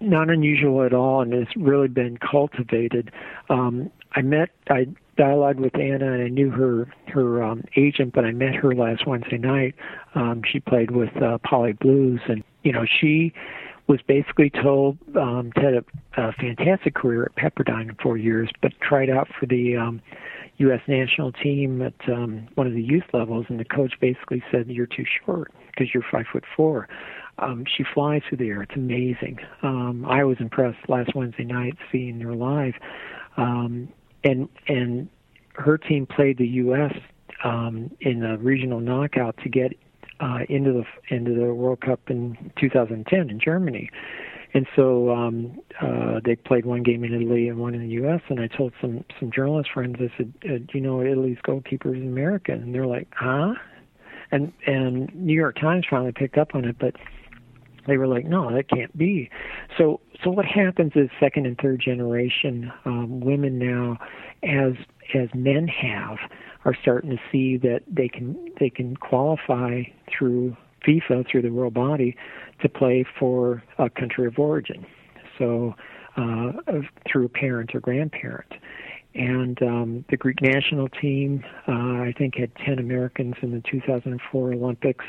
Not 0.00 0.30
unusual 0.30 0.82
at 0.82 0.92
all, 0.92 1.22
and 1.22 1.32
it's 1.32 1.56
really 1.56 1.88
been 1.88 2.18
cultivated. 2.18 3.10
Um, 3.48 3.90
I 4.12 4.22
met 4.22 4.50
I 4.68 4.88
dialogued 5.16 5.60
with 5.60 5.74
Anna, 5.76 6.12
and 6.12 6.22
I 6.22 6.28
knew 6.28 6.50
her 6.50 6.92
her 7.08 7.42
um, 7.42 7.64
agent, 7.76 8.12
but 8.12 8.24
I 8.24 8.32
met 8.32 8.54
her 8.56 8.74
last 8.74 9.06
Wednesday 9.06 9.38
night. 9.38 9.74
Um, 10.14 10.42
she 10.50 10.60
played 10.60 10.90
with 10.90 11.16
uh, 11.22 11.38
Pali 11.38 11.72
Blues, 11.72 12.20
and 12.28 12.44
you 12.62 12.72
know 12.72 12.84
she 12.84 13.32
was 13.92 14.00
basically 14.08 14.48
told 14.48 14.96
um, 15.16 15.52
had 15.54 15.74
a, 15.74 15.84
a 16.16 16.32
fantastic 16.32 16.94
career 16.94 17.24
at 17.24 17.36
Pepperdine 17.36 17.90
in 17.90 17.94
four 18.02 18.16
years, 18.16 18.48
but 18.62 18.72
tried 18.80 19.10
out 19.10 19.28
for 19.38 19.44
the 19.44 19.76
um, 19.76 20.00
U.S. 20.56 20.80
national 20.88 21.30
team 21.30 21.82
at 21.82 21.92
um, 22.08 22.48
one 22.54 22.66
of 22.66 22.72
the 22.72 22.82
youth 22.82 23.04
levels, 23.12 23.44
and 23.50 23.60
the 23.60 23.66
coach 23.66 23.92
basically 24.00 24.42
said, 24.50 24.68
"You're 24.68 24.86
too 24.86 25.04
short 25.04 25.52
because 25.66 25.92
you're 25.92 26.04
five 26.10 26.24
foot 26.32 26.44
four. 26.56 26.88
Um, 27.38 27.66
she 27.66 27.84
flies 27.92 28.22
through 28.26 28.38
the 28.38 28.48
air. 28.48 28.62
It's 28.62 28.74
amazing. 28.74 29.40
Um, 29.62 30.06
I 30.06 30.24
was 30.24 30.38
impressed 30.40 30.88
last 30.88 31.14
Wednesday 31.14 31.44
night 31.44 31.76
seeing 31.90 32.18
her 32.20 32.34
live. 32.34 32.74
Um, 33.36 33.92
and 34.24 34.48
and 34.68 35.10
her 35.54 35.76
team 35.76 36.06
played 36.06 36.38
the 36.38 36.48
U.S. 36.48 36.94
Um, 37.44 37.90
in 38.00 38.24
a 38.24 38.38
regional 38.38 38.80
knockout 38.80 39.36
to 39.42 39.50
get 39.50 39.72
uh, 40.22 40.38
into 40.48 40.72
the 40.72 41.14
into 41.14 41.34
the 41.34 41.52
World 41.52 41.80
Cup 41.80 42.00
in 42.08 42.52
2010 42.58 43.28
in 43.28 43.40
Germany. 43.40 43.90
And 44.54 44.66
so 44.76 45.10
um, 45.10 45.58
uh, 45.80 46.20
they 46.24 46.36
played 46.36 46.66
one 46.66 46.82
game 46.82 47.04
in 47.04 47.14
Italy 47.14 47.48
and 47.48 47.58
one 47.58 47.74
in 47.74 47.80
the 47.80 47.94
U.S. 47.94 48.20
And 48.28 48.38
I 48.38 48.46
told 48.46 48.72
some 48.80 49.04
some 49.18 49.30
journalist 49.32 49.70
friends, 49.72 49.96
I 49.98 50.12
said, 50.16 50.32
uh, 50.44 50.58
"Do 50.58 50.66
you 50.74 50.80
know 50.80 51.02
Italy's 51.02 51.38
goalkeeper 51.42 51.94
is 51.94 52.02
American?" 52.02 52.62
And 52.62 52.74
they're 52.74 52.86
like, 52.86 53.08
"Huh?" 53.14 53.54
And 54.30 54.52
and 54.66 55.12
New 55.14 55.34
York 55.34 55.58
Times 55.58 55.86
finally 55.88 56.12
picked 56.12 56.38
up 56.38 56.54
on 56.54 56.64
it, 56.66 56.76
but 56.78 56.94
they 57.86 57.96
were 57.96 58.06
like, 58.06 58.26
"No, 58.26 58.54
that 58.54 58.68
can't 58.68 58.96
be." 58.96 59.30
So 59.78 60.00
so 60.22 60.30
what 60.30 60.44
happens 60.44 60.92
is 60.94 61.08
second 61.18 61.46
and 61.46 61.58
third 61.58 61.80
generation 61.80 62.70
um, 62.84 63.20
women 63.20 63.58
now, 63.58 63.98
as 64.42 64.74
as 65.14 65.28
men 65.34 65.66
have, 65.66 66.18
are 66.64 66.76
starting 66.80 67.10
to 67.10 67.18
see 67.30 67.56
that 67.58 67.80
they 67.88 68.08
can 68.08 68.36
they 68.58 68.70
can 68.70 68.96
qualify 68.96 69.82
through 70.16 70.56
FIFA 70.86 71.28
through 71.28 71.42
the 71.42 71.50
world 71.50 71.74
body 71.74 72.16
to 72.60 72.68
play 72.68 73.04
for 73.18 73.62
a 73.78 73.90
country 73.90 74.26
of 74.26 74.38
origin. 74.38 74.86
So 75.38 75.74
uh, 76.16 76.52
through 77.10 77.28
parent 77.28 77.74
or 77.74 77.80
grandparent. 77.80 78.52
And 79.14 79.60
um, 79.62 80.04
the 80.08 80.16
Greek 80.16 80.40
national 80.40 80.88
team, 80.88 81.44
uh, 81.68 81.72
I 81.72 82.14
think, 82.16 82.36
had 82.36 82.50
10 82.64 82.78
Americans 82.78 83.34
in 83.42 83.52
the 83.52 83.62
2004 83.70 84.52
Olympics. 84.52 85.04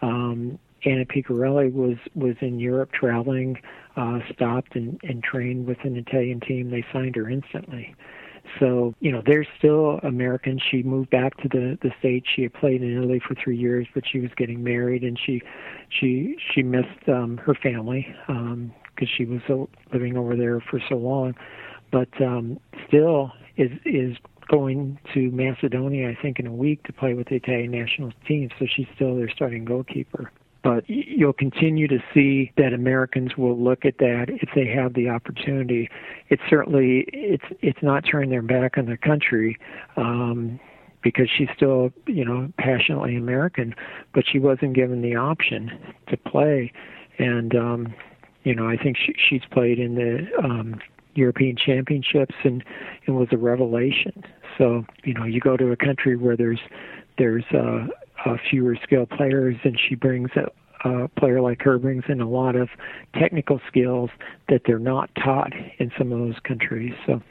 Um, 0.00 0.58
Anna 0.86 1.04
Picarelli 1.04 1.72
was 1.72 1.96
was 2.14 2.36
in 2.40 2.58
Europe 2.60 2.92
traveling, 2.92 3.58
uh, 3.96 4.18
stopped 4.32 4.76
and, 4.76 4.98
and 5.02 5.22
trained 5.22 5.66
with 5.66 5.78
an 5.84 5.96
Italian 5.96 6.40
team. 6.40 6.70
They 6.70 6.84
signed 6.92 7.16
her 7.16 7.28
instantly. 7.28 7.94
So 8.58 8.94
you 9.00 9.10
know, 9.12 9.22
they're 9.24 9.46
still 9.58 10.00
American. 10.02 10.60
She 10.70 10.82
moved 10.82 11.10
back 11.10 11.36
to 11.38 11.48
the 11.48 11.78
the 11.82 11.90
states. 11.98 12.26
She 12.34 12.42
had 12.42 12.54
played 12.54 12.82
in 12.82 12.96
Italy 12.96 13.20
for 13.26 13.34
three 13.34 13.56
years, 13.56 13.86
but 13.94 14.04
she 14.10 14.20
was 14.20 14.30
getting 14.36 14.62
married, 14.62 15.02
and 15.02 15.18
she 15.18 15.42
she 15.88 16.36
she 16.52 16.62
missed 16.62 17.08
um, 17.08 17.38
her 17.38 17.54
family 17.54 18.06
because 18.26 18.48
um, 18.52 18.72
she 19.16 19.24
was 19.24 19.40
so, 19.46 19.68
living 19.92 20.16
over 20.16 20.36
there 20.36 20.60
for 20.60 20.80
so 20.88 20.96
long. 20.96 21.34
But 21.90 22.08
um, 22.20 22.58
still 22.86 23.32
is 23.56 23.70
is 23.84 24.16
going 24.48 24.98
to 25.14 25.30
Macedonia, 25.30 26.10
I 26.10 26.16
think, 26.20 26.38
in 26.38 26.46
a 26.46 26.52
week 26.52 26.82
to 26.84 26.92
play 26.92 27.14
with 27.14 27.28
the 27.28 27.36
Italian 27.36 27.70
national 27.70 28.12
team. 28.26 28.50
So 28.58 28.66
she's 28.66 28.86
still 28.94 29.16
their 29.16 29.30
starting 29.30 29.64
goalkeeper 29.64 30.30
but 30.64 30.82
you'll 30.88 31.34
continue 31.34 31.86
to 31.86 31.98
see 32.12 32.50
that 32.56 32.72
Americans 32.72 33.36
will 33.36 33.56
look 33.56 33.84
at 33.84 33.98
that 33.98 34.26
if 34.28 34.48
they 34.54 34.66
have 34.66 34.94
the 34.94 35.10
opportunity. 35.10 35.90
It's 36.30 36.42
certainly 36.48 37.04
it's 37.12 37.44
it's 37.60 37.82
not 37.82 38.04
turning 38.10 38.30
their 38.30 38.42
back 38.42 38.78
on 38.78 38.86
the 38.86 38.96
country. 38.96 39.56
Um, 39.96 40.58
because 41.02 41.28
she's 41.36 41.48
still, 41.54 41.90
you 42.06 42.24
know, 42.24 42.50
passionately 42.56 43.14
American, 43.14 43.74
but 44.14 44.24
she 44.26 44.38
wasn't 44.38 44.72
given 44.72 45.02
the 45.02 45.14
option 45.14 45.70
to 46.08 46.16
play, 46.16 46.72
and 47.18 47.54
um, 47.54 47.94
you 48.44 48.54
know, 48.54 48.66
I 48.66 48.78
think 48.78 48.96
she, 48.96 49.14
she's 49.28 49.42
played 49.52 49.78
in 49.78 49.96
the 49.96 50.26
um, 50.42 50.80
European 51.14 51.56
Championships 51.56 52.34
and 52.42 52.64
and 53.06 53.16
was 53.16 53.28
a 53.32 53.36
revelation. 53.36 54.24
So 54.56 54.86
you 55.04 55.12
know, 55.12 55.24
you 55.24 55.40
go 55.40 55.58
to 55.58 55.72
a 55.72 55.76
country 55.76 56.16
where 56.16 56.38
there's 56.38 56.60
there's 57.18 57.44
uh, 57.52 57.86
uh, 58.24 58.36
fewer 58.50 58.76
skilled 58.82 59.10
players, 59.10 59.56
and 59.64 59.78
she 59.78 59.94
brings 59.94 60.30
a, 60.36 60.88
a 60.88 61.08
player 61.08 61.40
like 61.40 61.62
her 61.62 61.78
brings 61.78 62.04
in 62.08 62.20
a 62.20 62.28
lot 62.28 62.56
of 62.56 62.68
technical 63.14 63.60
skills 63.68 64.10
that 64.48 64.62
they're 64.66 64.78
not 64.78 65.10
taught 65.14 65.52
in 65.78 65.90
some 65.98 66.12
of 66.12 66.18
those 66.18 66.38
countries. 66.40 66.94
So. 67.06 67.22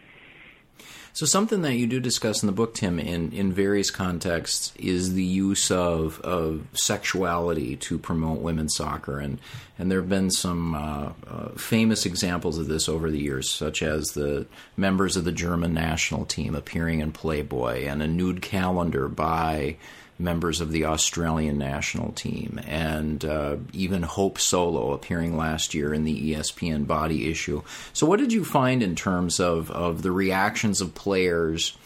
So 1.15 1.27
something 1.27 1.61
that 1.61 1.75
you 1.75 1.85
do 1.85 1.99
discuss 1.99 2.41
in 2.41 2.47
the 2.47 2.53
book, 2.53 2.73
Tim, 2.73 2.97
in, 2.97 3.31
in 3.33 3.53
various 3.53 3.91
contexts, 3.91 4.73
is 4.77 5.13
the 5.13 5.23
use 5.23 5.69
of, 5.69 6.19
of 6.21 6.65
sexuality 6.73 7.75
to 7.77 7.99
promote 7.99 8.39
women's 8.39 8.75
soccer, 8.75 9.19
and 9.19 9.37
and 9.77 9.91
there 9.91 9.99
have 9.99 10.09
been 10.09 10.31
some 10.31 10.73
uh, 10.73 11.11
uh, 11.27 11.49
famous 11.49 12.07
examples 12.07 12.57
of 12.57 12.67
this 12.67 12.89
over 12.89 13.11
the 13.11 13.19
years, 13.19 13.49
such 13.49 13.83
as 13.83 14.05
the 14.09 14.47
members 14.75 15.15
of 15.15 15.23
the 15.23 15.31
German 15.31 15.73
national 15.73 16.25
team 16.25 16.55
appearing 16.55 16.99
in 16.99 17.11
Playboy, 17.11 17.85
and 17.85 18.01
a 18.01 18.07
nude 18.07 18.41
calendar 18.41 19.07
by 19.07 19.77
members 20.23 20.61
of 20.61 20.71
the 20.71 20.85
Australian 20.85 21.57
national 21.57 22.13
team, 22.13 22.59
and 22.65 23.23
uh, 23.23 23.57
even 23.73 24.01
Hope 24.01 24.39
Solo 24.39 24.93
appearing 24.93 25.37
last 25.37 25.73
year 25.73 25.93
in 25.93 26.05
the 26.05 26.33
ESPN 26.33 26.87
body 26.87 27.29
issue. 27.29 27.61
So, 27.91 28.07
what 28.07 28.19
did 28.19 28.33
you 28.33 28.43
find 28.43 28.81
in 28.81 28.95
terms 28.95 29.39
of, 29.39 29.69
of 29.69 30.01
the 30.01 30.11
reactions 30.11 30.81
of 30.81 30.95
players 30.95 31.77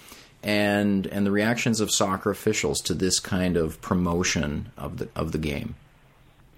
and 0.43 1.07
and 1.07 1.25
the 1.25 1.31
reactions 1.31 1.81
of 1.81 1.91
soccer 1.91 2.29
officials 2.29 2.79
to 2.81 2.93
this 2.93 3.19
kind 3.19 3.57
of 3.57 3.81
promotion 3.81 4.71
of 4.77 4.97
the 4.97 5.09
of 5.15 5.31
the 5.31 5.39
game? 5.39 5.75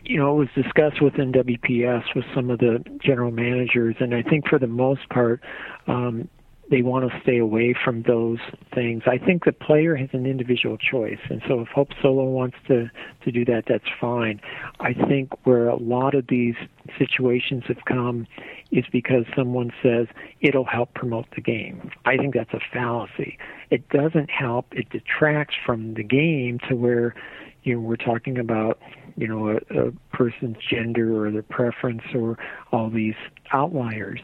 you 0.10 0.18
know, 0.18 0.34
it 0.34 0.40
was 0.40 0.64
discussed 0.64 1.02
within 1.02 1.32
WPS 1.32 2.16
with 2.16 2.26
some 2.34 2.50
of 2.50 2.58
the 2.58 2.84
general 3.00 3.30
managers, 3.30 3.96
and 4.00 4.16
I 4.16 4.24
think 4.24 4.48
for 4.48 4.58
the 4.58 4.68
most 4.68 5.08
part, 5.10 5.40
um, 5.88 6.28
they 6.70 6.82
want 6.82 7.10
to 7.10 7.20
stay 7.22 7.38
away 7.38 7.74
from 7.74 8.04
those 8.04 8.38
things. 8.74 9.04
I 9.08 9.18
think 9.18 9.46
the 9.46 9.52
player 9.52 9.96
has 9.96 10.10
an 10.14 10.26
individual 10.26 10.78
choice, 10.78 11.20
and 11.30 11.42
so 11.48 11.62
if 11.62 11.68
Hope 11.70 11.90
Solo 12.02 12.26
wants 12.26 12.58
to 12.68 12.90
to 13.24 13.32
do 13.32 13.44
that, 13.46 13.64
that's 13.68 13.90
fine. 14.00 14.40
I 14.80 14.94
think 14.94 15.30
where 15.46 15.68
a 15.68 15.78
lot 15.78 16.14
of 16.14 16.28
these 16.28 16.56
situations 16.98 17.64
have 17.68 17.84
come 17.86 18.28
is 18.72 18.86
because 18.92 19.26
someone 19.36 19.72
says 19.82 20.08
it'll 20.42 20.66
help 20.66 20.94
promote 20.94 21.26
the 21.36 21.42
game. 21.42 21.92
I 22.06 22.18
think 22.18 22.36
that's 22.36 22.54
a 22.54 22.60
fallacy. 22.72 23.38
It 23.72 23.88
doesn't 23.90 24.30
help. 24.30 24.68
It 24.72 24.90
detracts 24.90 25.56
from 25.66 25.96
the 25.96 26.04
game 26.04 26.60
to 26.70 26.76
where 26.76 27.16
you 27.64 27.76
know 27.76 27.82
we're 27.82 27.96
talking 27.96 28.38
about 28.38 28.80
you 29.16 29.28
know 29.28 29.50
a, 29.50 29.88
a 29.88 29.92
person's 30.14 30.58
gender 30.70 31.26
or 31.26 31.32
their 31.32 31.44
preference 31.44 32.04
or 32.14 32.38
all 32.72 32.90
these 32.90 33.16
outliers. 33.52 34.22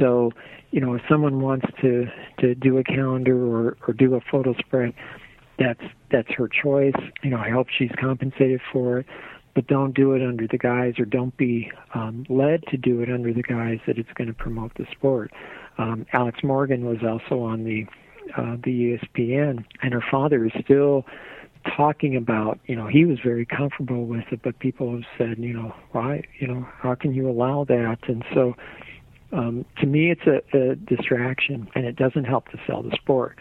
So 0.00 0.32
you 0.70 0.80
know, 0.80 0.94
if 0.94 1.02
someone 1.08 1.40
wants 1.40 1.66
to 1.80 2.06
to 2.40 2.54
do 2.54 2.78
a 2.78 2.84
calendar 2.84 3.36
or 3.36 3.76
or 3.86 3.94
do 3.94 4.14
a 4.14 4.20
photo 4.20 4.54
spread, 4.54 4.94
that's 5.58 5.82
that's 6.10 6.30
her 6.32 6.48
choice. 6.48 6.94
You 7.22 7.30
know, 7.30 7.38
I 7.38 7.50
hope 7.50 7.68
she's 7.70 7.90
compensated 7.98 8.60
for 8.72 8.98
it, 8.98 9.06
but 9.54 9.66
don't 9.66 9.94
do 9.94 10.12
it 10.12 10.22
under 10.22 10.46
the 10.46 10.58
guise 10.58 10.94
or 10.98 11.04
don't 11.04 11.36
be 11.36 11.70
um, 11.94 12.26
led 12.28 12.64
to 12.68 12.76
do 12.76 13.00
it 13.00 13.10
under 13.10 13.32
the 13.32 13.42
guise 13.42 13.78
that 13.86 13.98
it's 13.98 14.12
going 14.14 14.28
to 14.28 14.34
promote 14.34 14.72
the 14.74 14.86
sport. 14.92 15.32
Um, 15.78 16.06
Alex 16.12 16.40
Morgan 16.42 16.84
was 16.84 16.98
also 17.02 17.42
on 17.42 17.64
the 17.64 17.86
uh, 18.36 18.56
the 18.62 18.98
ESPN, 18.98 19.64
and 19.82 19.94
her 19.94 20.04
father 20.10 20.44
is 20.44 20.52
still 20.62 21.06
talking 21.76 22.16
about, 22.16 22.58
you 22.66 22.76
know, 22.76 22.86
he 22.86 23.04
was 23.04 23.18
very 23.24 23.44
comfortable 23.44 24.06
with 24.06 24.24
it, 24.30 24.40
but 24.42 24.58
people 24.58 24.92
have 24.92 25.04
said, 25.16 25.38
you 25.38 25.52
know, 25.52 25.74
why, 25.92 26.22
you 26.38 26.46
know, 26.46 26.66
how 26.78 26.94
can 26.94 27.12
you 27.14 27.28
allow 27.28 27.64
that? 27.64 27.98
And 28.06 28.24
so 28.34 28.54
um, 29.32 29.64
to 29.80 29.86
me, 29.86 30.10
it's 30.10 30.26
a, 30.26 30.42
a 30.56 30.74
distraction, 30.76 31.68
and 31.74 31.84
it 31.84 31.96
doesn't 31.96 32.24
help 32.24 32.48
to 32.48 32.58
sell 32.66 32.82
the 32.82 32.96
sport 32.96 33.38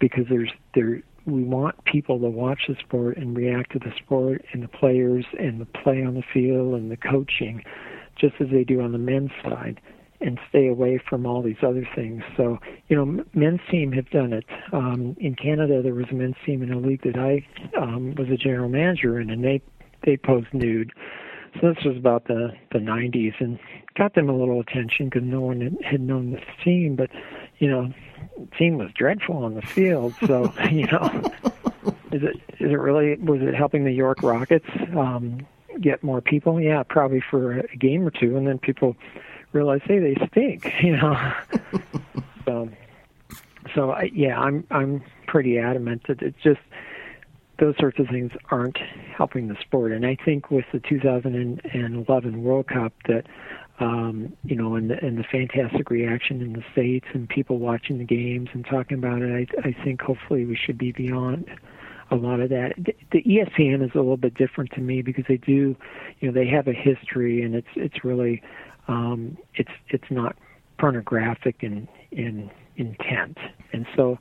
because 0.00 0.24
there's 0.28 0.50
there 0.74 1.02
we 1.26 1.44
want 1.44 1.84
people 1.84 2.18
to 2.18 2.28
watch 2.28 2.62
the 2.68 2.76
sport 2.80 3.18
and 3.18 3.36
react 3.36 3.72
to 3.72 3.78
the 3.78 3.92
sport 4.02 4.44
and 4.52 4.62
the 4.62 4.68
players 4.68 5.26
and 5.38 5.60
the 5.60 5.66
play 5.66 6.02
on 6.02 6.14
the 6.14 6.22
field 6.32 6.74
and 6.74 6.90
the 6.90 6.96
coaching, 6.96 7.62
just 8.18 8.34
as 8.40 8.48
they 8.50 8.64
do 8.64 8.80
on 8.80 8.92
the 8.92 8.98
men's 8.98 9.30
side. 9.42 9.80
and 10.20 10.38
stay 10.48 10.66
away 10.66 11.00
from 11.08 11.26
all 11.26 11.42
these 11.42 11.62
other 11.62 11.88
things. 11.94 12.22
So, 12.36 12.58
you 12.88 12.96
know, 12.96 13.24
men's 13.34 13.60
team 13.70 13.92
have 13.92 14.10
done 14.10 14.32
it. 14.32 14.44
Um, 14.72 15.16
in 15.20 15.36
Canada, 15.36 15.80
there 15.80 15.94
was 15.94 16.06
a 16.10 16.14
men's 16.14 16.34
team 16.44 16.62
in 16.62 16.72
a 16.72 16.78
league 16.78 17.02
that 17.02 17.16
I 17.16 17.46
um, 17.80 18.14
was 18.16 18.28
a 18.28 18.36
general 18.36 18.68
manager 18.68 19.20
in, 19.20 19.30
and 19.30 19.44
they 19.44 19.62
they 20.04 20.16
posed 20.16 20.52
nude. 20.52 20.92
So 21.54 21.72
this 21.72 21.84
was 21.84 21.96
about 21.96 22.26
the 22.26 22.52
the 22.72 22.78
90s, 22.78 23.34
and 23.40 23.58
got 23.96 24.14
them 24.14 24.28
a 24.28 24.36
little 24.36 24.60
attention 24.60 25.06
because 25.06 25.22
no 25.24 25.40
one 25.40 25.76
had, 25.82 26.00
known 26.00 26.32
this 26.32 26.44
team. 26.64 26.96
But 26.96 27.10
you 27.58 27.68
know, 27.68 27.92
the 28.36 28.46
team 28.56 28.78
was 28.78 28.90
dreadful 28.92 29.36
on 29.36 29.54
the 29.54 29.62
field. 29.62 30.14
So 30.26 30.52
you 30.70 30.86
know, 30.86 31.32
is 32.12 32.22
it 32.22 32.36
is 32.60 32.70
it 32.70 32.78
really 32.78 33.16
was 33.16 33.42
it 33.42 33.54
helping 33.54 33.84
the 33.84 33.92
York 33.92 34.22
Rockets 34.22 34.68
um, 34.96 35.46
get 35.80 36.02
more 36.02 36.20
people? 36.20 36.60
Yeah, 36.60 36.82
probably 36.82 37.22
for 37.30 37.58
a 37.58 37.76
game 37.76 38.06
or 38.06 38.10
two, 38.10 38.36
and 38.36 38.46
then 38.46 38.58
people 38.58 38.96
realize, 39.52 39.80
hey, 39.84 39.98
they 39.98 40.26
stink. 40.28 40.72
You 40.82 40.96
know. 40.96 41.34
so, 42.44 42.68
so 43.74 43.90
I, 43.90 44.10
yeah, 44.14 44.38
I'm 44.38 44.64
I'm 44.70 45.02
pretty 45.26 45.58
adamant 45.58 46.02
that 46.08 46.22
it's 46.22 46.40
just 46.42 46.60
those 47.58 47.74
sorts 47.78 47.98
of 47.98 48.06
things 48.08 48.32
aren't 48.50 48.78
helping 49.16 49.48
the 49.48 49.56
sport. 49.60 49.92
And 49.92 50.06
I 50.06 50.16
think 50.24 50.50
with 50.50 50.64
the 50.72 50.80
2011 50.80 52.42
World 52.42 52.68
Cup 52.68 52.92
that 53.06 53.26
um, 53.80 54.32
you 54.44 54.56
know, 54.56 54.74
and 54.74 54.90
the, 54.90 54.96
and 55.04 55.18
the 55.18 55.24
fantastic 55.24 55.90
reaction 55.90 56.42
in 56.42 56.52
the 56.54 56.64
states 56.72 57.06
and 57.14 57.28
people 57.28 57.58
watching 57.58 57.98
the 57.98 58.04
games 58.04 58.48
and 58.52 58.66
talking 58.66 58.98
about 58.98 59.22
it, 59.22 59.50
I, 59.64 59.68
I 59.68 59.84
think 59.84 60.02
hopefully 60.02 60.44
we 60.44 60.56
should 60.56 60.78
be 60.78 60.92
beyond 60.92 61.48
a 62.10 62.16
lot 62.16 62.40
of 62.40 62.48
that. 62.50 62.74
The, 62.76 62.94
the 63.12 63.22
ESPN 63.22 63.84
is 63.84 63.90
a 63.94 63.98
little 63.98 64.16
bit 64.16 64.34
different 64.34 64.72
to 64.72 64.80
me 64.80 65.02
because 65.02 65.24
they 65.28 65.36
do, 65.36 65.76
you 66.20 66.28
know, 66.28 66.32
they 66.32 66.48
have 66.48 66.66
a 66.66 66.72
history 66.72 67.42
and 67.42 67.54
it's 67.54 67.68
it's 67.76 68.04
really 68.04 68.42
um, 68.88 69.36
it's 69.54 69.70
it's 69.88 70.10
not 70.10 70.36
pornographic 70.78 71.56
in 71.60 71.86
in 72.10 72.50
intent, 72.76 73.38
and 73.72 73.86
so 73.94 74.18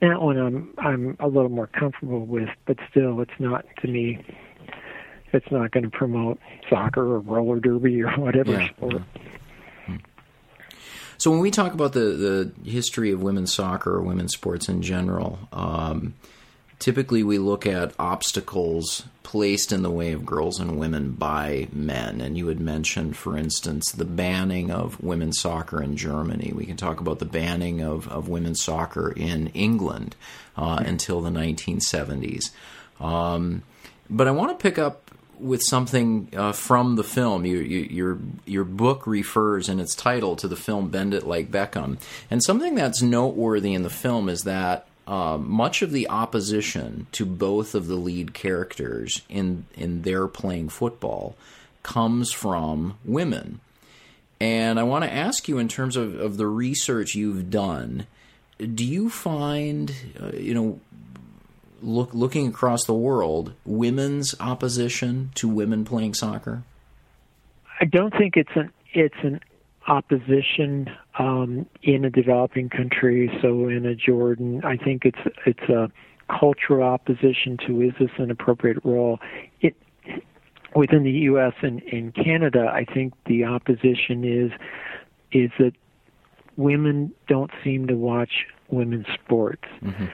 that 0.00 0.20
one 0.20 0.38
I'm 0.38 0.74
I'm 0.78 1.16
a 1.20 1.26
little 1.26 1.48
more 1.48 1.66
comfortable 1.66 2.24
with, 2.24 2.48
but 2.66 2.76
still, 2.90 3.20
it's 3.20 3.30
not 3.38 3.64
to 3.82 3.88
me. 3.88 4.24
It's 5.32 5.50
not 5.50 5.70
going 5.72 5.84
to 5.84 5.90
promote 5.90 6.38
soccer 6.70 7.02
or 7.02 7.18
roller 7.20 7.60
derby 7.60 8.02
or 8.02 8.10
whatever 8.12 8.52
yeah. 8.52 8.68
sport. 8.68 9.02
So 11.18 11.32
when 11.32 11.40
we 11.40 11.50
talk 11.50 11.74
about 11.74 11.92
the 11.92 12.52
the 12.64 12.70
history 12.70 13.10
of 13.10 13.22
women's 13.22 13.52
soccer 13.52 13.90
or 13.90 14.02
women's 14.02 14.32
sports 14.32 14.68
in 14.68 14.82
general, 14.82 15.38
um, 15.52 16.14
typically 16.78 17.22
we 17.22 17.38
look 17.38 17.66
at 17.66 17.92
obstacles 17.98 19.04
placed 19.22 19.72
in 19.72 19.82
the 19.82 19.90
way 19.90 20.12
of 20.12 20.24
girls 20.24 20.58
and 20.58 20.78
women 20.78 21.10
by 21.10 21.68
men. 21.72 22.20
And 22.20 22.38
you 22.38 22.46
had 22.46 22.60
mentioned, 22.60 23.16
for 23.16 23.36
instance, 23.36 23.92
the 23.92 24.06
banning 24.06 24.70
of 24.70 25.02
women's 25.02 25.38
soccer 25.38 25.82
in 25.82 25.96
Germany. 25.96 26.52
We 26.54 26.64
can 26.64 26.78
talk 26.78 27.00
about 27.00 27.18
the 27.18 27.26
banning 27.26 27.82
of, 27.82 28.08
of 28.08 28.28
women's 28.28 28.62
soccer 28.62 29.10
in 29.10 29.48
England 29.48 30.16
uh, 30.56 30.82
until 30.84 31.20
the 31.20 31.30
1970s. 31.30 32.50
Um, 33.00 33.64
but 34.08 34.26
I 34.26 34.30
want 34.30 34.58
to 34.58 34.62
pick 34.62 34.78
up 34.78 35.10
with 35.38 35.60
something 35.62 36.28
uh, 36.34 36.52
from 36.52 36.96
the 36.96 37.04
film. 37.04 37.44
You, 37.44 37.58
you, 37.58 37.80
your 37.80 38.18
your 38.44 38.64
book 38.64 39.06
refers 39.06 39.68
in 39.68 39.78
its 39.78 39.94
title 39.94 40.34
to 40.36 40.48
the 40.48 40.56
film 40.56 40.88
"Bend 40.88 41.14
It 41.14 41.24
Like 41.24 41.50
Beckham," 41.50 41.98
and 42.28 42.42
something 42.42 42.74
that's 42.74 43.02
noteworthy 43.02 43.72
in 43.74 43.82
the 43.82 43.90
film 43.90 44.28
is 44.28 44.40
that 44.40 44.87
uh, 45.08 45.38
much 45.38 45.80
of 45.80 45.90
the 45.90 46.06
opposition 46.10 47.06
to 47.12 47.24
both 47.24 47.74
of 47.74 47.86
the 47.86 47.96
lead 47.96 48.34
characters 48.34 49.22
in 49.30 49.64
in 49.74 50.02
their 50.02 50.28
playing 50.28 50.68
football 50.68 51.34
comes 51.82 52.30
from 52.30 52.98
women. 53.06 53.60
And 54.38 54.78
I 54.78 54.82
want 54.82 55.04
to 55.04 55.12
ask 55.12 55.48
you, 55.48 55.56
in 55.58 55.66
terms 55.66 55.96
of, 55.96 56.20
of 56.20 56.36
the 56.36 56.46
research 56.46 57.14
you've 57.14 57.50
done, 57.50 58.06
do 58.58 58.84
you 58.84 59.08
find, 59.08 59.92
uh, 60.20 60.36
you 60.36 60.52
know, 60.52 60.80
look 61.82 62.12
looking 62.12 62.46
across 62.46 62.84
the 62.84 62.92
world, 62.92 63.54
women's 63.64 64.34
opposition 64.38 65.30
to 65.36 65.48
women 65.48 65.86
playing 65.86 66.12
soccer? 66.12 66.64
I 67.80 67.86
don't 67.86 68.12
think 68.12 68.36
it's 68.36 68.54
an 68.54 68.70
it's 68.92 69.22
an 69.22 69.40
opposition 69.88 70.90
um, 71.18 71.66
in 71.82 72.04
a 72.04 72.10
developing 72.10 72.68
country. 72.68 73.30
So 73.42 73.68
in 73.68 73.86
a 73.86 73.94
Jordan, 73.94 74.62
I 74.64 74.76
think 74.76 75.04
it's 75.04 75.18
it's 75.46 75.68
a 75.68 75.90
cultural 76.38 76.86
opposition 76.86 77.56
to 77.66 77.80
is 77.80 77.92
this 77.98 78.10
an 78.18 78.30
appropriate 78.30 78.78
role? 78.84 79.18
It 79.60 79.74
within 80.76 81.02
the 81.02 81.10
U.S. 81.10 81.54
and 81.62 81.82
in 81.82 82.12
Canada, 82.12 82.70
I 82.72 82.84
think 82.84 83.14
the 83.26 83.44
opposition 83.44 84.24
is 84.24 84.52
is 85.32 85.50
that 85.58 85.72
women 86.56 87.12
don't 87.26 87.50
seem 87.64 87.86
to 87.86 87.94
watch 87.94 88.46
women's 88.68 89.06
sports. 89.14 89.64
Mm-hmm. 89.82 90.06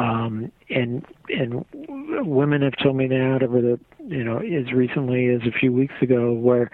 Um, 0.00 0.52
and 0.70 1.04
and 1.28 1.64
women 1.72 2.62
have 2.62 2.74
told 2.82 2.96
me 2.96 3.08
that 3.08 3.40
over 3.42 3.60
the 3.60 3.80
you 4.06 4.22
know 4.22 4.38
as 4.38 4.72
recently 4.72 5.28
as 5.28 5.42
a 5.42 5.58
few 5.58 5.72
weeks 5.72 5.94
ago 6.00 6.32
where 6.32 6.70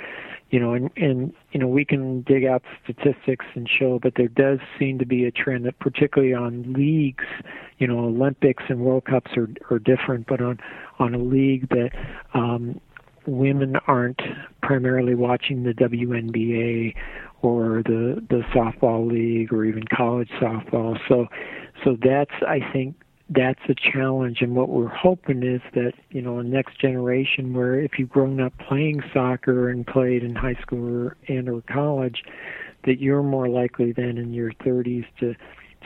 you 0.51 0.59
know, 0.59 0.73
and, 0.73 0.91
and 0.97 1.33
you 1.53 1.61
know 1.61 1.67
we 1.67 1.85
can 1.85 2.23
dig 2.23 2.45
out 2.45 2.63
statistics 2.85 3.47
and 3.55 3.69
show, 3.69 3.99
but 4.03 4.15
there 4.17 4.29
does 4.29 4.59
seem 4.79 4.99
to 4.99 5.07
be 5.07 5.25
a 5.25 5.31
trend 5.31 5.67
that, 5.67 5.79
particularly 5.79 6.35
on 6.35 6.73
leagues, 6.73 7.25
you 7.79 7.87
know, 7.87 7.99
Olympics 7.99 8.65
and 8.69 8.81
World 8.81 9.05
Cups 9.05 9.31
are 9.37 9.49
are 9.71 9.79
different, 9.79 10.27
but 10.27 10.41
on 10.41 10.59
on 10.99 11.15
a 11.15 11.19
league 11.19 11.69
that 11.69 11.91
um, 12.35 12.81
women 13.27 13.77
aren't 13.87 14.21
primarily 14.63 15.15
watching 15.15 15.65
the 15.65 15.73
WNBA 15.73 16.95
or 17.43 17.83
the 17.85 18.25
the 18.31 18.43
softball 18.55 19.11
league 19.11 19.53
or 19.53 19.65
even 19.65 19.85
college 19.95 20.31
softball. 20.41 20.99
So 21.09 21.27
so 21.85 21.97
that's 22.03 22.35
I 22.47 22.61
think 22.73 22.97
that's 23.31 23.61
a 23.69 23.75
challenge. 23.75 24.39
And 24.41 24.55
what 24.55 24.69
we're 24.69 24.89
hoping 24.89 25.43
is 25.43 25.61
that 25.75 25.93
you 26.11 26.23
know 26.23 26.39
a 26.39 26.45
next 26.45 26.81
generation 26.81 27.53
where 27.55 27.79
if 27.79 27.99
you've 27.99 28.09
grown 28.09 28.41
up 28.41 28.53
playing 28.59 29.03
soccer 29.13 29.69
and 29.69 29.87
played 29.87 30.23
in 30.23 30.35
high 30.35 30.59
school 30.63 31.07
or, 31.07 31.17
and 31.29 31.49
or 31.49 31.63
college 31.63 32.23
that 32.85 33.01
you're 33.01 33.23
more 33.23 33.49
likely 33.49 33.93
then 33.93 34.19
in 34.19 34.33
your 34.33 34.53
30s 34.65 35.05
to 35.21 35.35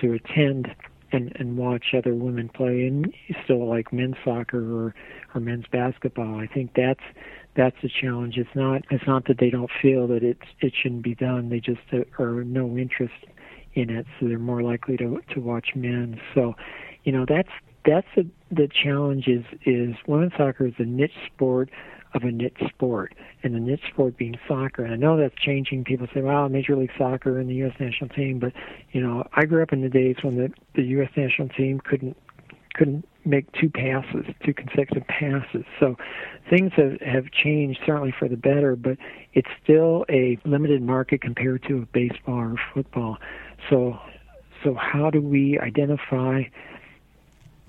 to 0.00 0.12
attend 0.12 0.74
and 1.10 1.32
and 1.36 1.56
watch 1.56 1.86
other 1.96 2.14
women 2.14 2.48
play 2.48 2.86
and 2.86 3.12
still 3.44 3.68
like 3.68 3.92
men's 3.92 4.16
soccer 4.24 4.86
or 4.86 4.94
or 5.34 5.40
men's 5.40 5.66
basketball. 5.70 6.40
I 6.40 6.46
think 6.46 6.72
that's 6.74 7.02
that's 7.54 7.76
a 7.82 7.88
challenge. 7.88 8.36
It's 8.36 8.54
not 8.54 8.82
it's 8.90 9.06
not 9.06 9.26
that 9.26 9.38
they 9.38 9.50
don't 9.50 9.70
feel 9.80 10.06
that 10.08 10.22
it's 10.22 10.46
it 10.60 10.72
shouldn't 10.80 11.02
be 11.02 11.14
done. 11.14 11.48
They 11.48 11.60
just 11.60 11.80
uh, 11.92 12.22
are 12.22 12.44
no 12.44 12.76
interest 12.78 13.14
in 13.74 13.90
it. 13.90 14.06
So 14.18 14.28
they're 14.28 14.38
more 14.38 14.62
likely 14.62 14.96
to 14.98 15.20
to 15.34 15.40
watch 15.40 15.70
men. 15.74 16.20
So 16.34 16.54
you 17.04 17.12
know 17.12 17.24
that's 17.28 17.50
that's 17.84 18.06
a, 18.16 18.22
the 18.50 18.68
challenge 18.68 19.26
is 19.26 19.44
is 19.66 19.94
women's 20.06 20.32
soccer 20.36 20.66
is 20.66 20.74
a 20.78 20.84
niche 20.84 21.10
sport 21.26 21.70
of 22.14 22.24
a 22.24 22.30
niche 22.30 22.62
sport, 22.68 23.14
and 23.42 23.54
the 23.54 23.60
niche 23.60 23.84
sport 23.90 24.16
being 24.16 24.36
soccer. 24.46 24.84
And 24.84 24.92
I 24.92 24.96
know 24.96 25.16
that's 25.16 25.34
changing. 25.34 25.84
People 25.84 26.06
say, 26.14 26.20
"Wow, 26.20 26.48
Major 26.48 26.76
League 26.76 26.90
Soccer 26.98 27.38
and 27.38 27.48
the 27.48 27.54
U.S. 27.54 27.74
national 27.80 28.10
team," 28.10 28.38
but 28.38 28.52
you 28.92 29.00
know, 29.00 29.26
I 29.34 29.44
grew 29.44 29.62
up 29.62 29.72
in 29.72 29.80
the 29.80 29.88
days 29.88 30.16
when 30.22 30.36
the 30.36 30.50
the 30.74 30.82
U.S. 30.82 31.10
national 31.16 31.48
team 31.48 31.80
couldn't 31.80 32.16
couldn't 32.74 33.06
make 33.24 33.50
two 33.52 33.68
passes, 33.70 34.26
two 34.44 34.54
consecutive 34.54 35.06
passes. 35.06 35.64
So 35.78 35.96
things 36.50 36.72
have, 36.76 37.00
have 37.00 37.30
changed 37.30 37.80
certainly 37.86 38.12
for 38.18 38.28
the 38.28 38.36
better, 38.36 38.76
but 38.76 38.96
it's 39.34 39.48
still 39.62 40.04
a 40.08 40.38
limited 40.44 40.82
market 40.82 41.20
compared 41.20 41.62
to 41.68 41.86
baseball 41.92 42.34
or 42.34 42.56
football. 42.74 43.18
So 43.70 43.98
so 44.64 44.74
how 44.74 45.10
do 45.10 45.20
we 45.20 45.58
identify 45.58 46.42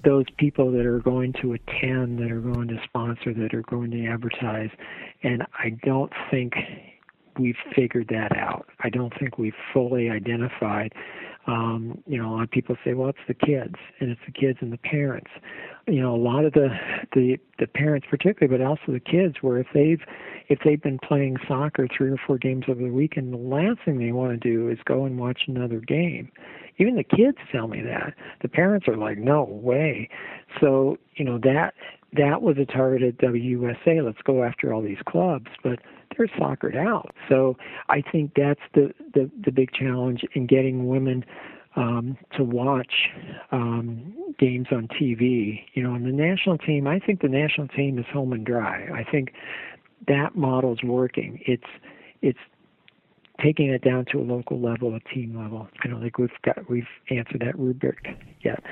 those 0.03 0.25
people 0.37 0.71
that 0.71 0.85
are 0.85 0.99
going 0.99 1.33
to 1.41 1.53
attend, 1.53 2.19
that 2.19 2.31
are 2.31 2.41
going 2.41 2.67
to 2.67 2.77
sponsor, 2.83 3.33
that 3.33 3.53
are 3.53 3.63
going 3.63 3.91
to 3.91 4.07
advertise. 4.07 4.69
And 5.23 5.43
I 5.57 5.77
don't 5.83 6.11
think 6.29 6.53
we've 7.39 7.55
figured 7.75 8.07
that 8.09 8.35
out. 8.37 8.67
I 8.81 8.89
don't 8.89 9.13
think 9.19 9.37
we've 9.37 9.55
fully 9.73 10.09
identified. 10.09 10.93
Um, 11.45 12.01
you 12.07 12.17
know, 12.17 12.29
a 12.29 12.31
lot 12.31 12.43
of 12.43 12.51
people 12.51 12.77
say, 12.85 12.93
well, 12.93 13.09
it's 13.09 13.17
the 13.27 13.33
kids, 13.33 13.75
and 13.99 14.09
it's 14.09 14.21
the 14.25 14.31
kids 14.31 14.59
and 14.61 14.71
the 14.71 14.77
parents. 14.77 15.29
You 15.87 16.01
know, 16.01 16.15
a 16.15 16.17
lot 16.17 16.45
of 16.45 16.53
the 16.53 16.69
the 17.13 17.37
the 17.59 17.67
parents, 17.67 18.07
particularly, 18.09 18.57
but 18.57 18.65
also 18.65 18.93
the 18.93 18.99
kids, 19.01 19.35
where 19.41 19.57
if 19.57 19.67
they've 19.73 19.99
if 20.47 20.59
they've 20.63 20.81
been 20.81 20.99
playing 20.99 21.37
soccer 21.47 21.87
three 21.95 22.11
or 22.11 22.17
four 22.25 22.37
games 22.37 22.65
over 22.69 22.81
the 22.81 22.91
weekend, 22.91 23.33
the 23.33 23.37
last 23.37 23.79
thing 23.83 23.99
they 23.99 24.13
want 24.13 24.31
to 24.31 24.37
do 24.37 24.69
is 24.69 24.77
go 24.85 25.05
and 25.05 25.19
watch 25.19 25.41
another 25.47 25.79
game. 25.79 26.31
Even 26.77 26.95
the 26.95 27.03
kids 27.03 27.37
tell 27.51 27.67
me 27.67 27.81
that. 27.81 28.13
The 28.41 28.47
parents 28.47 28.87
are 28.87 28.97
like, 28.97 29.17
"No 29.17 29.43
way." 29.43 30.09
So 30.59 30.97
you 31.15 31.25
know 31.25 31.37
that 31.39 31.73
that 32.13 32.41
was 32.41 32.57
a 32.57 32.65
target 32.65 33.01
at 33.03 33.17
WUSA. 33.17 34.03
Let's 34.05 34.21
go 34.23 34.43
after 34.43 34.73
all 34.73 34.81
these 34.81 35.01
clubs, 35.07 35.47
but 35.63 35.79
they're 36.15 36.29
soccered 36.37 36.75
out. 36.75 37.13
So 37.29 37.57
I 37.89 38.01
think 38.01 38.33
that's 38.35 38.61
the 38.73 38.93
the, 39.13 39.29
the 39.43 39.51
big 39.51 39.71
challenge 39.73 40.23
in 40.33 40.47
getting 40.47 40.87
women 40.87 41.25
um, 41.75 42.17
to 42.37 42.43
watch 42.43 43.09
um, 43.51 44.13
games 44.39 44.67
on 44.71 44.87
TV. 44.87 45.61
You 45.73 45.83
know, 45.83 45.93
and 45.95 46.05
the 46.05 46.11
national 46.11 46.57
team. 46.57 46.87
I 46.87 46.99
think 46.99 47.21
the 47.21 47.29
national 47.29 47.67
team 47.69 47.97
is 47.97 48.05
home 48.11 48.33
and 48.33 48.45
dry. 48.45 48.87
I 48.93 49.03
think 49.09 49.33
that 50.07 50.35
model's 50.35 50.83
working. 50.83 51.41
It's 51.45 51.63
it's 52.21 52.39
taking 53.43 53.69
it 53.69 53.81
down 53.83 54.05
to 54.11 54.19
a 54.19 54.23
local 54.23 54.59
level, 54.59 54.95
a 54.95 54.99
team 55.13 55.37
level. 55.37 55.67
I 55.83 55.87
don't 55.87 56.01
think 56.01 56.17
we've 56.17 56.29
got 56.43 56.69
we've 56.69 56.87
answered 57.09 57.41
that 57.41 57.57
rubric 57.57 57.97
yet. 58.43 58.63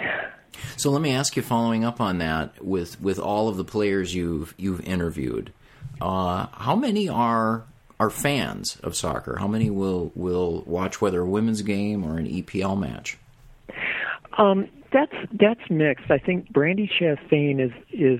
So 0.77 0.91
let 0.91 1.01
me 1.01 1.13
ask 1.13 1.35
you, 1.35 1.41
following 1.41 1.83
up 1.83 2.01
on 2.01 2.17
that, 2.19 2.63
with 2.63 2.99
with 3.01 3.19
all 3.19 3.49
of 3.49 3.57
the 3.57 3.65
players 3.65 4.13
you've 4.13 4.53
you've 4.57 4.81
interviewed, 4.81 5.51
uh, 5.99 6.47
how 6.51 6.75
many 6.75 7.09
are 7.09 7.63
are 7.99 8.09
fans 8.09 8.77
of 8.83 8.95
soccer? 8.95 9.37
How 9.37 9.47
many 9.47 9.69
will 9.69 10.11
will 10.15 10.63
watch 10.65 11.01
whether 11.01 11.21
a 11.21 11.25
women's 11.25 11.61
game 11.61 12.03
or 12.03 12.17
an 12.17 12.27
EPL 12.27 12.79
match? 12.79 13.17
Um, 14.37 14.67
that's 14.91 15.13
that's 15.39 15.69
mixed. 15.69 16.09
I 16.09 16.17
think 16.17 16.51
Brandi 16.51 16.89
Chastain 16.89 17.63
is 17.63 17.71
is 17.91 18.19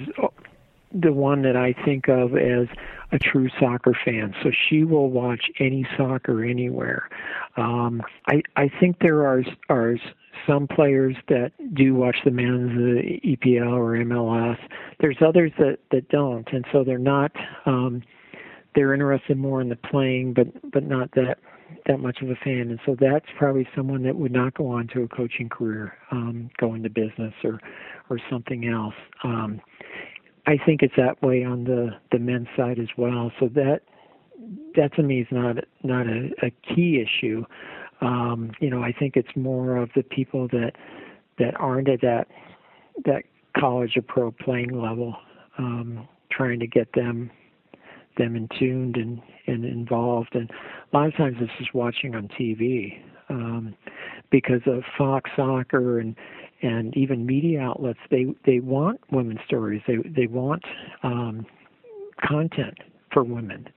the 0.94 1.14
one 1.14 1.42
that 1.44 1.56
I 1.56 1.74
think 1.86 2.08
of 2.08 2.36
as 2.36 2.68
a 3.12 3.20
true 3.20 3.50
soccer 3.60 3.94
fan. 4.06 4.34
So 4.44 4.52
she 4.52 4.84
will 4.84 5.10
watch 5.10 5.50
any 5.60 5.86
soccer 5.98 6.44
anywhere. 6.44 7.10
Um, 7.58 8.02
I 8.28 8.42
I 8.56 8.70
think 8.80 9.00
there 9.00 9.26
are 9.28 9.44
are 9.70 9.98
some 10.48 10.68
players 10.68 11.16
that 11.28 11.52
do 11.74 11.94
watch 11.96 12.18
the 12.24 12.32
men's 12.32 12.72
the 12.76 13.20
EPL 13.26 13.74
or 13.74 13.98
MLS. 14.06 14.58
There's 15.00 15.18
others 15.22 15.52
that 15.60 15.80
that 15.92 16.10
don't, 16.10 16.48
and 16.52 16.66
so 16.72 16.84
they're 16.84 16.98
not. 16.98 17.32
Um, 17.66 18.04
they're 18.74 18.94
interested 18.94 19.38
more 19.38 19.62
in 19.62 19.70
the 19.70 19.76
playing, 19.76 20.34
but 20.34 20.48
but 20.72 20.84
not 20.84 21.12
that 21.16 21.38
that 21.88 22.00
much 22.00 22.22
of 22.22 22.30
a 22.30 22.36
fan. 22.36 22.70
And 22.70 22.80
so 22.86 22.96
that's 23.00 23.26
probably 23.38 23.68
someone 23.76 24.04
that 24.04 24.16
would 24.16 24.32
not 24.32 24.54
go 24.54 24.68
on 24.68 24.88
to 24.89 25.04
a 25.04 25.08
coaching 25.08 25.50
career, 25.50 25.98
um, 26.12 26.50
go 26.58 26.74
into 26.74 26.89
business 26.89 27.34
or 27.44 27.60
or 28.10 28.20
something 28.30 28.68
else. 28.68 28.96
Um, 29.24 29.62
I 30.48 30.58
think 30.66 30.82
it's 30.82 30.96
that 30.98 31.22
way 31.22 31.44
on 31.44 31.64
the 31.66 31.92
the 32.12 32.20
men's 32.20 32.48
side 32.58 32.80
as 32.80 32.89
well. 32.98 33.32
So 33.39 33.48
that 33.50 33.82
that 34.76 34.94
to 34.96 35.04
me 35.04 35.22
is 35.22 35.28
not 35.32 35.58
not 35.84 36.08
a, 36.08 36.30
a 36.44 36.52
key 36.74 37.02
issue. 37.02 37.46
Um, 38.02 38.52
you 38.60 38.70
know, 38.70 38.82
I 38.82 38.92
think 38.92 39.16
it's 39.16 39.36
more 39.36 39.78
of 39.78 39.89
the 39.96 40.04
people 40.04 40.48
that 40.50 40.72
that 41.38 41.60
aren't 41.60 41.89
at 41.89 42.02
that 42.02 42.28
that 43.06 43.24
college 43.58 43.96
or 43.96 44.02
pro 44.02 44.32
playing 44.32 44.82
level, 44.82 45.16
um, 45.58 46.08
trying 46.32 46.60
to 46.60 46.68
get 46.68 46.92
them 46.94 47.30
them 48.18 48.36
in 48.36 48.48
tuned 48.60 48.98
and, 48.98 49.22
and 49.48 49.64
involved. 49.64 50.36
And 50.36 50.50
a 50.50 50.98
lot 50.98 51.08
of 51.08 51.16
times 51.16 51.38
it's 51.39 51.52
just 51.58 51.74
watching 51.74 52.16
on 52.16 52.28
TV 52.28 53.02
um, 53.32 53.76
because 54.30 54.62
of 54.66 54.84
Fox 54.98 55.30
Soccer 55.36 56.00
and 56.00 56.16
and 56.62 56.96
even 56.96 57.26
media 57.26 57.60
outlets. 57.62 58.00
They 58.10 58.28
they 58.46 58.60
want 58.60 59.02
women's 59.12 59.40
stories. 59.46 59.82
They 59.88 59.98
they 60.06 60.28
want 60.28 60.64
um, 61.04 61.46
content 62.24 62.78
for 63.12 63.24
women. 63.24 63.68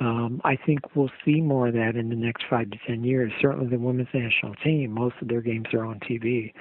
Um, 0.00 0.40
I 0.44 0.54
think 0.54 0.80
we'll 0.94 1.10
see 1.24 1.40
more 1.40 1.68
of 1.68 1.74
that 1.74 1.96
in 1.96 2.08
the 2.08 2.16
next 2.16 2.44
five 2.48 2.70
to 2.70 2.78
ten 2.86 3.02
years. 3.02 3.32
Certainly, 3.40 3.68
the 3.68 3.78
women's 3.78 4.08
national 4.14 4.54
team, 4.56 4.92
most 4.92 5.16
of 5.20 5.28
their 5.28 5.40
games 5.40 5.66
are 5.72 5.84
on 5.84 5.98
TV, 6.00 6.52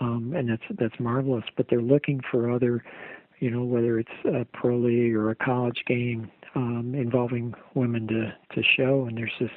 um, 0.00 0.32
and 0.36 0.48
that's 0.48 0.62
that's 0.78 0.98
marvelous. 0.98 1.44
But 1.56 1.66
they're 1.68 1.82
looking 1.82 2.20
for 2.30 2.50
other, 2.50 2.84
you 3.40 3.50
know, 3.50 3.64
whether 3.64 3.98
it's 3.98 4.08
a 4.24 4.46
pro 4.56 4.78
league 4.78 5.14
or 5.14 5.30
a 5.30 5.34
college 5.34 5.82
game 5.86 6.30
um, 6.54 6.94
involving 6.94 7.54
women 7.74 8.06
to 8.08 8.32
to 8.54 8.62
show, 8.76 9.06
and 9.06 9.18
there's 9.18 9.34
just 9.38 9.52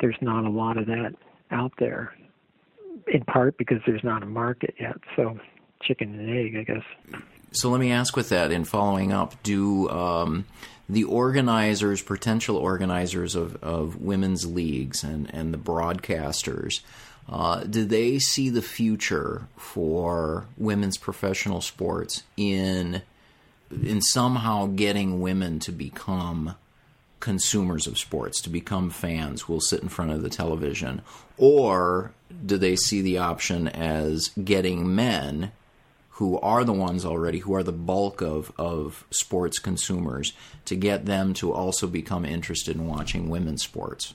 there's 0.00 0.16
not 0.22 0.44
a 0.44 0.50
lot 0.50 0.78
of 0.78 0.86
that 0.86 1.14
out 1.50 1.72
there. 1.78 2.14
In 3.06 3.22
part 3.24 3.56
because 3.56 3.78
there's 3.86 4.04
not 4.04 4.22
a 4.22 4.26
market 4.26 4.74
yet, 4.78 4.96
so 5.16 5.38
chicken 5.82 6.18
and 6.18 6.30
egg, 6.30 6.56
I 6.56 6.62
guess. 6.62 7.22
So 7.52 7.70
let 7.70 7.80
me 7.80 7.90
ask 7.90 8.14
with 8.16 8.28
that 8.28 8.52
in 8.52 8.64
following 8.64 9.12
up: 9.12 9.42
Do 9.42 9.88
um, 9.88 10.44
the 10.88 11.04
organizers, 11.04 12.02
potential 12.02 12.56
organizers 12.56 13.34
of, 13.34 13.56
of 13.62 14.00
women's 14.00 14.46
leagues, 14.46 15.02
and 15.02 15.32
and 15.34 15.52
the 15.52 15.58
broadcasters, 15.58 16.80
uh, 17.28 17.64
do 17.64 17.84
they 17.84 18.18
see 18.18 18.50
the 18.50 18.62
future 18.62 19.46
for 19.56 20.46
women's 20.56 20.96
professional 20.96 21.60
sports 21.60 22.22
in 22.36 23.02
in 23.70 24.02
somehow 24.02 24.66
getting 24.66 25.20
women 25.20 25.58
to 25.60 25.72
become 25.72 26.54
consumers 27.20 27.86
of 27.86 27.98
sports, 27.98 28.40
to 28.42 28.50
become 28.50 28.90
fans 28.90 29.48
will 29.48 29.60
sit 29.60 29.82
in 29.82 29.88
front 29.88 30.10
of 30.10 30.22
the 30.22 30.30
television? 30.30 31.02
Or 31.36 32.12
do 32.44 32.58
they 32.58 32.76
see 32.76 33.02
the 33.02 33.18
option 33.18 33.68
as 33.68 34.28
getting 34.42 34.94
men 34.94 35.52
who 36.20 36.38
are 36.40 36.64
the 36.64 36.72
ones 36.72 37.04
already, 37.04 37.38
who 37.38 37.54
are 37.54 37.62
the 37.62 37.72
bulk 37.72 38.20
of, 38.20 38.52
of 38.58 39.06
sports 39.10 39.58
consumers, 39.58 40.34
to 40.66 40.76
get 40.76 41.06
them 41.06 41.32
to 41.32 41.52
also 41.52 41.86
become 41.86 42.26
interested 42.26 42.76
in 42.76 42.86
watching 42.86 43.30
women's 43.30 43.62
sports? 43.62 44.14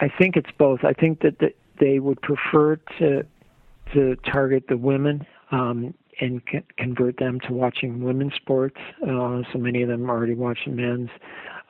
I 0.00 0.08
think 0.08 0.36
it's 0.36 0.50
both. 0.58 0.84
I 0.84 0.92
think 0.92 1.20
that 1.20 1.54
they 1.80 1.98
would 1.98 2.20
prefer 2.20 2.76
to 2.98 3.24
to 3.94 4.16
target 4.16 4.64
the 4.68 4.76
women 4.76 5.26
um, 5.50 5.94
and 6.20 6.42
convert 6.76 7.16
them 7.16 7.40
to 7.40 7.54
watching 7.54 8.02
women's 8.02 8.34
sports. 8.34 8.76
Uh, 9.02 9.40
so 9.50 9.58
many 9.58 9.82
of 9.82 9.88
them 9.88 10.10
already 10.10 10.34
watch 10.34 10.58
men's. 10.66 11.08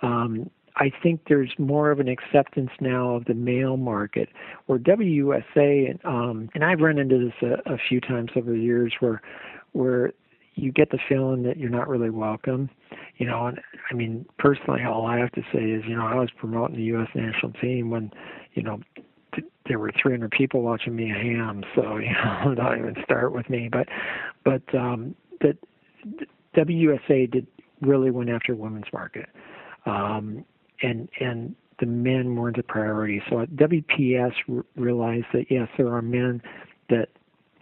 Um, 0.02 0.50
I 0.76 0.92
think 1.02 1.22
there's 1.28 1.52
more 1.58 1.90
of 1.90 1.98
an 1.98 2.08
acceptance 2.08 2.70
now 2.80 3.16
of 3.16 3.24
the 3.24 3.34
male 3.34 3.76
market, 3.76 4.28
where 4.66 4.78
WUSA 4.78 5.90
and 5.90 5.98
um, 6.04 6.48
and 6.54 6.64
I've 6.64 6.80
run 6.80 6.98
into 6.98 7.18
this 7.18 7.50
a, 7.66 7.72
a 7.74 7.78
few 7.88 8.00
times 8.00 8.30
over 8.36 8.52
the 8.52 8.60
years, 8.60 8.94
where 9.00 9.20
where 9.72 10.12
you 10.58 10.72
get 10.72 10.90
the 10.90 10.98
feeling 11.08 11.42
that 11.44 11.56
you're 11.56 11.70
not 11.70 11.88
really 11.88 12.10
welcome. 12.10 12.68
You 13.16 13.26
know, 13.26 13.46
and 13.46 13.60
I 13.90 13.94
mean, 13.94 14.26
personally, 14.38 14.82
all 14.84 15.06
I 15.06 15.18
have 15.18 15.32
to 15.32 15.42
say 15.52 15.62
is, 15.70 15.82
you 15.86 15.96
know, 15.96 16.06
I 16.06 16.14
was 16.14 16.30
promoting 16.36 16.76
the 16.76 16.82
U.S. 16.84 17.08
national 17.14 17.52
team 17.54 17.90
when, 17.90 18.10
you 18.54 18.62
know, 18.62 18.80
there 19.66 19.78
were 19.78 19.92
300 20.00 20.30
people 20.30 20.62
watching 20.62 20.96
me 20.96 21.08
ham, 21.08 21.64
so 21.74 21.96
you 21.98 22.12
know, 22.12 22.54
don't 22.54 22.78
even 22.78 22.96
start 23.04 23.32
with 23.32 23.48
me. 23.50 23.68
But, 23.70 23.88
but 24.44 24.62
um, 24.74 25.14
that 25.40 25.56
WUSA 26.56 27.30
did 27.30 27.46
really 27.80 28.10
went 28.10 28.30
after 28.30 28.54
women's 28.54 28.92
market, 28.92 29.28
um, 29.88 30.44
and 30.82 31.08
and 31.20 31.54
the 31.80 31.86
men 31.86 32.36
weren't 32.36 32.58
a 32.58 32.62
priority. 32.62 33.22
So 33.28 33.46
WPS 33.46 34.32
r- 34.48 34.64
realized 34.76 35.26
that 35.32 35.46
yes, 35.50 35.68
there 35.76 35.92
are 35.94 36.02
men 36.02 36.42
that 36.90 37.08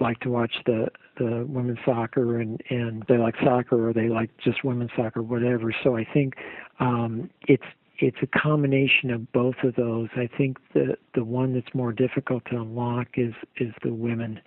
like 0.00 0.20
to 0.20 0.30
watch 0.30 0.54
the 0.66 0.88
the 1.18 1.46
women's 1.48 1.78
soccer 1.84 2.40
and 2.40 2.62
and 2.70 3.04
they 3.08 3.16
like 3.16 3.34
soccer 3.42 3.88
or 3.88 3.92
they 3.92 4.08
like 4.08 4.30
just 4.42 4.64
women's 4.64 4.90
soccer, 4.96 5.22
whatever. 5.22 5.74
So 5.82 5.96
I 5.96 6.04
think 6.12 6.34
um, 6.80 7.30
it's 7.48 7.64
it's 7.98 8.18
a 8.22 8.38
combination 8.38 9.10
of 9.10 9.30
both 9.32 9.56
of 9.62 9.74
those. 9.76 10.08
I 10.16 10.28
think 10.36 10.58
the 10.74 10.96
the 11.14 11.24
one 11.24 11.54
that's 11.54 11.74
more 11.74 11.92
difficult 11.92 12.44
to 12.50 12.56
unlock 12.56 13.08
is 13.16 13.34
is 13.58 13.72
the 13.82 13.92
women 13.92 14.40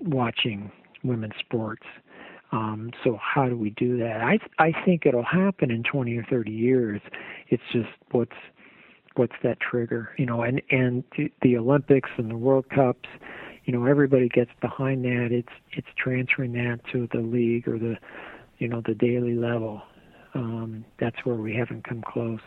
watching 0.00 0.70
women's 1.02 1.34
sports. 1.38 1.84
Um, 2.52 2.92
so 3.02 3.18
how 3.20 3.48
do 3.48 3.56
we 3.56 3.70
do 3.70 3.98
that? 3.98 4.20
I 4.20 4.38
I 4.58 4.72
think 4.84 5.06
it'll 5.06 5.24
happen 5.24 5.70
in 5.70 5.82
20 5.82 6.16
or 6.16 6.24
30 6.24 6.50
years. 6.50 7.00
It's 7.48 7.62
just 7.72 7.88
what's 8.12 8.36
what's 9.16 9.34
that 9.42 9.58
trigger, 9.60 10.10
you 10.16 10.26
know? 10.26 10.42
And 10.42 10.62
and 10.70 11.04
the 11.42 11.56
Olympics 11.56 12.10
and 12.16 12.30
the 12.30 12.36
World 12.36 12.68
Cups, 12.68 13.08
you 13.64 13.72
know, 13.72 13.86
everybody 13.86 14.28
gets 14.28 14.50
behind 14.60 15.04
that. 15.04 15.28
It's 15.30 15.52
it's 15.72 15.88
transferring 15.96 16.52
that 16.52 16.80
to 16.92 17.08
the 17.12 17.20
league 17.20 17.66
or 17.66 17.78
the 17.78 17.96
you 18.58 18.68
know 18.68 18.82
the 18.84 18.94
daily 18.94 19.34
level. 19.34 19.82
Um, 20.34 20.84
that's 20.98 21.24
where 21.24 21.36
we 21.36 21.54
haven't 21.54 21.84
come 21.84 22.02
close. 22.02 22.40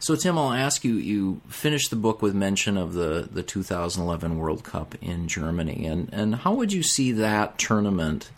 So, 0.00 0.16
Tim, 0.16 0.38
I'll 0.38 0.52
ask 0.54 0.82
you. 0.82 0.94
You 0.94 1.42
finished 1.46 1.90
the 1.90 1.96
book 1.96 2.22
with 2.22 2.34
mention 2.34 2.78
of 2.78 2.94
the, 2.94 3.28
the 3.30 3.42
2011 3.42 4.38
World 4.38 4.64
Cup 4.64 4.94
in 5.02 5.28
Germany, 5.28 5.84
and, 5.86 6.08
and 6.10 6.36
how 6.36 6.54
would 6.54 6.72
you 6.72 6.82
see 6.82 7.12
that 7.12 7.58
tournament 7.58 8.30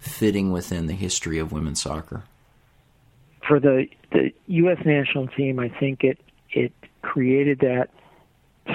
fitting 0.00 0.50
within 0.50 0.86
the 0.86 0.94
history 0.94 1.38
of 1.38 1.52
women's 1.52 1.80
soccer? 1.80 2.24
For 3.46 3.60
the 3.60 3.86
the 4.12 4.32
U.S. 4.46 4.78
national 4.84 5.28
team, 5.28 5.58
I 5.58 5.68
think 5.68 6.02
it 6.02 6.18
it 6.50 6.72
created 7.02 7.60
that 7.60 7.90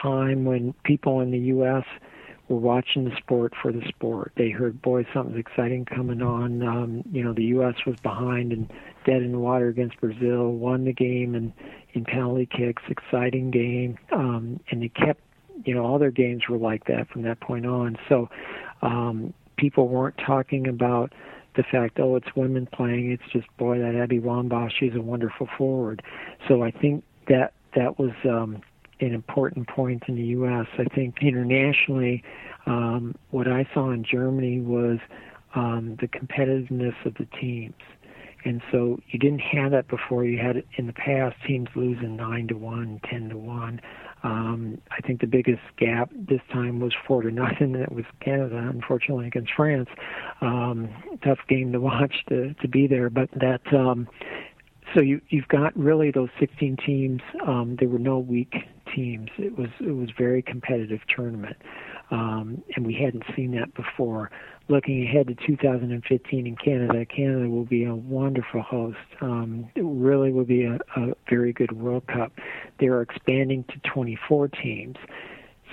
time 0.02 0.46
when 0.46 0.74
people 0.84 1.22
in 1.22 1.32
the 1.32 1.40
U.S. 1.40 1.84
were 2.48 2.58
watching 2.58 3.06
the 3.06 3.16
sport 3.18 3.54
for 3.62 3.72
the 3.72 3.86
sport. 3.88 4.32
They 4.36 4.50
heard, 4.50 4.82
boy, 4.82 5.06
something's 5.14 5.40
exciting 5.40 5.86
coming 5.86 6.22
on. 6.22 6.64
Um, 6.64 7.04
you 7.12 7.24
know, 7.24 7.34
the 7.34 7.46
U.S. 7.46 7.76
was 7.86 7.96
behind 7.98 8.52
and 8.52 8.72
dead 9.06 9.22
in 9.22 9.32
the 9.32 9.40
water 9.40 9.68
against 9.68 10.00
Brazil, 10.00 10.52
won 10.52 10.86
the 10.86 10.94
game, 10.94 11.36
and 11.36 11.54
in 11.94 12.06
penalty 12.06 12.46
kicks, 12.46 12.84
exciting 12.90 13.52
game, 13.52 13.98
um, 14.12 14.60
and 14.70 14.82
they 14.82 14.90
kept, 14.90 15.22
you 15.64 15.74
know, 15.74 15.86
all 15.86 15.98
their 15.98 16.12
games 16.12 16.44
were 16.50 16.58
like 16.58 16.86
that 16.86 17.08
from 17.10 17.22
that 17.22 17.40
point 17.40 17.66
on. 17.66 17.98
So 18.10 18.30
um, 18.82 19.34
people 19.58 19.88
weren't 19.88 20.16
talking 20.26 20.68
about 20.68 21.14
the 21.56 21.64
fact, 21.64 22.00
oh, 22.00 22.16
it's 22.16 22.36
women 22.36 22.68
playing. 22.72 23.12
It's 23.12 23.32
just, 23.32 23.48
boy, 23.58 23.80
that 23.80 23.96
Abby 23.96 24.20
Wambach, 24.20 24.72
she's 24.78 24.96
a 24.96 25.02
wonderful 25.02 25.48
forward. 25.58 26.02
So 26.48 26.64
I 26.64 26.72
think 26.72 27.04
that 27.28 27.54
that 27.76 27.98
was 27.98 28.12
um, 28.26 28.62
an 29.00 29.14
important 29.14 29.68
point 29.68 30.04
in 30.08 30.16
the 30.16 30.24
U.S. 30.24 30.68
I 30.78 30.86
think 30.96 31.16
internationally, 31.22 32.24
um, 32.66 33.16
what 33.32 33.48
I 33.48 33.68
saw 33.74 33.92
in 33.92 34.04
Germany 34.04 34.60
was 34.60 35.00
um, 35.56 35.98
the 36.02 36.08
competitiveness 36.08 36.96
of 37.06 37.14
the 37.16 37.28
teams. 37.40 37.76
And 38.44 38.62
so 38.72 39.00
you 39.10 39.18
didn't 39.18 39.40
have 39.40 39.72
that 39.72 39.88
before. 39.88 40.24
You 40.24 40.38
had 40.38 40.64
in 40.78 40.86
the 40.88 40.94
past 40.94 41.36
teams 41.48 41.68
losing 41.76 42.16
nine 42.16 42.48
to 42.50 42.56
one, 42.56 43.02
ten 43.10 43.30
to 43.30 43.38
one. 43.38 43.82
Um, 44.26 44.82
I 44.90 45.02
think 45.06 45.22
the 45.22 45.28
biggest 45.28 45.62
gap 45.78 46.10
this 46.12 46.42
time 46.52 46.80
was 46.80 46.94
four 47.08 47.22
to 47.22 47.30
nothing. 47.30 47.76
It 47.76 47.92
was 47.92 48.06
Canada, 48.22 48.58
unfortunately, 48.58 49.28
against 49.28 49.52
France. 49.56 49.88
Um, 50.42 50.90
tough 51.24 51.38
game 51.48 51.72
to 51.74 51.80
watch 51.80 52.16
to 52.30 52.56
to 52.56 52.68
be 52.68 52.88
there, 52.88 53.12
but 53.12 53.30
that 53.36 53.62
um, 53.72 54.10
so 54.96 55.02
you 55.02 55.22
you've 55.30 55.48
got 55.48 55.78
really 55.78 56.10
those 56.10 56.30
16 56.40 56.78
teams. 56.84 57.22
Um, 57.46 57.76
there 57.80 57.88
were 57.88 58.00
no 58.00 58.18
weak 58.18 58.56
teams. 58.96 59.30
It 59.38 59.60
was 59.60 59.70
it 59.80 59.92
was 59.92 60.10
very 60.18 60.42
competitive 60.42 61.02
tournament, 61.16 61.58
um, 62.12 62.64
and 62.76 62.86
we 62.86 62.94
hadn't 62.94 63.24
seen 63.36 63.52
that 63.52 63.74
before. 63.74 64.32
Looking 64.68 65.04
ahead 65.04 65.28
to 65.28 65.36
2015 65.36 66.48
in 66.48 66.56
Canada, 66.56 67.06
Canada 67.06 67.50
will 67.50 67.66
be 67.66 67.84
a 67.86 67.94
wonderful 67.94 68.62
host. 68.62 68.98
Um, 69.22 69.70
it 69.76 69.84
really 69.86 70.32
will 70.32 70.46
be 70.46 70.64
a, 70.64 70.80
a 70.96 71.14
very 71.30 71.54
good 71.54 71.72
World 71.72 72.08
Cup. 72.08 72.32
They 72.80 72.88
are 72.88 73.02
expanding 73.02 73.64
to 73.66 73.80
24 73.92 74.48
teams. 74.48 74.98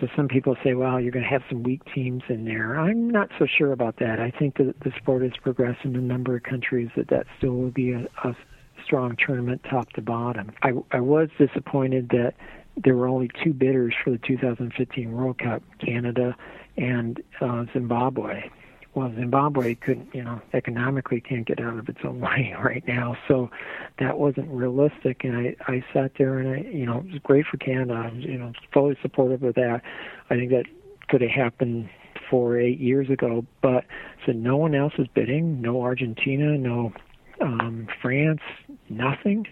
So 0.01 0.09
some 0.17 0.29
people 0.29 0.57
say, 0.65 0.75
well, 0.75 1.01
you're 1.01 1.13
going 1.13 1.25
to 1.25 1.31
have 1.31 1.43
some 1.49 1.63
weak 1.63 1.83
teams 1.95 2.23
in 2.29 2.45
there. 2.45 2.79
I'm 2.79 3.09
not 3.09 3.31
so 3.39 3.47
sure 3.47 3.73
about 3.73 3.99
that. 3.99 4.21
I 4.21 4.31
think 4.31 4.57
that 4.57 4.75
the 4.81 4.93
sport 4.99 5.23
has 5.23 5.33
progressed 5.43 5.85
in 5.85 5.95
a 5.97 6.01
number 6.01 6.37
of 6.37 6.43
countries 6.43 6.89
that 6.97 7.09
that 7.09 7.27
still 7.39 7.53
will 7.53 7.71
be 7.71 7.93
a, 7.93 8.09
a 8.25 8.37
strong 8.85 9.17
tournament 9.25 9.63
top 9.69 9.91
to 9.93 10.03
bottom. 10.03 10.51
I, 10.63 10.73
I 10.91 11.01
was 11.01 11.29
disappointed 11.39 12.09
that 12.11 12.35
there 12.77 12.97
were 12.97 13.09
only 13.09 13.31
two 13.43 13.53
bidders 13.53 13.95
for 14.03 14.11
the 14.11 14.19
2015 14.19 15.13
World 15.13 15.39
Cup, 15.39 15.63
Canada 15.79 16.37
and 16.77 17.23
uh, 17.41 17.65
Zimbabwe. 17.73 18.51
Well, 18.95 19.11
Zimbabwe 19.15 19.75
couldn't, 19.75 20.15
you 20.15 20.23
know, 20.23 20.41
economically 20.53 21.21
can't 21.21 21.47
get 21.47 21.61
out 21.61 21.79
of 21.79 21.89
its 21.89 22.01
own 22.05 22.21
way 22.21 22.55
right 22.63 22.87
now, 22.87 23.17
so 23.27 23.51
that 23.99 24.19
wasn't 24.19 24.49
realistic. 24.51 25.25
And 25.25 25.37
I, 25.37 25.57
I 25.67 25.85
sat 25.93 26.13
there 26.19 26.39
and 26.39 26.49
I, 26.49 26.71
you 26.71 26.87
know, 26.87 26.99
it 26.99 27.13
was 27.13 27.21
great 27.23 27.47
for 27.47 27.57
Canada. 27.57 27.95
I 27.95 28.15
was, 28.15 28.25
you 28.25 28.39
know, 28.39 28.53
fully 28.73 28.97
supportive 29.01 29.43
of 29.43 29.55
that. 29.55 29.83
I 30.31 30.37
think 30.37 30.51
that 30.51 30.65
could 31.09 31.23
have 31.23 31.31
happened 31.31 31.89
four 32.31 32.53
or 32.53 32.61
eight 32.61 32.81
years 32.81 33.11
ago, 33.11 33.45
but 33.61 33.85
so 34.25 34.33
no 34.33 34.57
one 34.57 34.75
else 34.75 34.95
is 34.99 35.07
bidding. 35.15 35.61
No 35.61 35.83
Argentina, 35.83 36.57
no 36.57 36.93
um, 37.41 37.89
France, 38.01 38.41
nothing. 38.89 39.47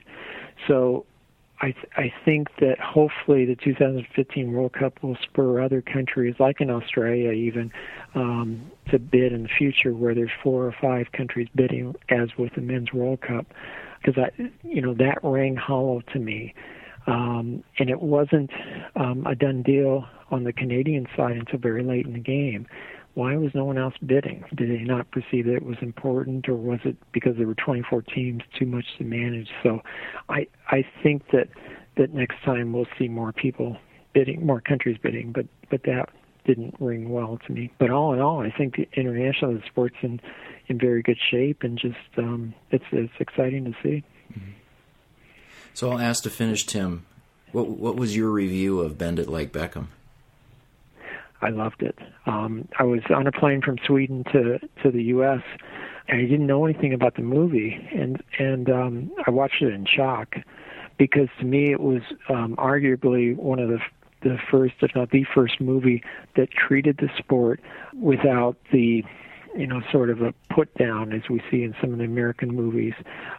So 0.66 1.04
I, 1.62 1.72
th- 1.72 1.88
I 1.96 2.12
think 2.24 2.48
that 2.60 2.80
hopefully 2.80 3.44
the 3.44 3.54
2015 3.54 4.52
World 4.52 4.72
Cup 4.72 5.02
will 5.02 5.16
spur 5.22 5.60
other 5.60 5.82
countries, 5.82 6.34
like 6.38 6.60
in 6.60 6.70
Australia 6.70 7.32
even, 7.32 7.70
um, 8.14 8.70
to 8.90 8.98
bid 8.98 9.32
in 9.32 9.42
the 9.42 9.48
future, 9.48 9.92
where 9.92 10.14
there's 10.14 10.30
four 10.42 10.66
or 10.66 10.74
five 10.80 11.12
countries 11.12 11.48
bidding, 11.54 11.94
as 12.08 12.30
with 12.38 12.54
the 12.54 12.62
Men's 12.62 12.92
World 12.92 13.20
Cup, 13.20 13.46
because 14.02 14.22
I, 14.22 14.30
you 14.62 14.80
know, 14.80 14.94
that 14.94 15.18
rang 15.22 15.54
hollow 15.56 16.00
to 16.12 16.18
me, 16.18 16.54
um, 17.06 17.62
and 17.78 17.90
it 17.90 18.00
wasn't 18.00 18.50
um, 18.96 19.26
a 19.26 19.34
done 19.34 19.62
deal 19.62 20.06
on 20.30 20.44
the 20.44 20.52
Canadian 20.52 21.08
side 21.14 21.36
until 21.36 21.58
very 21.58 21.82
late 21.82 22.06
in 22.06 22.14
the 22.14 22.20
game 22.20 22.66
why 23.14 23.36
was 23.36 23.54
no 23.54 23.64
one 23.64 23.78
else 23.78 23.94
bidding? 24.04 24.44
Did 24.54 24.70
they 24.70 24.84
not 24.84 25.10
perceive 25.10 25.46
that 25.46 25.56
it 25.56 25.64
was 25.64 25.76
important, 25.82 26.48
or 26.48 26.54
was 26.54 26.80
it 26.84 26.96
because 27.12 27.36
there 27.36 27.46
were 27.46 27.54
24 27.54 28.02
teams 28.02 28.42
too 28.58 28.66
much 28.66 28.84
to 28.98 29.04
manage? 29.04 29.48
So, 29.62 29.80
I 30.28 30.46
I 30.68 30.84
think 31.02 31.30
that 31.32 31.48
that 31.96 32.14
next 32.14 32.42
time 32.44 32.72
we'll 32.72 32.86
see 32.98 33.08
more 33.08 33.32
people 33.32 33.76
bidding, 34.12 34.46
more 34.46 34.60
countries 34.60 34.96
bidding, 35.02 35.32
but 35.32 35.46
but 35.70 35.82
that 35.84 36.08
didn't 36.46 36.74
ring 36.80 37.10
well 37.10 37.38
to 37.46 37.52
me. 37.52 37.70
But 37.78 37.90
all 37.90 38.12
in 38.14 38.20
all, 38.20 38.40
I 38.40 38.50
think 38.50 38.76
the 38.76 38.88
international 38.94 39.60
sport's 39.66 39.96
in 40.02 40.20
in 40.68 40.78
very 40.78 41.02
good 41.02 41.18
shape, 41.30 41.62
and 41.62 41.78
just 41.78 41.96
um, 42.16 42.54
it's 42.70 42.84
it's 42.92 43.12
exciting 43.18 43.64
to 43.64 43.72
see. 43.82 44.04
Mm-hmm. 44.32 44.50
So 45.74 45.90
I'll 45.90 46.00
ask 46.00 46.22
to 46.24 46.30
finish, 46.30 46.64
Tim. 46.64 47.06
What 47.52 47.68
what 47.68 47.96
was 47.96 48.16
your 48.16 48.30
review 48.30 48.80
of 48.80 48.98
Bend 48.98 49.18
It 49.18 49.28
Like 49.28 49.52
Beckham? 49.52 49.88
I 51.42 51.50
loved 51.50 51.82
it. 51.82 51.98
Um, 52.26 52.68
I 52.78 52.84
was 52.84 53.00
on 53.14 53.26
a 53.26 53.32
plane 53.32 53.62
from 53.62 53.78
Sweden 53.86 54.24
to 54.32 54.58
to 54.82 54.90
the 54.90 55.02
U.S. 55.04 55.40
and 56.08 56.18
I 56.18 56.22
didn't 56.22 56.46
know 56.46 56.64
anything 56.64 56.92
about 56.92 57.16
the 57.16 57.22
movie, 57.22 57.78
and 57.94 58.22
and 58.38 58.70
um, 58.70 59.10
I 59.26 59.30
watched 59.30 59.62
it 59.62 59.72
in 59.72 59.86
shock 59.86 60.36
because 60.98 61.28
to 61.38 61.44
me 61.44 61.72
it 61.72 61.80
was 61.80 62.02
um, 62.28 62.56
arguably 62.56 63.36
one 63.36 63.58
of 63.58 63.68
the 63.68 63.78
the 64.22 64.36
first, 64.50 64.74
if 64.82 64.94
not 64.94 65.10
the 65.10 65.24
first, 65.34 65.60
movie 65.60 66.02
that 66.36 66.50
treated 66.50 66.98
the 66.98 67.08
sport 67.18 67.58
without 67.94 68.56
the 68.70 69.02
you 69.56 69.66
know, 69.66 69.80
sort 69.90 70.10
of 70.10 70.22
a 70.22 70.32
put 70.54 70.72
down 70.74 71.12
as 71.12 71.22
we 71.28 71.42
see 71.50 71.62
in 71.62 71.74
some 71.80 71.92
of 71.92 71.98
the 71.98 72.04
American 72.04 72.54
movies, 72.54 72.94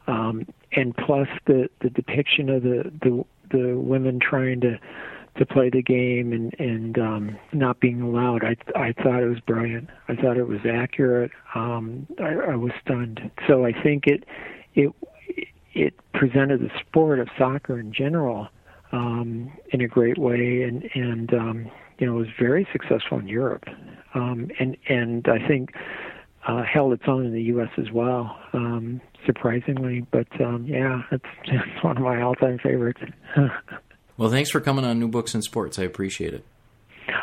um, 0.07 0.45
and 0.73 0.95
plus 0.95 1.27
the 1.45 1.69
the 1.81 1.89
depiction 1.89 2.49
of 2.49 2.63
the 2.63 2.91
the 3.01 3.23
the 3.51 3.77
women 3.77 4.19
trying 4.19 4.59
to 4.61 4.79
to 5.37 5.45
play 5.45 5.69
the 5.69 5.81
game 5.81 6.33
and 6.33 6.53
and 6.59 6.97
um, 6.99 7.37
not 7.53 7.79
being 7.79 8.01
allowed. 8.01 8.43
I 8.43 8.55
I 8.75 8.93
thought 8.93 9.21
it 9.23 9.27
was 9.27 9.39
brilliant. 9.39 9.89
I 10.07 10.15
thought 10.15 10.37
it 10.37 10.47
was 10.47 10.59
accurate. 10.65 11.31
Um, 11.55 12.07
I, 12.19 12.51
I 12.51 12.55
was 12.55 12.71
stunned. 12.83 13.31
So 13.47 13.65
I 13.65 13.71
think 13.71 14.07
it 14.07 14.23
it 14.75 14.91
it 15.73 15.93
presented 16.13 16.61
the 16.61 16.69
sport 16.79 17.19
of 17.19 17.29
soccer 17.37 17.79
in 17.79 17.93
general 17.93 18.49
um, 18.91 19.51
in 19.71 19.81
a 19.81 19.87
great 19.87 20.17
way, 20.17 20.63
and 20.63 20.89
and 20.95 21.33
um, 21.33 21.71
you 21.99 22.07
know 22.07 22.13
was 22.13 22.27
very 22.39 22.67
successful 22.71 23.19
in 23.19 23.27
Europe, 23.27 23.65
um, 24.13 24.49
and 24.59 24.75
and 24.89 25.27
I 25.27 25.47
think 25.47 25.73
uh, 26.47 26.63
held 26.63 26.93
its 26.93 27.03
own 27.07 27.25
in 27.25 27.33
the 27.33 27.43
U.S. 27.43 27.69
as 27.77 27.91
well. 27.91 28.37
Um, 28.53 28.99
surprisingly, 29.25 30.05
but 30.11 30.27
um, 30.41 30.65
yeah, 30.67 31.01
it's, 31.11 31.23
it's 31.45 31.63
one 31.83 31.97
of 31.97 32.03
my 32.03 32.21
all-time 32.21 32.59
favorites. 32.61 33.01
Well, 34.17 34.29
thanks 34.29 34.51
for 34.51 34.61
coming 34.61 34.85
on 34.85 34.99
New 34.99 35.07
Books 35.07 35.33
and 35.33 35.43
Sports. 35.43 35.79
I 35.79 35.83
appreciate 35.83 36.33
it. 36.33 36.45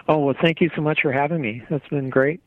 Oh, 0.08 0.18
well, 0.18 0.34
thank 0.40 0.60
you 0.60 0.70
so 0.74 0.82
much 0.82 1.00
for 1.02 1.12
having 1.12 1.40
me. 1.40 1.62
That's 1.70 1.86
been 1.88 2.10
great. 2.10 2.40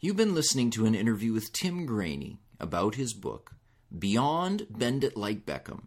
You've 0.00 0.16
been 0.16 0.34
listening 0.34 0.70
to 0.70 0.86
an 0.86 0.94
interview 0.94 1.32
with 1.32 1.52
Tim 1.52 1.86
Grainey 1.86 2.38
about 2.58 2.94
his 2.94 3.14
book, 3.14 3.52
Beyond 3.96 4.66
Bend 4.70 5.04
It 5.04 5.16
Like 5.16 5.44
Beckham 5.44 5.82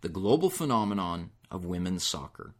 The 0.00 0.08
Global 0.08 0.50
Phenomenon 0.50 1.30
of 1.50 1.64
Women's 1.64 2.04
Soccer, 2.04 2.54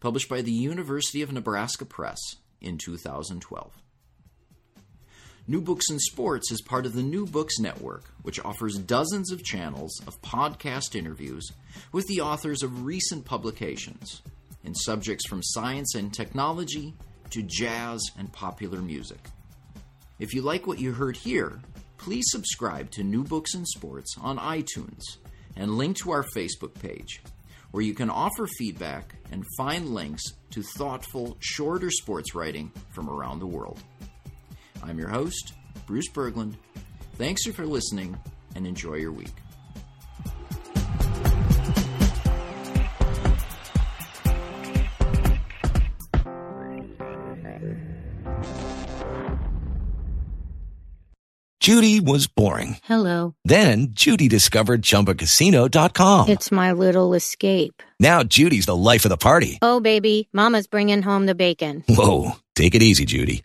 published 0.00 0.28
by 0.28 0.40
the 0.40 0.52
University 0.52 1.22
of 1.22 1.32
Nebraska 1.32 1.84
Press 1.84 2.18
in 2.60 2.78
2012. 2.78 3.83
New 5.46 5.60
Books 5.60 5.90
and 5.90 6.00
Sports 6.00 6.50
is 6.50 6.62
part 6.62 6.86
of 6.86 6.94
the 6.94 7.02
New 7.02 7.26
Books 7.26 7.58
Network, 7.58 8.04
which 8.22 8.42
offers 8.46 8.78
dozens 8.78 9.30
of 9.30 9.44
channels 9.44 10.00
of 10.06 10.22
podcast 10.22 10.96
interviews 10.96 11.52
with 11.92 12.06
the 12.06 12.22
authors 12.22 12.62
of 12.62 12.86
recent 12.86 13.26
publications 13.26 14.22
in 14.62 14.74
subjects 14.74 15.26
from 15.28 15.42
science 15.42 15.96
and 15.96 16.14
technology 16.14 16.94
to 17.28 17.42
jazz 17.42 18.00
and 18.18 18.32
popular 18.32 18.80
music. 18.80 19.18
If 20.18 20.32
you 20.32 20.40
like 20.40 20.66
what 20.66 20.80
you 20.80 20.94
heard 20.94 21.14
here, 21.14 21.60
please 21.98 22.24
subscribe 22.28 22.90
to 22.92 23.04
New 23.04 23.22
Books 23.22 23.52
and 23.52 23.68
Sports 23.68 24.16
on 24.18 24.38
iTunes 24.38 25.02
and 25.56 25.76
link 25.76 25.98
to 25.98 26.12
our 26.12 26.24
Facebook 26.34 26.72
page, 26.80 27.22
where 27.70 27.84
you 27.84 27.92
can 27.92 28.08
offer 28.08 28.46
feedback 28.46 29.16
and 29.30 29.44
find 29.58 29.90
links 29.90 30.22
to 30.52 30.62
thoughtful, 30.62 31.36
shorter 31.40 31.90
sports 31.90 32.34
writing 32.34 32.72
from 32.94 33.10
around 33.10 33.40
the 33.40 33.46
world. 33.46 33.78
I'm 34.82 34.98
your 34.98 35.08
host, 35.08 35.52
Bruce 35.86 36.08
Berglund. 36.10 36.54
Thanks 37.16 37.44
for 37.46 37.64
listening 37.66 38.18
and 38.54 38.66
enjoy 38.66 38.94
your 38.96 39.12
week. 39.12 39.32
Judy 51.64 51.98
was 51.98 52.26
boring. 52.26 52.76
Hello. 52.84 53.34
Then 53.46 53.88
Judy 53.92 54.28
discovered 54.28 54.82
chumbacasino.com. 54.82 56.28
It's 56.28 56.52
my 56.52 56.72
little 56.72 57.14
escape. 57.14 57.82
Now 57.98 58.22
Judy's 58.22 58.66
the 58.66 58.76
life 58.76 59.06
of 59.06 59.08
the 59.08 59.16
party. 59.16 59.58
Oh, 59.62 59.80
baby, 59.80 60.28
Mama's 60.34 60.66
bringing 60.66 61.00
home 61.00 61.24
the 61.24 61.34
bacon. 61.34 61.82
Whoa. 61.88 62.32
Take 62.54 62.74
it 62.74 62.82
easy, 62.82 63.06
Judy. 63.06 63.44